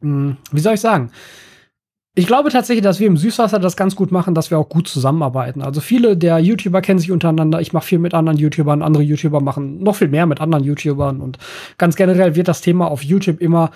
hm, 0.00 0.36
wie 0.50 0.60
soll 0.60 0.74
ich 0.74 0.80
sagen, 0.80 1.10
ich 2.14 2.26
glaube 2.26 2.50
tatsächlich, 2.50 2.84
dass 2.84 3.00
wir 3.00 3.06
im 3.06 3.16
Süßwasser 3.16 3.58
das 3.58 3.74
ganz 3.74 3.96
gut 3.96 4.12
machen, 4.12 4.34
dass 4.34 4.50
wir 4.50 4.58
auch 4.58 4.68
gut 4.68 4.86
zusammenarbeiten. 4.86 5.62
Also 5.62 5.80
viele 5.80 6.14
der 6.14 6.38
YouTuber 6.40 6.82
kennen 6.82 6.98
sich 6.98 7.10
untereinander. 7.10 7.62
Ich 7.62 7.72
mache 7.72 7.86
viel 7.86 7.98
mit 7.98 8.12
anderen 8.12 8.36
YouTubern, 8.36 8.82
andere 8.82 9.02
YouTuber 9.02 9.40
machen 9.40 9.82
noch 9.82 9.96
viel 9.96 10.08
mehr 10.08 10.26
mit 10.26 10.40
anderen 10.40 10.62
YouTubern 10.62 11.20
und 11.20 11.38
ganz 11.78 11.96
generell 11.96 12.34
wird 12.34 12.48
das 12.48 12.60
Thema 12.60 12.90
auf 12.90 13.02
YouTube 13.02 13.40
immer 13.40 13.70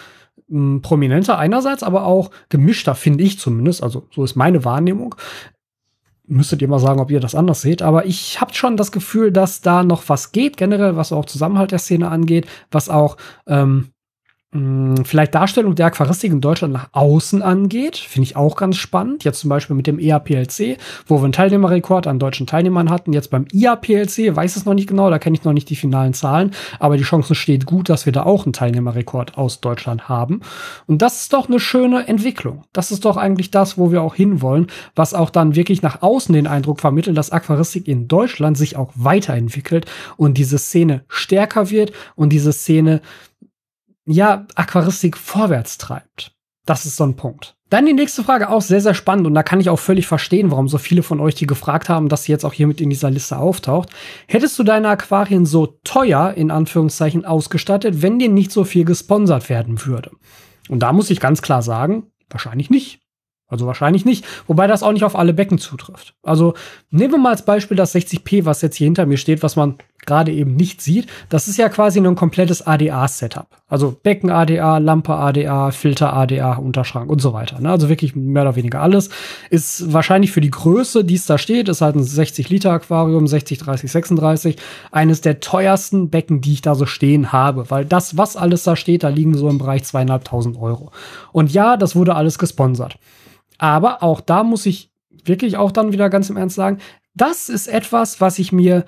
mh, 0.49 0.59
hm, 0.75 0.83
prominenter 0.83 1.39
einerseits, 1.39 1.83
aber 1.83 2.05
auch 2.05 2.31
gemischter, 2.51 2.95
finde 2.95 3.25
ich 3.25 3.39
zumindest. 3.39 3.83
Also 3.83 4.07
so 4.15 4.23
ist 4.23 4.37
meine 4.37 4.67
Wahrnehmung 4.67 5.15
müsstet 6.27 6.63
ihr 6.63 6.69
mal 6.69 6.79
sagen, 6.79 7.01
ob 7.01 7.11
ihr 7.11 7.21
das 7.21 7.35
anders 7.35 7.61
seht. 7.61 7.83
Aber 7.83 8.07
ich 8.07 8.41
habe 8.41 8.55
schon 8.55 8.77
das 8.77 8.93
Gefühl, 8.93 9.33
dass 9.33 9.61
da 9.61 9.83
noch 9.83 10.09
was 10.09 10.33
geht, 10.33 10.57
generell, 10.57 10.97
was 10.97 11.13
auch 11.13 11.25
Zusammenhalt 11.25 11.73
der 11.73 11.79
Szene 11.79 12.09
angeht, 12.09 12.47
was 12.71 12.89
auch 12.89 13.17
ähm, 13.47 13.91
hm, 14.53 15.05
vielleicht 15.05 15.35
Darstellung 15.35 15.75
der 15.75 15.87
Aquaristik 15.87 16.31
in 16.31 16.41
Deutschland 16.41 16.73
nach 16.73 16.89
außen 16.93 17.43
angeht, 17.43 17.97
finde 17.97 18.27
ich 18.29 18.37
auch 18.37 18.57
ganz 18.57 18.77
spannend. 18.77 19.25
Jetzt 19.25 19.41
zum 19.41 19.51
Beispiel 19.51 19.75
mit 19.75 19.89
dem 19.89 19.99
EAPLC, 19.99 20.79
wo 21.07 21.19
wir 21.19 21.25
einen 21.25 21.33
Teilnehmerrekord 21.33 22.07
an 22.07 22.21
deutschen 22.21 22.47
Teilnehmern 22.47 22.89
hatten. 22.89 23.13
Jetzt 23.13 23.31
beim 23.31 23.47
IAPLC 23.53 24.37
weiß 24.37 24.55
es 24.55 24.65
noch 24.65 24.75
nicht 24.75 24.89
genau, 24.89 25.11
da 25.11 25.19
kenne 25.19 25.37
ich 25.37 25.43
noch 25.43 25.53
nicht 25.53 25.69
die 25.69 25.75
finalen 25.75 26.15
Zahlen, 26.15 26.53
aber 26.79 26.97
die 26.97 27.03
Chance 27.03 27.35
steht 27.35 27.67
gut, 27.67 27.89
dass 27.89 28.07
wir 28.07 28.13
da 28.13 28.23
auch 28.23 28.47
einen 28.47 28.53
Teilnehmerrekord 28.53 29.37
aus 29.37 29.61
Deutschland 29.61 30.09
haben. 30.09 30.41
Und 30.87 31.03
das 31.03 31.23
ist 31.23 31.33
doch 31.33 31.49
eine 31.49 31.59
schöne 31.59 32.07
Entwicklung. 32.07 32.63
Das 32.73 32.93
ist 32.93 33.05
doch 33.05 33.17
eigentlich 33.17 33.51
das, 33.51 33.77
wo 33.79 33.91
wir 33.91 34.01
auch 34.01 34.15
hinwollen, 34.15 34.69
was 34.95 35.13
auch 35.13 35.31
dann 35.31 35.57
wirklich 35.57 35.83
nach 35.83 36.03
außen 36.03 36.33
den 36.33 36.47
Eindruck 36.47 36.81
vermittelt, 36.81 37.17
dass 37.17 37.33
Aquaristik 37.33 37.89
in 37.89 38.07
Deutschland 38.07 38.57
sich 38.57 38.77
auch 38.77 38.93
weiterentwickelt 38.95 39.87
und 40.17 40.39
diese 40.39 40.59
Szene 40.59 41.05
stärker 41.09 41.69
wird 41.71 41.91
und 42.15 42.29
diese 42.31 42.53
Szene 42.53 43.03
ja, 44.07 44.47
Aquaristik 44.55 45.17
vorwärts 45.17 45.79
treibt. 45.79 46.33
Das 46.65 46.87
ist 46.87 46.97
so 46.97 47.05
ein 47.05 47.17
Punkt. 47.17 47.57
Dann 47.69 47.87
die 47.87 47.93
nächste 47.93 48.23
Frage 48.23 48.49
auch 48.49 48.63
sehr, 48.63 48.81
sehr 48.81 48.95
spannend 48.95 49.27
und 49.27 49.35
da 49.35 49.43
kann 49.43 49.61
ich 49.61 49.71
auch 49.71 49.79
völlig 49.79 50.07
verstehen, 50.07 50.53
warum 50.53 50.69
so 50.69 50.79
viele 50.79 51.03
von 51.03 51.19
euch 51.19 51.35
die 51.35 51.49
gefragt 51.49 51.89
haben, 51.89 52.09
dass 52.09 52.25
sie 52.25 52.33
jetzt 52.33 52.45
auch 52.45 52.53
hier 52.53 52.69
mit 52.69 52.81
in 52.81 52.91
dieser 52.91 53.11
Liste 53.11 53.39
auftaucht. 53.39 53.91
Hättest 54.29 54.57
du 54.59 54.63
deine 54.63 54.89
Aquarien 54.89 55.47
so 55.47 55.79
teuer, 55.83 56.35
in 56.37 56.53
Anführungszeichen, 56.53 57.25
ausgestattet, 57.25 58.03
wenn 58.03 58.21
dir 58.21 58.29
nicht 58.29 58.53
so 58.53 58.63
viel 58.63 58.85
gesponsert 58.85 59.49
werden 59.49 59.85
würde? 59.85 60.13
Und 60.69 60.81
da 60.81 60.93
muss 60.93 61.11
ich 61.11 61.19
ganz 61.19 61.43
klar 61.43 61.63
sagen, 61.63 62.05
wahrscheinlich 62.31 62.71
nicht. 62.71 63.01
Also 63.49 63.67
wahrscheinlich 63.67 64.05
nicht. 64.05 64.25
Wobei 64.49 64.67
das 64.67 64.83
auch 64.83 64.93
nicht 64.93 65.05
auf 65.05 65.17
alle 65.17 65.33
Becken 65.33 65.59
zutrifft. 65.59 66.15
Also 66.25 66.55
nehmen 66.91 67.13
wir 67.13 67.19
mal 67.19 67.31
als 67.31 67.45
Beispiel 67.45 67.77
das 67.77 67.95
60p, 67.95 68.45
was 68.45 68.61
jetzt 68.61 68.77
hier 68.77 68.87
hinter 68.87 69.07
mir 69.07 69.19
steht, 69.19 69.43
was 69.45 69.55
man 69.55 69.77
gerade 70.05 70.33
eben 70.33 70.57
nicht 70.57 70.81
sieht. 70.81 71.07
Das 71.29 71.47
ist 71.47 71.57
ja 71.57 71.69
quasi 71.69 72.01
nur 72.01 72.13
ein 72.13 72.17
komplettes 72.17 72.67
ADA-Setup. 72.67 73.47
Also 73.69 73.97
Becken 74.03 74.31
ADA, 74.31 74.79
Lampe 74.79 75.15
ADA, 75.15 75.71
Filter 75.71 76.13
ADA, 76.13 76.55
Unterschrank 76.55 77.09
und 77.09 77.21
so 77.21 77.33
weiter. 77.33 77.61
Ne? 77.61 77.71
Also 77.71 77.89
wirklich 77.89 78.17
mehr 78.17 78.43
oder 78.43 78.57
weniger 78.57 78.81
alles. 78.83 79.11
Ist 79.51 79.93
wahrscheinlich 79.93 80.33
für 80.33 80.41
die 80.41 80.51
Größe, 80.51 81.05
die 81.05 81.15
es 81.15 81.27
da 81.27 81.39
steht, 81.39 81.69
ist 81.69 81.83
halt 81.83 81.95
ein 81.95 82.03
60 82.03 82.49
Liter 82.49 82.73
Aquarium, 82.73 83.29
60, 83.29 83.59
30, 83.59 83.91
36. 83.91 84.57
Eines 84.91 85.21
der 85.21 85.39
teuersten 85.39 86.11
Becken, 86.11 86.41
die 86.41 86.55
ich 86.55 86.63
da 86.63 86.75
so 86.75 86.87
stehen 86.87 87.33
habe. 87.33 87.71
Weil 87.71 87.85
das, 87.85 88.17
was 88.17 88.37
alles 88.37 88.65
da 88.65 88.75
steht, 88.75 89.05
da 89.05 89.09
liegen 89.09 89.37
so 89.37 89.49
im 89.49 89.59
Bereich 89.59 89.85
zweieinhalbtausend 89.85 90.57
Euro. 90.61 90.91
Und 91.33 91.53
ja, 91.53 91.77
das 91.77 91.95
wurde 91.95 92.17
alles 92.17 92.39
gesponsert. 92.39 92.99
Aber 93.59 94.03
auch 94.03 94.21
da 94.21 94.43
muss 94.45 94.67
ich 94.67 94.91
wirklich 95.25 95.57
auch 95.57 95.73
dann 95.73 95.93
wieder 95.93 96.11
ganz 96.11 96.31
im 96.31 96.37
Ernst 96.37 96.57
sagen, 96.57 96.79
das 97.15 97.49
ist 97.49 97.67
etwas, 97.67 98.21
was 98.21 98.39
ich 98.39 98.53
mir 98.53 98.85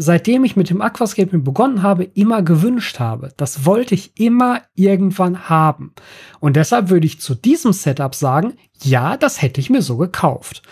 seitdem 0.00 0.44
ich 0.44 0.54
mit 0.54 0.70
dem 0.70 0.80
Aquascaping 0.80 1.42
begonnen 1.42 1.82
habe, 1.82 2.04
immer 2.04 2.42
gewünscht 2.42 3.00
habe. 3.00 3.32
Das 3.36 3.66
wollte 3.66 3.96
ich 3.96 4.12
immer 4.14 4.62
irgendwann 4.76 5.48
haben. 5.48 5.92
Und 6.38 6.54
deshalb 6.54 6.88
würde 6.88 7.06
ich 7.06 7.20
zu 7.20 7.34
diesem 7.34 7.72
Setup 7.72 8.14
sagen, 8.14 8.54
ja, 8.80 9.16
das 9.16 9.42
hätte 9.42 9.60
ich 9.60 9.70
mir 9.70 9.82
so 9.82 9.96
gekauft 9.96 10.62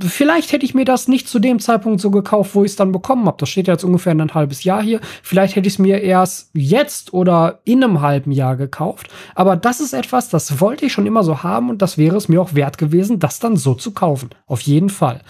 vielleicht 0.00 0.52
hätte 0.52 0.64
ich 0.64 0.74
mir 0.74 0.84
das 0.84 1.08
nicht 1.08 1.28
zu 1.28 1.38
dem 1.38 1.58
Zeitpunkt 1.58 2.00
so 2.00 2.10
gekauft, 2.10 2.54
wo 2.54 2.64
ich 2.64 2.72
es 2.72 2.76
dann 2.76 2.92
bekommen 2.92 3.26
habe. 3.26 3.36
Das 3.38 3.48
steht 3.48 3.68
ja 3.68 3.74
jetzt 3.74 3.84
ungefähr 3.84 4.12
ein 4.12 4.34
halbes 4.34 4.64
Jahr 4.64 4.82
hier. 4.82 5.00
Vielleicht 5.22 5.56
hätte 5.56 5.66
ich 5.66 5.74
es 5.74 5.78
mir 5.78 6.00
erst 6.00 6.50
jetzt 6.54 7.12
oder 7.12 7.60
in 7.64 7.82
einem 7.82 8.00
halben 8.00 8.32
Jahr 8.32 8.56
gekauft. 8.56 9.08
Aber 9.34 9.56
das 9.56 9.80
ist 9.80 9.92
etwas, 9.92 10.28
das 10.28 10.60
wollte 10.60 10.86
ich 10.86 10.92
schon 10.92 11.06
immer 11.06 11.22
so 11.22 11.42
haben 11.42 11.70
und 11.70 11.82
das 11.82 11.98
wäre 11.98 12.16
es 12.16 12.28
mir 12.28 12.40
auch 12.40 12.54
wert 12.54 12.78
gewesen, 12.78 13.18
das 13.18 13.38
dann 13.38 13.56
so 13.56 13.74
zu 13.74 13.92
kaufen. 13.92 14.30
Auf 14.46 14.60
jeden 14.62 14.90
Fall. 14.90 15.22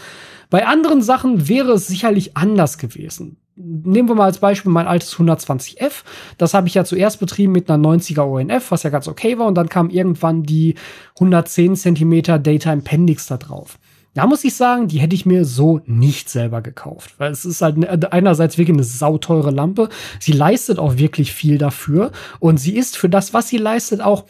Bei 0.50 0.66
anderen 0.66 1.02
Sachen 1.02 1.48
wäre 1.48 1.72
es 1.72 1.86
sicherlich 1.86 2.36
anders 2.36 2.78
gewesen. 2.78 3.38
Nehmen 3.56 4.08
wir 4.08 4.14
mal 4.14 4.26
als 4.26 4.38
Beispiel 4.38 4.70
mein 4.70 4.86
altes 4.86 5.16
120F. 5.16 6.04
Das 6.36 6.52
habe 6.52 6.68
ich 6.68 6.74
ja 6.74 6.84
zuerst 6.84 7.20
betrieben 7.20 7.52
mit 7.52 7.70
einer 7.70 7.82
90er 7.82 8.22
ONF, 8.22 8.70
was 8.70 8.82
ja 8.82 8.90
ganz 8.90 9.08
okay 9.08 9.38
war. 9.38 9.46
Und 9.46 9.54
dann 9.54 9.70
kam 9.70 9.88
irgendwann 9.88 10.42
die 10.42 10.74
110 11.14 11.74
Zentimeter 11.74 12.38
Data 12.38 12.70
Appendix 12.70 13.26
da 13.26 13.38
drauf. 13.38 13.78
Da 14.16 14.26
muss 14.26 14.44
ich 14.44 14.54
sagen, 14.54 14.88
die 14.88 14.98
hätte 14.98 15.14
ich 15.14 15.26
mir 15.26 15.44
so 15.44 15.82
nicht 15.84 16.30
selber 16.30 16.62
gekauft. 16.62 17.16
Weil 17.18 17.32
es 17.32 17.44
ist 17.44 17.60
halt 17.60 17.76
ne, 17.76 18.10
einerseits 18.12 18.56
wirklich 18.56 18.74
eine 18.74 18.82
sauteure 18.82 19.50
Lampe. 19.50 19.90
Sie 20.20 20.32
leistet 20.32 20.78
auch 20.78 20.96
wirklich 20.96 21.34
viel 21.34 21.58
dafür. 21.58 22.12
Und 22.40 22.56
sie 22.56 22.78
ist 22.78 22.96
für 22.96 23.10
das, 23.10 23.34
was 23.34 23.50
sie 23.50 23.58
leistet, 23.58 24.00
auch 24.00 24.24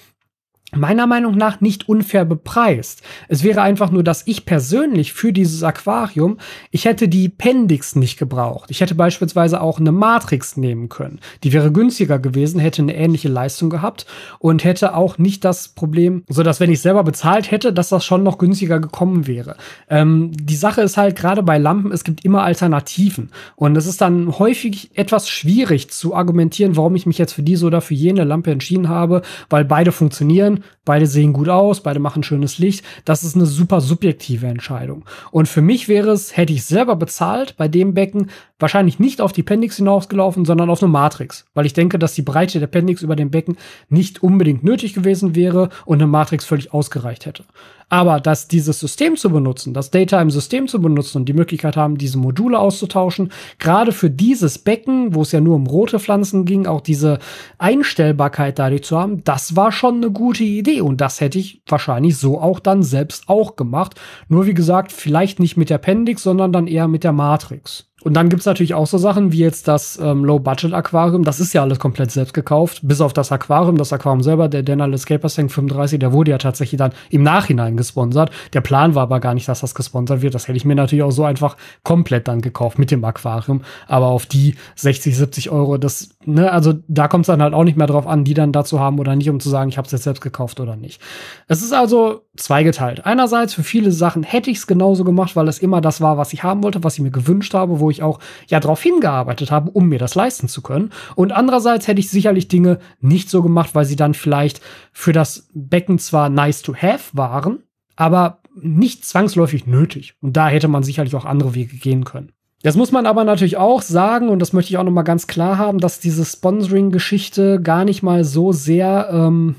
meiner 0.76 1.06
Meinung 1.06 1.36
nach 1.36 1.60
nicht 1.60 1.88
unfair 1.88 2.24
bepreist. 2.24 3.02
Es 3.28 3.42
wäre 3.42 3.62
einfach 3.62 3.90
nur, 3.90 4.02
dass 4.02 4.26
ich 4.26 4.46
persönlich 4.46 5.12
für 5.12 5.32
dieses 5.32 5.62
Aquarium, 5.62 6.38
ich 6.70 6.84
hätte 6.84 7.08
die 7.08 7.28
Pendix 7.28 7.96
nicht 7.96 8.18
gebraucht. 8.18 8.70
Ich 8.70 8.80
hätte 8.80 8.94
beispielsweise 8.94 9.60
auch 9.60 9.78
eine 9.78 9.92
Matrix 9.92 10.56
nehmen 10.56 10.88
können. 10.88 11.20
Die 11.44 11.52
wäre 11.52 11.72
günstiger 11.72 12.18
gewesen, 12.18 12.60
hätte 12.60 12.82
eine 12.82 12.96
ähnliche 12.96 13.28
Leistung 13.28 13.70
gehabt 13.70 14.06
und 14.38 14.64
hätte 14.64 14.94
auch 14.94 15.18
nicht 15.18 15.44
das 15.44 15.68
Problem, 15.68 16.24
so 16.28 16.42
dass 16.42 16.60
wenn 16.60 16.70
ich 16.70 16.80
selber 16.80 17.04
bezahlt 17.04 17.50
hätte, 17.50 17.72
dass 17.72 17.88
das 17.88 18.04
schon 18.04 18.22
noch 18.22 18.38
günstiger 18.38 18.80
gekommen 18.80 19.26
wäre. 19.26 19.56
Ähm, 19.88 20.32
die 20.32 20.56
Sache 20.56 20.82
ist 20.82 20.96
halt 20.96 21.16
gerade 21.16 21.42
bei 21.42 21.58
Lampen, 21.58 21.92
es 21.92 22.04
gibt 22.04 22.24
immer 22.24 22.42
Alternativen 22.42 23.30
und 23.56 23.76
es 23.76 23.86
ist 23.86 24.00
dann 24.00 24.38
häufig 24.38 24.90
etwas 24.94 25.28
schwierig 25.28 25.90
zu 25.90 26.14
argumentieren, 26.14 26.76
warum 26.76 26.96
ich 26.96 27.06
mich 27.06 27.18
jetzt 27.18 27.32
für 27.32 27.42
diese 27.42 27.66
oder 27.66 27.80
für 27.80 27.94
jene 27.94 28.24
Lampe 28.24 28.50
entschieden 28.50 28.88
habe, 28.88 29.22
weil 29.48 29.64
beide 29.64 29.92
funktionieren 29.92 30.64
beide 30.85 31.07
sehen 31.07 31.33
gut 31.33 31.48
aus, 31.48 31.83
beide 31.83 32.00
machen 32.00 32.22
schönes 32.22 32.59
Licht. 32.59 32.85
Das 33.05 33.24
ist 33.24 33.37
eine 33.37 33.46
super 33.46 33.81
subjektive 33.81 34.46
Entscheidung. 34.46 35.05
Und 35.31 35.48
für 35.48 35.62
mich 35.62 35.88
wäre 35.88 36.11
es, 36.11 36.37
hätte 36.37 36.52
ich 36.52 36.64
selber 36.64 36.96
bezahlt 36.96 37.57
bei 37.57 37.68
dem 37.68 37.94
Becken, 37.94 38.31
wahrscheinlich 38.59 38.98
nicht 38.98 39.20
auf 39.20 39.33
die 39.33 39.42
Pendix 39.42 39.76
hinausgelaufen, 39.76 40.44
sondern 40.44 40.70
auf 40.70 40.83
eine 40.83 40.90
Matrix. 40.90 41.46
Weil 41.55 41.66
ich 41.66 41.74
denke, 41.74 41.98
dass 41.98 42.14
die 42.14 42.22
Breite 42.22 42.61
der 42.61 42.66
Pendix 42.66 43.02
über 43.02 43.16
dem 43.16 43.31
Becken 43.31 43.57
nicht 43.88 44.22
unbedingt 44.22 44.64
nötig 44.64 44.94
gewesen 44.94 45.35
wäre 45.35 45.68
und 45.85 45.98
eine 45.98 46.07
Matrix 46.07 46.44
völlig 46.44 46.72
ausgereicht 46.72 47.26
hätte. 47.26 47.44
Aber 47.88 48.18
dass 48.18 48.49
dieses 48.49 48.81
System 48.81 49.16
zu 49.16 49.31
benutzen, 49.31 49.72
das 49.72 49.92
Data 49.92 50.20
im 50.20 50.31
System 50.31 50.66
zu 50.66 50.81
benutzen 50.81 51.18
und 51.18 51.29
die 51.29 51.33
Möglichkeit 51.33 51.77
haben, 51.77 51.99
diese 51.99 52.18
Module 52.18 52.59
auszutauschen, 52.59 53.31
gerade 53.61 53.92
für 53.92 54.11
dieses 54.11 54.59
Becken, 54.59 55.14
wo 55.14 55.22
es 55.22 55.31
ja 55.31 55.40
nur 55.40 55.55
um 55.55 55.68
rote 55.68 56.01
Pflanzen 56.01 56.44
ging, 56.46 56.66
auch 56.66 56.81
diese 56.81 57.20
Einstellbarkeit 57.59 58.59
dadurch 58.59 58.83
zu 58.83 58.99
haben, 58.99 59.22
das 59.22 59.55
war 59.55 59.70
schon 59.70 59.96
eine 59.96 60.11
gute 60.11 60.42
Idee 60.42 60.81
und 60.81 61.01
das 61.01 61.20
hätte 61.20 61.38
ich 61.38 61.62
wahrscheinlich 61.68 62.16
so 62.16 62.40
auch 62.40 62.59
dann 62.59 62.83
selbst 62.83 63.29
auch 63.29 63.55
gemacht. 63.55 63.94
Nur 64.29 64.46
wie 64.46 64.55
gesagt, 64.55 64.90
vielleicht 64.90 65.38
nicht 65.38 65.57
mit 65.57 65.70
der 65.70 65.79
Pendix, 65.79 66.25
sondern 66.25 66.53
dann 66.53 66.66
eher 66.66 66.88
mit 66.88 67.05
der 67.05 67.12
Matrix. 67.12 67.87
Und 68.07 68.14
dann 68.14 68.29
gibt's 68.29 68.47
natürlich 68.47 68.73
auch 68.73 68.87
so 68.87 68.99
Sachen 68.99 69.33
wie 69.33 69.38
jetzt 69.38 69.66
das 69.66 69.99
ähm, 70.01 70.25
Low-Budget-Aquarium. 70.25 71.25
Das 71.25 71.40
ist 71.40 71.53
ja 71.55 71.62
alles 71.62 71.81
komplett 71.81 72.12
selbst 72.12 72.35
gekauft, 72.35 72.79
bis 72.85 73.01
auf 73.01 73.12
das 73.12 73.33
Aquarium. 73.33 73.79
Das 73.79 73.92
Aquarium 73.92 74.23
selber, 74.23 74.49
der 74.49 74.62
Denal 74.62 74.95
Escaper 74.95 75.29
Tank 75.29 75.51
35, 75.51 75.99
der 75.99 76.12
wurde 76.12 76.31
ja 76.31 76.38
tatsächlich 76.38 76.79
dann 76.79 76.92
im 77.11 77.25
Nachhinein 77.25 77.77
gesponsert. 77.77 78.31
Der 78.53 78.61
Plan 78.61 78.95
war 78.95 79.03
aber 79.03 79.19
gar 79.19 79.35
nicht, 79.35 79.49
dass 79.49 79.59
das 79.59 79.75
gesponsert 79.75 80.23
wird. 80.23 80.37
Das 80.37 80.47
hätte 80.47 80.57
ich 80.57 80.64
mir 80.64 80.77
natürlich 80.77 81.03
auch 81.03 81.11
so 81.11 81.25
einfach 81.25 81.57
komplett 81.83 82.29
dann 82.29 82.42
gekauft 82.42 82.79
mit 82.79 82.92
dem 82.92 83.05
Aquarium. 83.05 83.62
Aber 83.88 84.07
auf 84.07 84.25
die 84.25 84.55
60, 84.77 85.16
70 85.16 85.51
Euro, 85.51 85.77
das, 85.77 86.11
ne, 86.25 86.53
also 86.53 86.75
da 86.87 87.09
kommt 87.09 87.25
es 87.25 87.27
dann 87.27 87.42
halt 87.42 87.55
auch 87.55 87.64
nicht 87.64 87.77
mehr 87.77 87.88
drauf 87.88 88.07
an, 88.07 88.23
die 88.23 88.35
dann 88.35 88.53
dazu 88.53 88.79
haben 88.79 89.01
oder 89.01 89.16
nicht, 89.16 89.31
um 89.31 89.40
zu 89.40 89.51
sagen, 89.51 89.69
ich 89.69 89.79
habe 89.79 89.87
es 89.87 89.90
jetzt 89.90 90.05
selbst 90.05 90.21
gekauft 90.21 90.61
oder 90.61 90.77
nicht. 90.77 91.01
Es 91.49 91.61
ist 91.61 91.73
also 91.73 92.23
zweigeteilt. 92.37 93.05
Einerseits 93.05 93.55
für 93.55 93.64
viele 93.64 93.90
Sachen 93.90 94.23
hätte 94.23 94.49
ich 94.49 94.59
es 94.59 94.69
genauso 94.69 95.03
gemacht, 95.03 95.35
weil 95.35 95.49
es 95.49 95.59
immer 95.59 95.81
das 95.81 96.01
war, 96.01 96.19
was 96.19 96.33
ich 96.33 96.45
haben 96.45 96.62
wollte, 96.62 96.85
was 96.85 96.95
ich 96.95 97.01
mir 97.01 97.11
gewünscht 97.11 97.53
habe, 97.53 97.81
wo 97.81 97.90
ich 97.90 97.95
auch 98.02 98.20
ja 98.48 98.61
darauf 98.61 98.82
hingearbeitet 98.82 99.50
habe, 99.50 99.70
um 99.70 99.88
mir 99.88 99.98
das 99.98 100.14
leisten 100.14 100.48
zu 100.48 100.62
können. 100.62 100.90
Und 101.14 101.32
andererseits 101.32 101.88
hätte 101.88 102.00
ich 102.00 102.11
sicherlich 102.11 102.48
Dinge 102.48 102.78
nicht 103.00 103.30
so 103.30 103.42
gemacht, 103.42 103.74
weil 103.74 103.85
sie 103.85 103.96
dann 103.96 104.14
vielleicht 104.14 104.61
für 104.92 105.12
das 105.12 105.48
Becken 105.54 105.98
zwar 105.98 106.28
nice 106.28 106.62
to 106.62 106.74
have 106.74 107.11
waren, 107.12 107.62
aber 107.96 108.40
nicht 108.61 109.04
zwangsläufig 109.04 109.66
nötig. 109.66 110.14
Und 110.20 110.37
da 110.37 110.48
hätte 110.48 110.68
man 110.68 110.82
sicherlich 110.82 111.14
auch 111.14 111.24
andere 111.24 111.54
Wege 111.54 111.76
gehen 111.76 112.04
können. 112.04 112.32
Jetzt 112.62 112.76
muss 112.76 112.90
man 112.90 113.06
aber 113.06 113.24
natürlich 113.24 113.59
auch 113.59 113.82
sagen, 113.82 114.28
und 114.28 114.40
das 114.40 114.52
möchte 114.52 114.70
ich 114.70 114.78
auch 114.78 114.85
noch 114.85 115.04
ganz 115.04 115.26
klar 115.26 115.59
haben, 115.59 115.78
dass 115.78 116.00
diese 116.00 116.24
Sponsoring-Geschichte 116.24 117.61
gar 117.62 117.85
nicht 117.85 118.02
mal 118.02 118.24
so 118.24 118.52
sehr 118.52 119.09
ähm, 119.12 119.56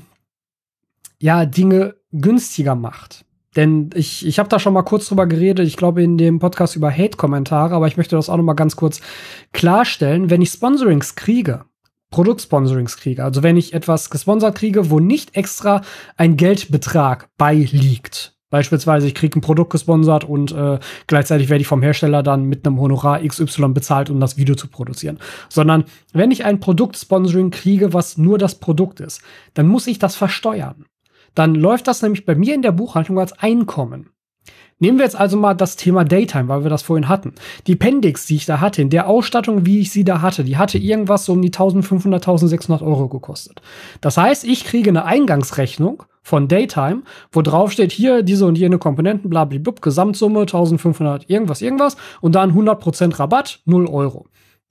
ja 1.18 1.46
Dinge 1.46 1.94
günstiger 2.12 2.74
macht. 2.74 3.24
Denn 3.58 3.90
ich, 3.94 4.24
ich 4.24 4.38
habe 4.38 4.48
da 4.48 4.60
schon 4.60 4.72
mal 4.72 4.84
kurz 4.84 5.08
drüber 5.08 5.26
geredet, 5.26 5.66
ich 5.66 5.76
glaube 5.76 6.00
in 6.00 6.16
dem 6.16 6.38
Podcast 6.38 6.76
über 6.76 6.92
Hate-Kommentare, 6.92 7.74
aber 7.74 7.88
ich 7.88 7.96
möchte 7.96 8.14
das 8.14 8.30
auch 8.30 8.36
noch 8.36 8.44
mal 8.44 8.52
ganz 8.52 8.76
kurz 8.76 9.00
klarstellen. 9.52 10.30
Wenn 10.30 10.42
ich 10.42 10.50
Sponsorings 10.50 11.16
kriege, 11.16 11.64
Produktsponsorings 12.12 12.98
kriege, 12.98 13.24
also 13.24 13.42
wenn 13.42 13.56
ich 13.56 13.74
etwas 13.74 14.10
gesponsert 14.10 14.56
kriege, 14.56 14.90
wo 14.90 15.00
nicht 15.00 15.34
extra 15.34 15.82
ein 16.16 16.36
Geldbetrag 16.36 17.30
beiliegt, 17.36 18.38
Beispielsweise, 18.50 19.06
ich 19.06 19.14
kriege 19.14 19.38
ein 19.38 19.42
Produkt 19.42 19.70
gesponsert 19.70 20.24
und 20.24 20.52
äh, 20.52 20.78
gleichzeitig 21.06 21.50
werde 21.50 21.60
ich 21.60 21.66
vom 21.66 21.82
Hersteller 21.82 22.22
dann 22.22 22.44
mit 22.44 22.66
einem 22.66 22.80
Honorar 22.80 23.20
XY 23.20 23.74
bezahlt, 23.74 24.08
um 24.08 24.20
das 24.20 24.38
Video 24.38 24.54
zu 24.54 24.68
produzieren. 24.68 25.18
Sondern 25.50 25.84
wenn 26.14 26.30
ich 26.30 26.46
ein 26.46 26.58
Produktsponsoring 26.58 27.50
kriege, 27.50 27.92
was 27.92 28.16
nur 28.16 28.38
das 28.38 28.54
Produkt 28.54 29.00
ist, 29.00 29.20
dann 29.52 29.68
muss 29.68 29.86
ich 29.86 29.98
das 29.98 30.16
versteuern 30.16 30.86
dann 31.34 31.54
läuft 31.54 31.86
das 31.86 32.02
nämlich 32.02 32.24
bei 32.24 32.34
mir 32.34 32.54
in 32.54 32.62
der 32.62 32.72
Buchhaltung 32.72 33.18
als 33.18 33.32
Einkommen. 33.32 34.10
Nehmen 34.80 34.98
wir 34.98 35.04
jetzt 35.04 35.18
also 35.18 35.36
mal 35.36 35.54
das 35.54 35.74
Thema 35.74 36.04
Daytime, 36.04 36.46
weil 36.46 36.62
wir 36.62 36.70
das 36.70 36.82
vorhin 36.82 37.08
hatten. 37.08 37.34
Die 37.66 37.74
Pendix, 37.74 38.26
die 38.26 38.36
ich 38.36 38.46
da 38.46 38.60
hatte, 38.60 38.80
in 38.80 38.90
der 38.90 39.08
Ausstattung, 39.08 39.66
wie 39.66 39.80
ich 39.80 39.90
sie 39.90 40.04
da 40.04 40.22
hatte, 40.22 40.44
die 40.44 40.56
hatte 40.56 40.78
irgendwas 40.78 41.24
so 41.24 41.32
um 41.32 41.42
die 41.42 41.48
1500, 41.48 42.22
1600 42.22 42.82
Euro 42.82 43.08
gekostet. 43.08 43.60
Das 44.00 44.16
heißt, 44.16 44.44
ich 44.44 44.64
kriege 44.64 44.90
eine 44.90 45.04
Eingangsrechnung 45.04 46.04
von 46.22 46.46
Daytime, 46.46 47.02
wo 47.32 47.42
drauf 47.42 47.72
steht, 47.72 47.90
hier 47.90 48.22
diese 48.22 48.46
und 48.46 48.56
jene 48.56 48.78
Komponenten, 48.78 49.30
blablabla, 49.30 49.72
Gesamtsumme 49.80 50.40
1500 50.40 51.28
irgendwas, 51.28 51.60
irgendwas 51.60 51.96
und 52.20 52.36
dann 52.36 52.52
100% 52.52 53.18
Rabatt, 53.18 53.60
0 53.64 53.86
Euro. 53.86 54.26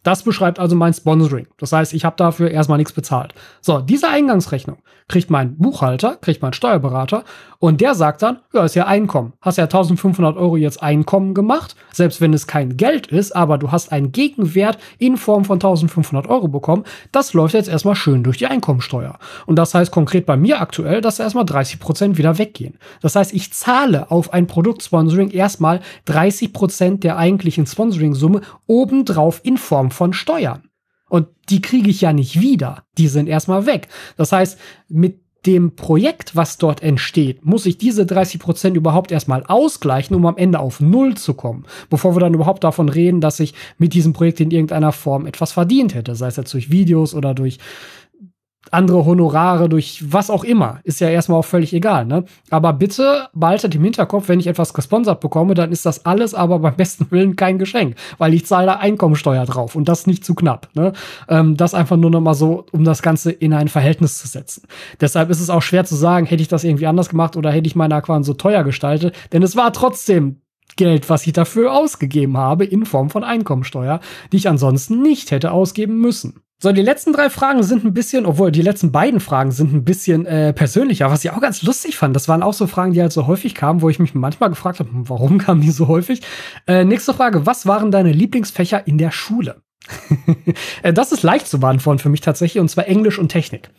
Das 0.07 0.23
beschreibt 0.23 0.57
also 0.57 0.73
mein 0.73 0.93
Sponsoring. 0.93 1.47
Das 1.57 1.73
heißt, 1.73 1.93
ich 1.93 2.05
habe 2.05 2.15
dafür 2.15 2.49
erstmal 2.49 2.77
nichts 2.77 2.93
bezahlt. 2.93 3.33
So, 3.59 3.81
diese 3.81 4.07
Eingangsrechnung 4.07 4.77
kriegt 5.09 5.29
mein 5.29 5.57
Buchhalter, 5.57 6.15
kriegt 6.15 6.41
mein 6.41 6.53
Steuerberater 6.53 7.25
und 7.59 7.81
der 7.81 7.93
sagt 7.93 8.21
dann, 8.21 8.39
ja, 8.53 8.63
ist 8.63 8.75
ja 8.75 8.87
Einkommen. 8.87 9.33
Hast 9.41 9.57
ja 9.57 9.65
1500 9.65 10.37
Euro 10.37 10.55
jetzt 10.55 10.81
Einkommen 10.81 11.33
gemacht, 11.33 11.75
selbst 11.91 12.21
wenn 12.21 12.33
es 12.33 12.47
kein 12.47 12.77
Geld 12.77 13.07
ist, 13.07 13.35
aber 13.35 13.57
du 13.57 13.71
hast 13.73 13.91
einen 13.91 14.13
Gegenwert 14.13 14.77
in 14.97 15.17
Form 15.17 15.43
von 15.43 15.55
1500 15.55 16.27
Euro 16.29 16.47
bekommen. 16.47 16.85
Das 17.11 17.33
läuft 17.33 17.53
jetzt 17.53 17.67
erstmal 17.67 17.95
schön 17.95 18.23
durch 18.23 18.37
die 18.37 18.47
Einkommensteuer. 18.47 19.19
Und 19.45 19.57
das 19.57 19.73
heißt 19.73 19.91
konkret 19.91 20.25
bei 20.25 20.37
mir 20.37 20.61
aktuell, 20.61 21.01
dass 21.01 21.19
erstmal 21.19 21.45
30 21.45 21.81
Prozent 21.81 22.17
wieder 22.17 22.37
weggehen. 22.37 22.77
Das 23.01 23.17
heißt, 23.17 23.33
ich 23.33 23.51
zahle 23.51 24.09
auf 24.09 24.31
ein 24.31 24.47
Produktsponsoring 24.47 25.31
erstmal 25.31 25.81
30 26.05 26.53
Prozent 26.53 27.03
der 27.03 27.17
eigentlichen 27.17 27.65
Sponsoring-Summe 27.65 28.39
obendrauf 28.67 29.41
in 29.43 29.57
Form 29.57 29.91
von 29.97 30.13
Steuern. 30.13 30.69
Und 31.09 31.27
die 31.49 31.61
kriege 31.61 31.89
ich 31.89 32.01
ja 32.01 32.13
nicht 32.13 32.39
wieder. 32.39 32.83
Die 32.97 33.07
sind 33.07 33.27
erstmal 33.27 33.65
weg. 33.65 33.87
Das 34.17 34.31
heißt, 34.31 34.59
mit 34.89 35.21
dem 35.45 35.75
Projekt, 35.75 36.35
was 36.35 36.57
dort 36.57 36.83
entsteht, 36.83 37.45
muss 37.45 37.65
ich 37.65 37.77
diese 37.77 38.05
30 38.05 38.39
Prozent 38.39 38.75
überhaupt 38.75 39.11
erstmal 39.11 39.43
ausgleichen, 39.43 40.15
um 40.15 40.25
am 40.25 40.35
Ende 40.35 40.59
auf 40.59 40.81
Null 40.81 41.15
zu 41.15 41.33
kommen, 41.33 41.65
bevor 41.89 42.15
wir 42.15 42.19
dann 42.19 42.33
überhaupt 42.33 42.63
davon 42.63 42.89
reden, 42.89 43.21
dass 43.21 43.39
ich 43.39 43.53
mit 43.77 43.93
diesem 43.93 44.11
Projekt 44.11 44.41
in 44.41 44.51
irgendeiner 44.51 44.91
Form 44.91 45.25
etwas 45.25 45.53
verdient 45.53 45.93
hätte, 45.93 46.15
sei 46.15 46.27
es 46.27 46.35
jetzt 46.35 46.53
durch 46.53 46.69
Videos 46.69 47.13
oder 47.13 47.33
durch 47.33 47.59
andere 48.73 49.05
Honorare, 49.05 49.69
durch 49.69 50.03
was 50.11 50.29
auch 50.29 50.43
immer. 50.43 50.79
Ist 50.83 50.99
ja 50.99 51.09
erstmal 51.09 51.39
auch 51.39 51.45
völlig 51.45 51.73
egal, 51.73 52.05
ne? 52.05 52.25
Aber 52.49 52.73
bitte 52.73 53.27
behaltet 53.33 53.75
im 53.75 53.83
Hinterkopf, 53.83 54.27
wenn 54.27 54.39
ich 54.39 54.47
etwas 54.47 54.73
gesponsert 54.73 55.19
bekomme, 55.19 55.53
dann 55.53 55.71
ist 55.71 55.85
das 55.85 56.05
alles 56.05 56.33
aber 56.33 56.59
beim 56.59 56.75
besten 56.77 57.07
Willen 57.11 57.35
kein 57.35 57.59
Geschenk, 57.59 57.95
weil 58.17 58.33
ich 58.33 58.45
zahle 58.45 58.67
da 58.67 58.73
Einkommensteuer 58.75 59.45
drauf 59.45 59.75
und 59.75 59.87
das 59.87 60.07
nicht 60.07 60.25
zu 60.25 60.35
knapp, 60.35 60.69
ne? 60.73 60.93
Ähm, 61.29 61.57
das 61.57 61.73
einfach 61.73 61.97
nur 61.97 62.11
noch 62.11 62.21
mal 62.21 62.33
so, 62.33 62.65
um 62.71 62.83
das 62.83 63.01
Ganze 63.01 63.31
in 63.31 63.53
ein 63.53 63.67
Verhältnis 63.67 64.17
zu 64.17 64.27
setzen. 64.27 64.63
Deshalb 65.01 65.29
ist 65.29 65.41
es 65.41 65.49
auch 65.49 65.61
schwer 65.61 65.85
zu 65.85 65.95
sagen, 65.95 66.25
hätte 66.25 66.41
ich 66.41 66.47
das 66.47 66.63
irgendwie 66.63 66.87
anders 66.87 67.09
gemacht 67.09 67.35
oder 67.35 67.51
hätte 67.51 67.67
ich 67.67 67.75
meine 67.75 67.95
Aquan 67.95 68.23
so 68.23 68.33
teuer 68.33 68.63
gestaltet, 68.63 69.15
denn 69.31 69.43
es 69.43 69.55
war 69.55 69.73
trotzdem 69.73 70.41
Geld, 70.75 71.09
was 71.09 71.25
ich 71.25 71.33
dafür 71.33 71.73
ausgegeben 71.73 72.37
habe, 72.37 72.65
in 72.65 72.85
Form 72.85 73.09
von 73.09 73.23
Einkommensteuer, 73.23 73.99
die 74.31 74.37
ich 74.37 74.47
ansonsten 74.47 75.01
nicht 75.01 75.31
hätte 75.31 75.51
ausgeben 75.51 75.99
müssen. 75.99 76.41
So, 76.59 76.71
die 76.71 76.81
letzten 76.81 77.13
drei 77.13 77.29
Fragen 77.29 77.61
sind 77.61 77.85
ein 77.85 77.93
bisschen, 77.93 78.25
obwohl 78.25 78.51
die 78.51 78.63
letzten 78.63 78.91
beiden 78.91 79.19
Fragen 79.19 79.51
sind 79.51 79.73
ein 79.73 79.83
bisschen 79.83 80.25
äh, 80.25 80.53
persönlicher, 80.53 81.11
was 81.11 81.23
ich 81.23 81.29
auch 81.29 81.39
ganz 81.39 81.61
lustig 81.61 81.97
fand. 81.97 82.15
Das 82.15 82.27
waren 82.27 82.41
auch 82.41 82.53
so 82.53 82.65
Fragen, 82.65 82.93
die 82.93 83.01
halt 83.01 83.13
so 83.13 83.27
häufig 83.27 83.53
kamen, 83.53 83.83
wo 83.83 83.89
ich 83.89 83.99
mich 83.99 84.15
manchmal 84.15 84.49
gefragt 84.49 84.79
habe, 84.79 84.89
warum 84.91 85.37
kamen 85.37 85.61
die 85.61 85.69
so 85.69 85.87
häufig? 85.87 86.23
Äh, 86.65 86.83
nächste 86.83 87.13
Frage, 87.13 87.45
was 87.45 87.67
waren 87.67 87.91
deine 87.91 88.11
Lieblingsfächer 88.11 88.87
in 88.87 88.97
der 88.97 89.11
Schule? 89.11 89.61
Äh, 90.83 90.93
das 90.93 91.11
ist 91.11 91.23
leicht 91.23 91.47
zu 91.47 91.59
beantworten 91.59 91.99
für 91.99 92.09
mich 92.09 92.21
tatsächlich, 92.21 92.59
und 92.59 92.69
zwar 92.69 92.87
Englisch 92.87 93.19
und 93.19 93.29
Technik. 93.29 93.69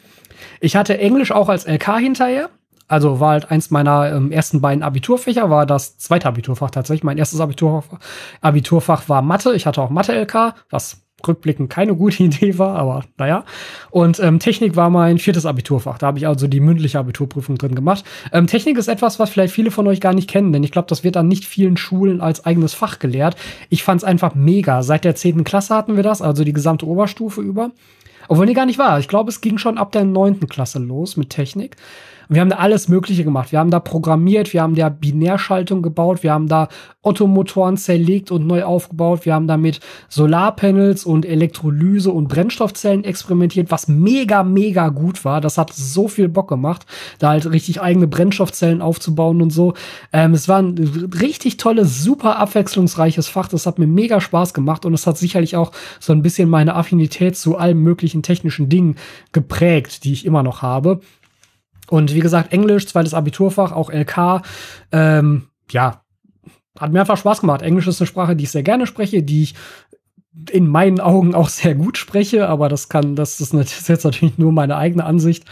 Ich 0.61 0.77
hatte 0.77 0.99
Englisch 0.99 1.33
auch 1.33 1.49
als 1.49 1.67
LK 1.67 1.99
hinterher. 1.99 2.51
Also 2.87 3.21
war 3.21 3.33
halt 3.33 3.51
eins 3.51 3.71
meiner 3.71 4.11
ähm, 4.12 4.33
ersten 4.33 4.61
beiden 4.61 4.83
Abiturfächer, 4.83 5.51
war 5.51 5.67
das 5.67 5.99
zweite 5.99 6.29
Abiturfach 6.29 6.71
tatsächlich. 6.71 7.05
Mein 7.05 7.19
erstes 7.19 7.41
Abiturfach, 7.41 7.99
Abiturfach 8.41 9.09
war 9.09 9.21
Mathe. 9.21 9.55
Ich 9.55 9.67
hatte 9.67 9.83
auch 9.83 9.91
Mathe-LK, 9.91 10.55
was 10.71 11.08
rückblickend 11.26 11.70
keine 11.70 11.94
gute 11.94 12.22
Idee 12.24 12.59
war, 12.59 12.76
aber 12.76 13.04
naja. 13.16 13.44
Und 13.90 14.20
ähm, 14.20 14.38
Technik 14.38 14.76
war 14.76 14.90
mein 14.90 15.18
viertes 15.18 15.46
Abiturfach. 15.46 15.98
Da 15.98 16.09
habe 16.09 16.18
ich 16.18 16.26
also 16.26 16.46
die 16.46 16.61
mündliche 16.61 16.98
Abiturprüfung 16.98 17.59
drin 17.59 17.74
gemacht. 17.74 18.04
Ähm, 18.33 18.46
Technik 18.46 18.78
ist 18.78 18.88
etwas, 18.88 19.18
was 19.18 19.31
vielleicht 19.31 19.54
viele 19.54 19.70
von 19.70 19.87
euch 19.87 20.00
gar 20.00 20.14
nicht 20.14 20.28
kennen, 20.28 20.52
denn 20.52 20.62
ich 20.62 20.72
glaube, 20.72 20.88
das 20.88 21.04
wird 21.04 21.16
an 21.16 21.28
nicht 21.28 21.44
vielen 21.44 21.76
Schulen 21.76 22.20
als 22.20 22.44
eigenes 22.44 22.74
Fach 22.74 22.98
gelehrt. 22.98 23.37
Ich 23.70 23.83
fand 23.83 24.02
es 24.02 24.04
einfach 24.04 24.35
mega. 24.35 24.83
Seit 24.83 25.04
der 25.04 25.14
zehnten 25.14 25.44
Klasse 25.44 25.74
hatten 25.74 25.96
wir 25.96 26.02
das, 26.02 26.22
also 26.22 26.44
die 26.44 26.52
gesamte 26.52 26.87
Oberstufe 26.87 27.40
über. 27.40 27.70
Obwohl 28.28 28.46
die 28.46 28.54
gar 28.54 28.66
nicht 28.66 28.78
war. 28.78 28.98
Ich 28.98 29.09
glaube, 29.09 29.31
es 29.31 29.40
ging 29.40 29.57
schon 29.59 29.78
ab 29.78 29.92
der 29.92 30.04
neunten 30.04 30.48
Klasse 30.48 30.78
los 30.78 31.16
mit 31.16 31.31
Technik. 31.31 31.76
Und 32.29 32.35
wir 32.35 32.43
haben 32.43 32.51
da 32.51 32.57
alles 32.57 32.88
Mögliche 32.88 33.25
gemacht. 33.25 33.53
Wir 33.53 33.59
haben 33.59 33.71
da 33.71 33.81
programmiert, 33.81 34.53
wir 34.53 34.62
haben 34.62 34.75
da 34.75 34.88
Binärschaltung 34.88 35.83
gebaut, 35.83 36.23
wir 36.23 36.33
haben 36.33 36.47
da 36.47 36.69
Ottomotoren 37.03 37.79
zerlegt 37.79 38.31
und 38.31 38.47
neu 38.47 38.64
aufgebaut, 38.64 39.25
wir 39.25 39.35
haben 39.35 39.47
da 39.47 39.57
mit 39.57 39.81
Solarpanels 40.09 41.07
und 41.07 41.25
Elektrolyse 41.25 42.11
und 42.11 42.29
Brennstoffzellen 42.29 43.05
experimentiert, 43.05 43.71
was 43.71 43.88
mega, 43.88 44.43
mega 44.43 44.91
gut 44.91 45.25
war. 45.25 45.41
Das 45.41 45.57
hat 45.57 45.73
so 45.73 46.07
viel 46.09 46.29
Bock 46.29 46.49
gemacht, 46.49 46.85
da 47.19 47.31
halt 47.31 47.51
richtig 47.51 47.81
eigene 47.81 48.07
Brennstoffzellen 48.07 48.83
aufzubauen 48.83 49.41
und 49.41 49.51
so. 49.51 49.73
Ähm, 50.12 50.35
es 50.35 50.49
war 50.49 50.61
ein 50.61 50.77
richtig 51.21 51.57
tolles, 51.57 52.03
super 52.03 52.38
abwechslungsreiches 52.38 53.29
Fach. 53.29 53.49
Das 53.49 53.64
hat 53.64 53.79
mir 53.79 53.87
mega 53.87 54.21
Spaß 54.21 54.53
gemacht 54.53 54.85
und 54.85 54.93
es 54.93 55.07
hat 55.07 55.17
sicherlich 55.17 55.57
auch 55.57 55.73
so 56.01 56.12
ein 56.12 56.23
bisschen 56.23 56.51
meine 56.51 56.75
Affinität 56.75 57.37
zu 57.37 57.57
allen 57.57 57.79
möglichen 57.79 58.23
technischen 58.23 58.69
Dingen 58.69 58.97
geprägt, 59.33 60.05
die 60.05 60.12
ich 60.12 60.27
immer 60.27 60.43
noch 60.43 60.61
habe. 60.61 61.01
Und 61.88 62.14
wie 62.14 62.20
gesagt, 62.20 62.53
Englisch, 62.53 62.87
zweites 62.87 63.14
Abiturfach, 63.14 63.72
auch 63.72 63.90
LK. 63.90 64.42
Ähm, 64.92 65.48
ja, 65.70 66.03
hat 66.79 66.92
mir 66.92 67.01
einfach 67.01 67.16
Spaß 67.16 67.40
gemacht. 67.40 67.62
Englisch 67.62 67.87
ist 67.87 68.01
eine 68.01 68.07
Sprache, 68.07 68.37
die 68.37 68.44
ich 68.44 68.51
sehr 68.51 68.62
gerne 68.62 68.87
spreche, 68.87 69.22
die 69.22 69.42
ich 69.42 69.55
in 70.50 70.69
meinen 70.69 71.00
Augen 71.00 71.35
auch 71.35 71.48
sehr 71.48 71.75
gut 71.75 71.98
spreche, 71.98 72.48
aber 72.48 72.69
das 72.69 72.88
kann, 72.88 73.17
das 73.17 73.40
ist, 73.40 73.52
jetzt 73.88 74.04
natürlich 74.04 74.38
nur 74.38 74.52
meine 74.52 74.77
eigene 74.77 75.04
Ansicht. 75.04 75.44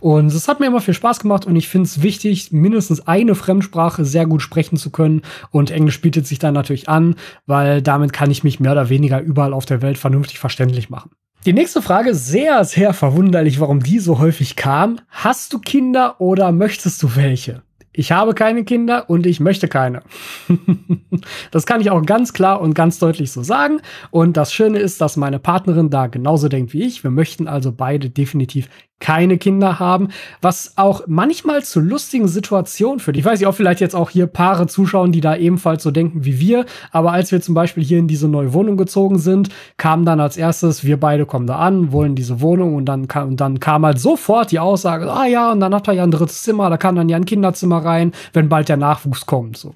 Und 0.00 0.26
es 0.26 0.48
hat 0.48 0.60
mir 0.60 0.66
immer 0.66 0.80
viel 0.80 0.94
Spaß 0.94 1.20
gemacht 1.20 1.46
und 1.46 1.54
ich 1.54 1.68
finde 1.68 1.86
es 1.86 2.02
wichtig, 2.02 2.50
mindestens 2.52 3.06
eine 3.06 3.34
Fremdsprache 3.34 4.04
sehr 4.04 4.26
gut 4.26 4.42
sprechen 4.42 4.76
zu 4.76 4.90
können. 4.90 5.22
Und 5.50 5.70
Englisch 5.70 6.00
bietet 6.00 6.26
sich 6.26 6.38
dann 6.38 6.54
natürlich 6.54 6.88
an, 6.88 7.16
weil 7.46 7.82
damit 7.82 8.12
kann 8.12 8.30
ich 8.30 8.42
mich 8.42 8.58
mehr 8.58 8.72
oder 8.72 8.88
weniger 8.88 9.20
überall 9.20 9.52
auf 9.52 9.66
der 9.66 9.82
Welt 9.82 9.98
vernünftig 9.98 10.38
verständlich 10.38 10.90
machen. 10.90 11.10
Die 11.44 11.52
nächste 11.52 11.82
Frage, 11.82 12.14
sehr, 12.14 12.64
sehr 12.64 12.92
verwunderlich, 12.92 13.58
warum 13.58 13.82
die 13.82 13.98
so 13.98 14.20
häufig 14.20 14.54
kam. 14.54 15.00
Hast 15.08 15.52
du 15.52 15.58
Kinder 15.58 16.20
oder 16.20 16.52
möchtest 16.52 17.02
du 17.02 17.16
welche? 17.16 17.62
Ich 17.92 18.12
habe 18.12 18.32
keine 18.32 18.62
Kinder 18.62 19.10
und 19.10 19.26
ich 19.26 19.40
möchte 19.40 19.66
keine. 19.66 20.02
das 21.50 21.66
kann 21.66 21.80
ich 21.80 21.90
auch 21.90 22.06
ganz 22.06 22.32
klar 22.32 22.60
und 22.60 22.74
ganz 22.74 23.00
deutlich 23.00 23.32
so 23.32 23.42
sagen. 23.42 23.80
Und 24.12 24.36
das 24.36 24.52
Schöne 24.52 24.78
ist, 24.78 25.00
dass 25.00 25.16
meine 25.16 25.40
Partnerin 25.40 25.90
da 25.90 26.06
genauso 26.06 26.48
denkt 26.48 26.72
wie 26.74 26.84
ich. 26.84 27.02
Wir 27.02 27.10
möchten 27.10 27.48
also 27.48 27.72
beide 27.72 28.08
definitiv 28.08 28.68
keine 29.02 29.36
Kinder 29.36 29.80
haben, 29.80 30.08
was 30.40 30.74
auch 30.76 31.02
manchmal 31.08 31.64
zu 31.64 31.80
lustigen 31.80 32.28
Situationen 32.28 33.00
führt. 33.00 33.16
Ich 33.16 33.24
weiß 33.24 33.40
nicht, 33.40 33.48
ob 33.48 33.56
vielleicht 33.56 33.80
jetzt 33.80 33.96
auch 33.96 34.10
hier 34.10 34.28
Paare 34.28 34.68
zuschauen, 34.68 35.10
die 35.10 35.20
da 35.20 35.36
ebenfalls 35.36 35.82
so 35.82 35.90
denken 35.90 36.24
wie 36.24 36.38
wir. 36.38 36.64
Aber 36.92 37.12
als 37.12 37.32
wir 37.32 37.40
zum 37.40 37.54
Beispiel 37.54 37.82
hier 37.82 37.98
in 37.98 38.06
diese 38.06 38.28
neue 38.28 38.54
Wohnung 38.54 38.76
gezogen 38.76 39.18
sind, 39.18 39.48
kam 39.76 40.04
dann 40.04 40.20
als 40.20 40.36
erstes, 40.36 40.84
wir 40.84 41.00
beide 41.00 41.26
kommen 41.26 41.48
da 41.48 41.56
an, 41.56 41.90
wollen 41.90 42.14
diese 42.14 42.40
Wohnung 42.40 42.76
und 42.76 42.86
dann 42.86 43.08
kam, 43.08 43.30
und 43.30 43.40
dann 43.40 43.58
kam 43.58 43.84
halt 43.84 43.98
sofort 43.98 44.52
die 44.52 44.60
Aussage, 44.60 45.10
ah 45.10 45.26
ja, 45.26 45.50
und 45.50 45.58
dann 45.58 45.74
hat 45.74 45.88
er 45.88 45.94
ja 45.94 46.04
ein 46.04 46.12
drittes 46.12 46.42
Zimmer, 46.44 46.70
da 46.70 46.76
kann 46.76 46.94
dann 46.94 47.08
ja 47.08 47.16
ein 47.16 47.24
Kinderzimmer 47.24 47.84
rein, 47.84 48.12
wenn 48.32 48.48
bald 48.48 48.68
der 48.68 48.76
Nachwuchs 48.76 49.26
kommt. 49.26 49.56
So. 49.56 49.74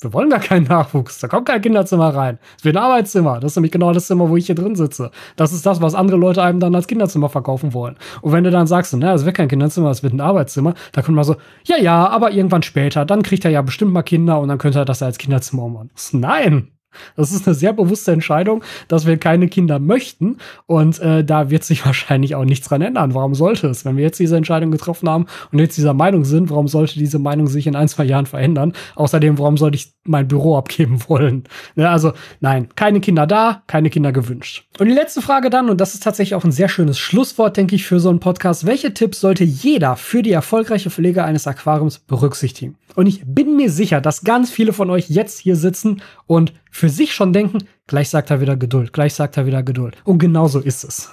Wir 0.00 0.12
wollen 0.12 0.28
gar 0.28 0.40
keinen 0.40 0.66
Nachwuchs. 0.66 1.20
Da 1.20 1.28
kommt 1.28 1.48
kein 1.48 1.62
Kinderzimmer 1.62 2.14
rein. 2.14 2.38
Es 2.58 2.64
wird 2.66 2.76
ein 2.76 2.82
Arbeitszimmer. 2.82 3.40
Das 3.40 3.52
ist 3.52 3.56
nämlich 3.56 3.72
genau 3.72 3.94
das 3.94 4.06
Zimmer, 4.06 4.28
wo 4.28 4.36
ich 4.36 4.44
hier 4.44 4.54
drin 4.54 4.76
sitze. 4.76 5.10
Das 5.36 5.54
ist 5.54 5.64
das, 5.64 5.80
was 5.80 5.94
andere 5.94 6.18
Leute 6.18 6.42
einem 6.42 6.60
dann 6.60 6.74
als 6.74 6.86
Kinderzimmer 6.86 7.30
verkaufen 7.30 7.72
wollen. 7.72 7.96
Und 8.20 8.32
wenn 8.32 8.44
du 8.44 8.50
dann 8.50 8.66
sagst, 8.66 8.94
naja, 8.94 9.14
es 9.14 9.24
wird 9.24 9.36
kein 9.36 9.48
Kinderzimmer, 9.48 9.90
es 9.90 10.02
wird 10.02 10.12
ein 10.12 10.20
Arbeitszimmer, 10.20 10.74
da 10.92 11.00
kommt 11.00 11.16
man 11.16 11.24
so, 11.24 11.36
ja, 11.64 11.78
ja, 11.78 12.08
aber 12.08 12.30
irgendwann 12.30 12.62
später, 12.62 13.06
dann 13.06 13.22
kriegt 13.22 13.46
er 13.46 13.50
ja 13.50 13.62
bestimmt 13.62 13.92
mal 13.92 14.02
Kinder 14.02 14.38
und 14.38 14.48
dann 14.48 14.58
könnte 14.58 14.80
er 14.80 14.84
das 14.84 15.02
als 15.02 15.16
Kinderzimmer 15.16 15.62
umwandeln. 15.62 15.96
Nein! 16.12 16.75
Das 17.16 17.32
ist 17.32 17.46
eine 17.46 17.54
sehr 17.54 17.72
bewusste 17.72 18.12
Entscheidung, 18.12 18.62
dass 18.88 19.06
wir 19.06 19.16
keine 19.16 19.48
Kinder 19.48 19.78
möchten. 19.78 20.38
Und 20.66 20.98
äh, 21.00 21.24
da 21.24 21.50
wird 21.50 21.64
sich 21.64 21.84
wahrscheinlich 21.86 22.34
auch 22.34 22.44
nichts 22.44 22.68
dran 22.68 22.82
ändern. 22.82 23.14
Warum 23.14 23.34
sollte 23.34 23.68
es? 23.68 23.84
Wenn 23.84 23.96
wir 23.96 24.04
jetzt 24.04 24.18
diese 24.20 24.36
Entscheidung 24.36 24.70
getroffen 24.70 25.08
haben 25.08 25.26
und 25.52 25.58
jetzt 25.58 25.76
dieser 25.76 25.94
Meinung 25.94 26.24
sind, 26.24 26.50
warum 26.50 26.68
sollte 26.68 26.98
diese 26.98 27.18
Meinung 27.18 27.46
sich 27.46 27.66
in 27.66 27.76
ein, 27.76 27.88
zwei 27.88 28.04
Jahren 28.04 28.26
verändern? 28.26 28.72
Außerdem, 28.94 29.38
warum 29.38 29.56
sollte 29.56 29.76
ich 29.76 29.95
mein 30.08 30.28
Büro 30.28 30.56
abgeben 30.56 31.00
wollen? 31.08 31.44
Ja, 31.74 31.92
also 31.92 32.12
nein, 32.40 32.68
keine 32.76 33.00
Kinder 33.00 33.26
da, 33.26 33.62
keine 33.66 33.90
Kinder 33.90 34.12
gewünscht. 34.12 34.66
Und 34.78 34.88
die 34.88 34.94
letzte 34.94 35.22
Frage 35.22 35.50
dann, 35.50 35.70
und 35.70 35.80
das 35.80 35.94
ist 35.94 36.02
tatsächlich 36.02 36.34
auch 36.34 36.44
ein 36.44 36.52
sehr 36.52 36.68
schönes 36.68 36.98
Schlusswort, 36.98 37.56
denke 37.56 37.74
ich, 37.74 37.86
für 37.86 38.00
so 38.00 38.08
einen 38.08 38.20
Podcast. 38.20 38.66
Welche 38.66 38.94
Tipps 38.94 39.20
sollte 39.20 39.44
jeder 39.44 39.96
für 39.96 40.22
die 40.22 40.32
erfolgreiche 40.32 40.90
Pflege 40.90 41.24
eines 41.24 41.46
Aquariums 41.46 41.98
berücksichtigen? 41.98 42.76
Und 42.94 43.06
ich 43.06 43.22
bin 43.24 43.56
mir 43.56 43.70
sicher, 43.70 44.00
dass 44.00 44.24
ganz 44.24 44.50
viele 44.50 44.72
von 44.72 44.90
euch 44.90 45.10
jetzt 45.10 45.38
hier 45.38 45.56
sitzen 45.56 46.02
und 46.26 46.54
für 46.70 46.88
sich 46.88 47.14
schon 47.14 47.32
denken, 47.32 47.58
gleich 47.86 48.08
sagt 48.10 48.30
er 48.30 48.40
wieder 48.40 48.56
Geduld, 48.56 48.92
gleich 48.92 49.14
sagt 49.14 49.36
er 49.36 49.46
wieder 49.46 49.62
Geduld. 49.62 49.96
Und 50.04 50.18
genau 50.18 50.48
so 50.48 50.58
ist 50.58 50.84
es. 50.84 51.10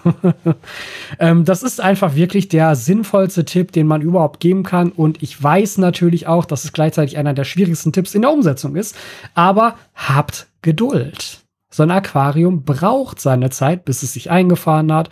ähm, 1.19 1.45
das 1.45 1.63
ist 1.63 1.79
einfach 1.79 2.15
wirklich 2.15 2.47
der 2.47 2.75
sinnvollste 2.75 3.45
Tipp, 3.45 3.71
den 3.71 3.87
man 3.87 4.01
überhaupt 4.01 4.39
geben 4.39 4.63
kann. 4.63 4.91
Und 4.91 5.21
ich 5.21 5.41
weiß 5.41 5.77
natürlich 5.77 6.27
auch, 6.27 6.45
dass 6.45 6.63
es 6.63 6.73
gleichzeitig 6.73 7.17
einer 7.17 7.33
der 7.33 7.43
schwierigsten 7.43 7.93
Tipps 7.93 8.15
in 8.15 8.23
der 8.23 8.31
Umsetzung 8.31 8.75
ist. 8.75 8.95
Aber 9.35 9.75
habt 9.93 10.47
Geduld. 10.61 11.43
So 11.69 11.81
ein 11.81 11.91
Aquarium 11.91 12.63
braucht 12.63 13.19
seine 13.19 13.49
Zeit, 13.49 13.83
bis 13.83 14.03
es 14.03 14.13
sich 14.13 14.29
eingefahren 14.29 14.93
hat. 14.93 15.09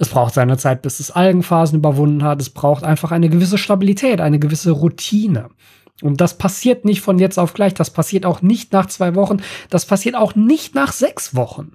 Es 0.00 0.08
braucht 0.08 0.34
seine 0.34 0.58
Zeit, 0.58 0.82
bis 0.82 0.98
es 0.98 1.12
Algenphasen 1.12 1.78
überwunden 1.78 2.24
hat. 2.24 2.40
Es 2.40 2.50
braucht 2.50 2.82
einfach 2.82 3.12
eine 3.12 3.28
gewisse 3.28 3.58
Stabilität, 3.58 4.20
eine 4.20 4.40
gewisse 4.40 4.72
Routine. 4.72 5.50
Und 6.02 6.20
das 6.20 6.38
passiert 6.38 6.84
nicht 6.84 7.00
von 7.00 7.18
jetzt 7.18 7.38
auf 7.38 7.54
gleich. 7.54 7.74
Das 7.74 7.90
passiert 7.90 8.26
auch 8.26 8.42
nicht 8.42 8.72
nach 8.72 8.86
zwei 8.86 9.14
Wochen. 9.14 9.38
Das 9.68 9.86
passiert 9.86 10.14
auch 10.14 10.34
nicht 10.34 10.74
nach 10.74 10.92
sechs 10.92 11.34
Wochen. 11.34 11.72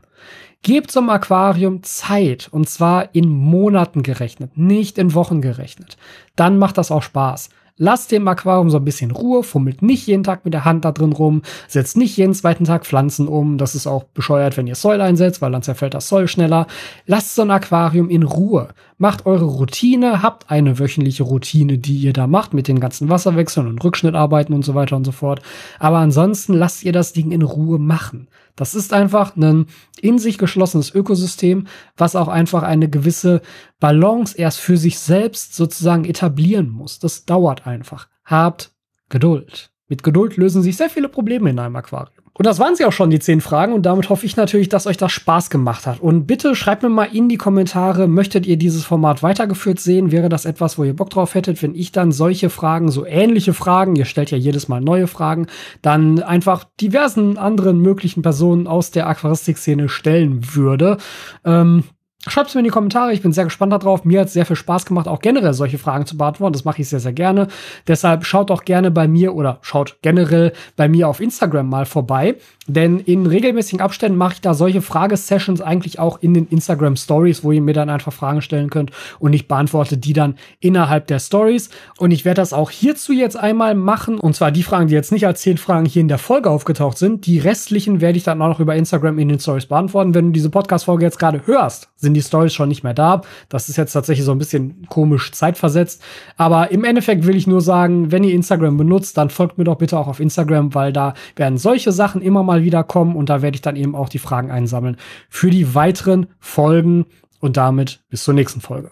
Gebt 0.62 0.92
zum 0.92 1.10
Aquarium 1.10 1.84
Zeit. 1.84 2.48
Und 2.52 2.68
zwar 2.68 3.14
in 3.14 3.30
Monaten 3.30 4.02
gerechnet, 4.04 4.58
nicht 4.58 4.98
in 4.98 5.14
Wochen 5.14 5.42
gerechnet. 5.42 5.98
Dann 6.36 6.58
macht 6.58 6.78
das 6.78 6.92
auch 6.92 7.04
Spaß. 7.04 7.50
Lasst 7.78 8.14
dem 8.14 8.26
Aquarium 8.26 8.70
so 8.70 8.78
ein 8.78 8.86
bisschen 8.86 9.12
Ruhe, 9.12 9.44
fummelt 9.44 9.82
nicht 9.82 10.08
jeden 10.08 10.24
Tag 10.24 10.46
mit 10.46 10.54
der 10.54 10.64
Hand 10.64 10.86
da 10.86 10.94
drin 10.94 11.12
rum, 11.12 11.42
setzt 11.68 11.98
nicht 11.98 12.16
jeden 12.16 12.34
zweiten 12.34 12.64
Tag 12.64 12.86
Pflanzen 12.86 13.28
um. 13.28 13.58
Das 13.58 13.76
ist 13.76 13.86
auch 13.86 14.06
bescheuert, 14.06 14.56
wenn 14.56 14.66
ihr 14.66 14.76
Säul 14.76 15.02
einsetzt, 15.02 15.42
weil 15.42 15.52
dann 15.52 15.62
zerfällt 15.62 15.94
das 15.94 16.08
Säul 16.08 16.30
schneller. 16.30 16.68
Lasst 17.06 17.36
so 17.36 17.42
ein 17.42 17.52
Aquarium 17.52 18.10
in 18.10 18.24
Ruhe. 18.24 18.70
Macht 18.98 19.26
eure 19.26 19.44
Routine, 19.44 20.22
habt 20.22 20.50
eine 20.50 20.80
wöchentliche 20.80 21.24
Routine, 21.24 21.78
die 21.78 21.98
ihr 21.98 22.14
da 22.14 22.28
macht 22.28 22.54
mit 22.54 22.70
den 22.70 22.80
ganzen 22.80 23.10
Wasserwechseln 23.10 23.68
und 23.68 23.84
Rückschnittarbeiten 23.84 24.56
und 24.56 24.64
so 24.64 24.74
weiter 24.74 24.96
und 24.96 25.04
so 25.04 25.12
fort. 25.12 25.42
Aber 25.78 25.98
ansonsten 25.98 26.54
lasst 26.54 26.86
ihr 26.86 26.94
das 26.94 27.12
Ding 27.12 27.32
in 27.32 27.42
Ruhe 27.42 27.78
machen. 27.78 28.30
Das 28.56 28.74
ist 28.74 28.94
einfach 28.94 29.36
ein 29.36 29.68
in 30.00 30.18
sich 30.18 30.38
geschlossenes 30.38 30.94
Ökosystem, 30.94 31.68
was 31.98 32.16
auch 32.16 32.30
einfach 32.30 32.64
eine 32.64 32.90
gewisse 32.90 33.42
Balance 33.80 34.38
erst 34.38 34.60
für 34.60 34.78
sich 34.78 35.00
selbst 35.00 35.56
sozusagen 35.56 36.06
etablieren 36.06 36.70
muss. 36.70 37.00
Das 37.00 37.26
dauert 37.26 37.68
einfach. 37.68 38.08
Habt 38.24 38.72
Geduld. 39.10 39.72
Mit 39.88 40.04
Geduld 40.04 40.38
lösen 40.38 40.64
sich 40.64 40.78
sehr 40.78 40.90
viele 40.90 41.10
Probleme 41.10 41.50
in 41.50 41.60
einem 41.60 41.76
Aquarium. 41.76 42.15
Und 42.38 42.46
das 42.46 42.60
waren 42.60 42.76
sie 42.76 42.84
auch 42.84 42.92
schon, 42.92 43.10
die 43.10 43.20
zehn 43.20 43.40
Fragen. 43.40 43.72
Und 43.72 43.86
damit 43.86 44.10
hoffe 44.10 44.26
ich 44.26 44.36
natürlich, 44.36 44.68
dass 44.68 44.88
euch 44.88 44.98
das 44.98 45.14
Spaß 45.14 45.50
gemacht 45.50 45.88
hat. 45.88 46.02
Und 46.02 46.28
bitte 46.28 46.54
schreibt 46.54 46.84
mir 46.84 46.90
mal 46.90 47.06
in 47.06 47.30
die 47.30 47.38
Kommentare, 47.38 48.08
möchtet 48.08 48.46
ihr 48.46 48.58
dieses 48.58 48.84
Format 48.84 49.24
weitergeführt 49.24 49.80
sehen? 49.80 50.12
Wäre 50.12 50.28
das 50.28 50.44
etwas, 50.44 50.78
wo 50.78 50.84
ihr 50.84 50.96
Bock 50.96 51.10
drauf 51.10 51.34
hättet, 51.34 51.64
wenn 51.64 51.76
ich 51.76 51.94
dann 51.94 52.12
solche 52.12 52.50
Fragen, 52.50 52.92
so 52.92 53.06
ähnliche 53.06 53.54
Fragen, 53.54 53.96
ihr 53.96 54.04
stellt 54.04 54.32
ja 54.32 54.38
jedes 54.38 54.68
Mal 54.68 54.82
neue 54.82 55.08
Fragen, 55.08 55.48
dann 55.82 56.22
einfach 56.22 56.66
diversen 56.82 57.38
anderen 57.38 57.80
möglichen 57.80 58.22
Personen 58.22 58.68
aus 58.68 58.92
der 58.92 59.08
Aquaristik-Szene 59.08 59.88
stellen 59.88 60.56
würde. 60.56 60.98
Ähm, 61.46 61.86
Schreibt 62.28 62.50
es 62.50 62.56
mir 62.56 62.62
in 62.62 62.66
die 62.66 62.72
Kommentare, 62.72 63.14
ich 63.14 63.22
bin 63.22 63.34
sehr 63.34 63.44
gespannt 63.44 63.72
darauf. 63.72 64.04
Mir 64.04 64.22
hat 64.22 64.28
es 64.28 64.34
sehr 64.34 64.46
viel 64.46 64.56
Spaß 64.56 64.86
gemacht, 64.86 65.08
auch 65.08 65.20
generell 65.20 65.54
solche 65.54 65.78
Fragen 65.78 66.06
zu 66.06 66.18
beantworten. 66.18 66.54
Das 66.54 66.66
mache 66.66 66.82
ich 66.82 66.90
sehr, 66.90 67.00
sehr 67.00 67.14
gerne. 67.14 67.48
Deshalb 67.88 68.26
schaut 68.26 68.50
auch 68.50 68.66
gerne 68.66 68.90
bei 68.90 69.08
mir 69.08 69.36
oder 69.36 69.60
schaut 69.62 69.98
generell 70.02 70.54
bei 70.76 70.88
mir 70.88 71.08
auf 71.08 71.20
Instagram 71.20 71.70
mal 71.70 71.86
vorbei. 71.86 72.36
Denn 72.68 73.00
in 73.00 73.28
regelmäßigen 73.28 73.80
Abständen 73.80 74.18
mache 74.18 74.34
ich 74.34 74.42
da 74.42 74.56
solche 74.56 74.82
Fragesessions 74.82 75.62
eigentlich 75.62 76.00
auch 76.00 76.20
in 76.22 76.34
den 76.34 76.48
Instagram 76.48 76.96
Stories, 76.96 77.44
wo 77.44 77.52
ihr 77.52 77.62
mir 77.62 77.74
dann 77.74 77.92
einfach 77.92 78.12
Fragen 78.12 78.42
stellen 78.42 78.72
könnt 78.72 78.92
und 79.20 79.34
ich 79.34 79.48
beantworte 79.48 79.98
die 79.98 80.14
dann 80.14 80.36
innerhalb 80.60 81.06
der 81.06 81.20
Stories. 81.20 81.70
Und 81.98 82.10
ich 82.10 82.26
werde 82.26 82.42
das 82.42 82.54
auch 82.54 82.72
hierzu 82.72 83.14
jetzt 83.14 83.38
einmal 83.38 83.76
machen. 83.76 84.20
Und 84.20 84.36
zwar 84.36 84.52
die 84.52 84.64
Fragen, 84.64 84.88
die 84.88 84.96
jetzt 84.96 85.12
nicht 85.12 85.28
als 85.28 85.42
zehn 85.42 85.58
Fragen 85.58 85.86
hier 85.86 86.02
in 86.02 86.08
der 86.08 86.18
Folge 86.18 86.50
aufgetaucht 86.50 86.98
sind. 86.98 87.28
Die 87.28 87.38
restlichen 87.38 88.02
werde 88.02 88.18
ich 88.18 88.24
dann 88.24 88.42
auch 88.42 88.48
noch 88.48 88.60
über 88.60 88.76
Instagram 88.76 89.20
in 89.20 89.30
den 89.30 89.40
Stories 89.40 89.68
beantworten. 89.68 90.16
Wenn 90.16 90.28
du 90.28 90.32
diese 90.32 90.50
Podcast-Folge 90.50 91.06
jetzt 91.06 91.20
gerade 91.20 91.46
hörst, 91.46 91.90
sind 91.98 92.15
die 92.16 92.22
Stories 92.22 92.54
schon 92.54 92.70
nicht 92.70 92.84
mehr 92.84 92.94
da. 92.94 93.22
Das 93.50 93.70
ist 93.70 93.78
jetzt 93.78 93.94
tatsächlich 93.94 94.26
so 94.26 94.32
ein 94.32 94.38
bisschen 94.38 94.88
komisch 94.90 95.32
zeitversetzt. 95.32 96.02
Aber 96.38 96.72
im 96.72 96.84
Endeffekt 96.84 97.28
will 97.28 97.36
ich 97.36 97.46
nur 97.48 97.62
sagen, 97.62 98.12
wenn 98.12 98.24
ihr 98.24 98.34
Instagram 98.34 98.78
benutzt, 98.78 99.18
dann 99.18 99.30
folgt 99.30 99.58
mir 99.58 99.64
doch 99.64 99.78
bitte 99.78 99.98
auch 100.00 100.08
auf 100.08 100.20
Instagram, 100.20 100.74
weil 100.74 100.92
da 100.92 101.14
werden 101.36 101.58
solche 101.58 101.92
Sachen 101.92 102.22
immer 102.22 102.44
mal 102.44 102.64
wieder 102.64 102.84
kommen 102.84 103.16
und 103.16 103.30
da 103.30 103.42
werde 103.42 103.56
ich 103.56 103.62
dann 103.62 103.76
eben 103.76 103.96
auch 103.96 104.10
die 104.10 104.20
Fragen 104.20 104.52
einsammeln 104.52 104.98
für 105.30 105.50
die 105.50 105.76
weiteren 105.76 106.28
Folgen 106.40 107.06
und 107.40 107.58
damit 107.58 108.04
bis 108.10 108.24
zur 108.24 108.34
nächsten 108.34 108.62
Folge. 108.62 108.92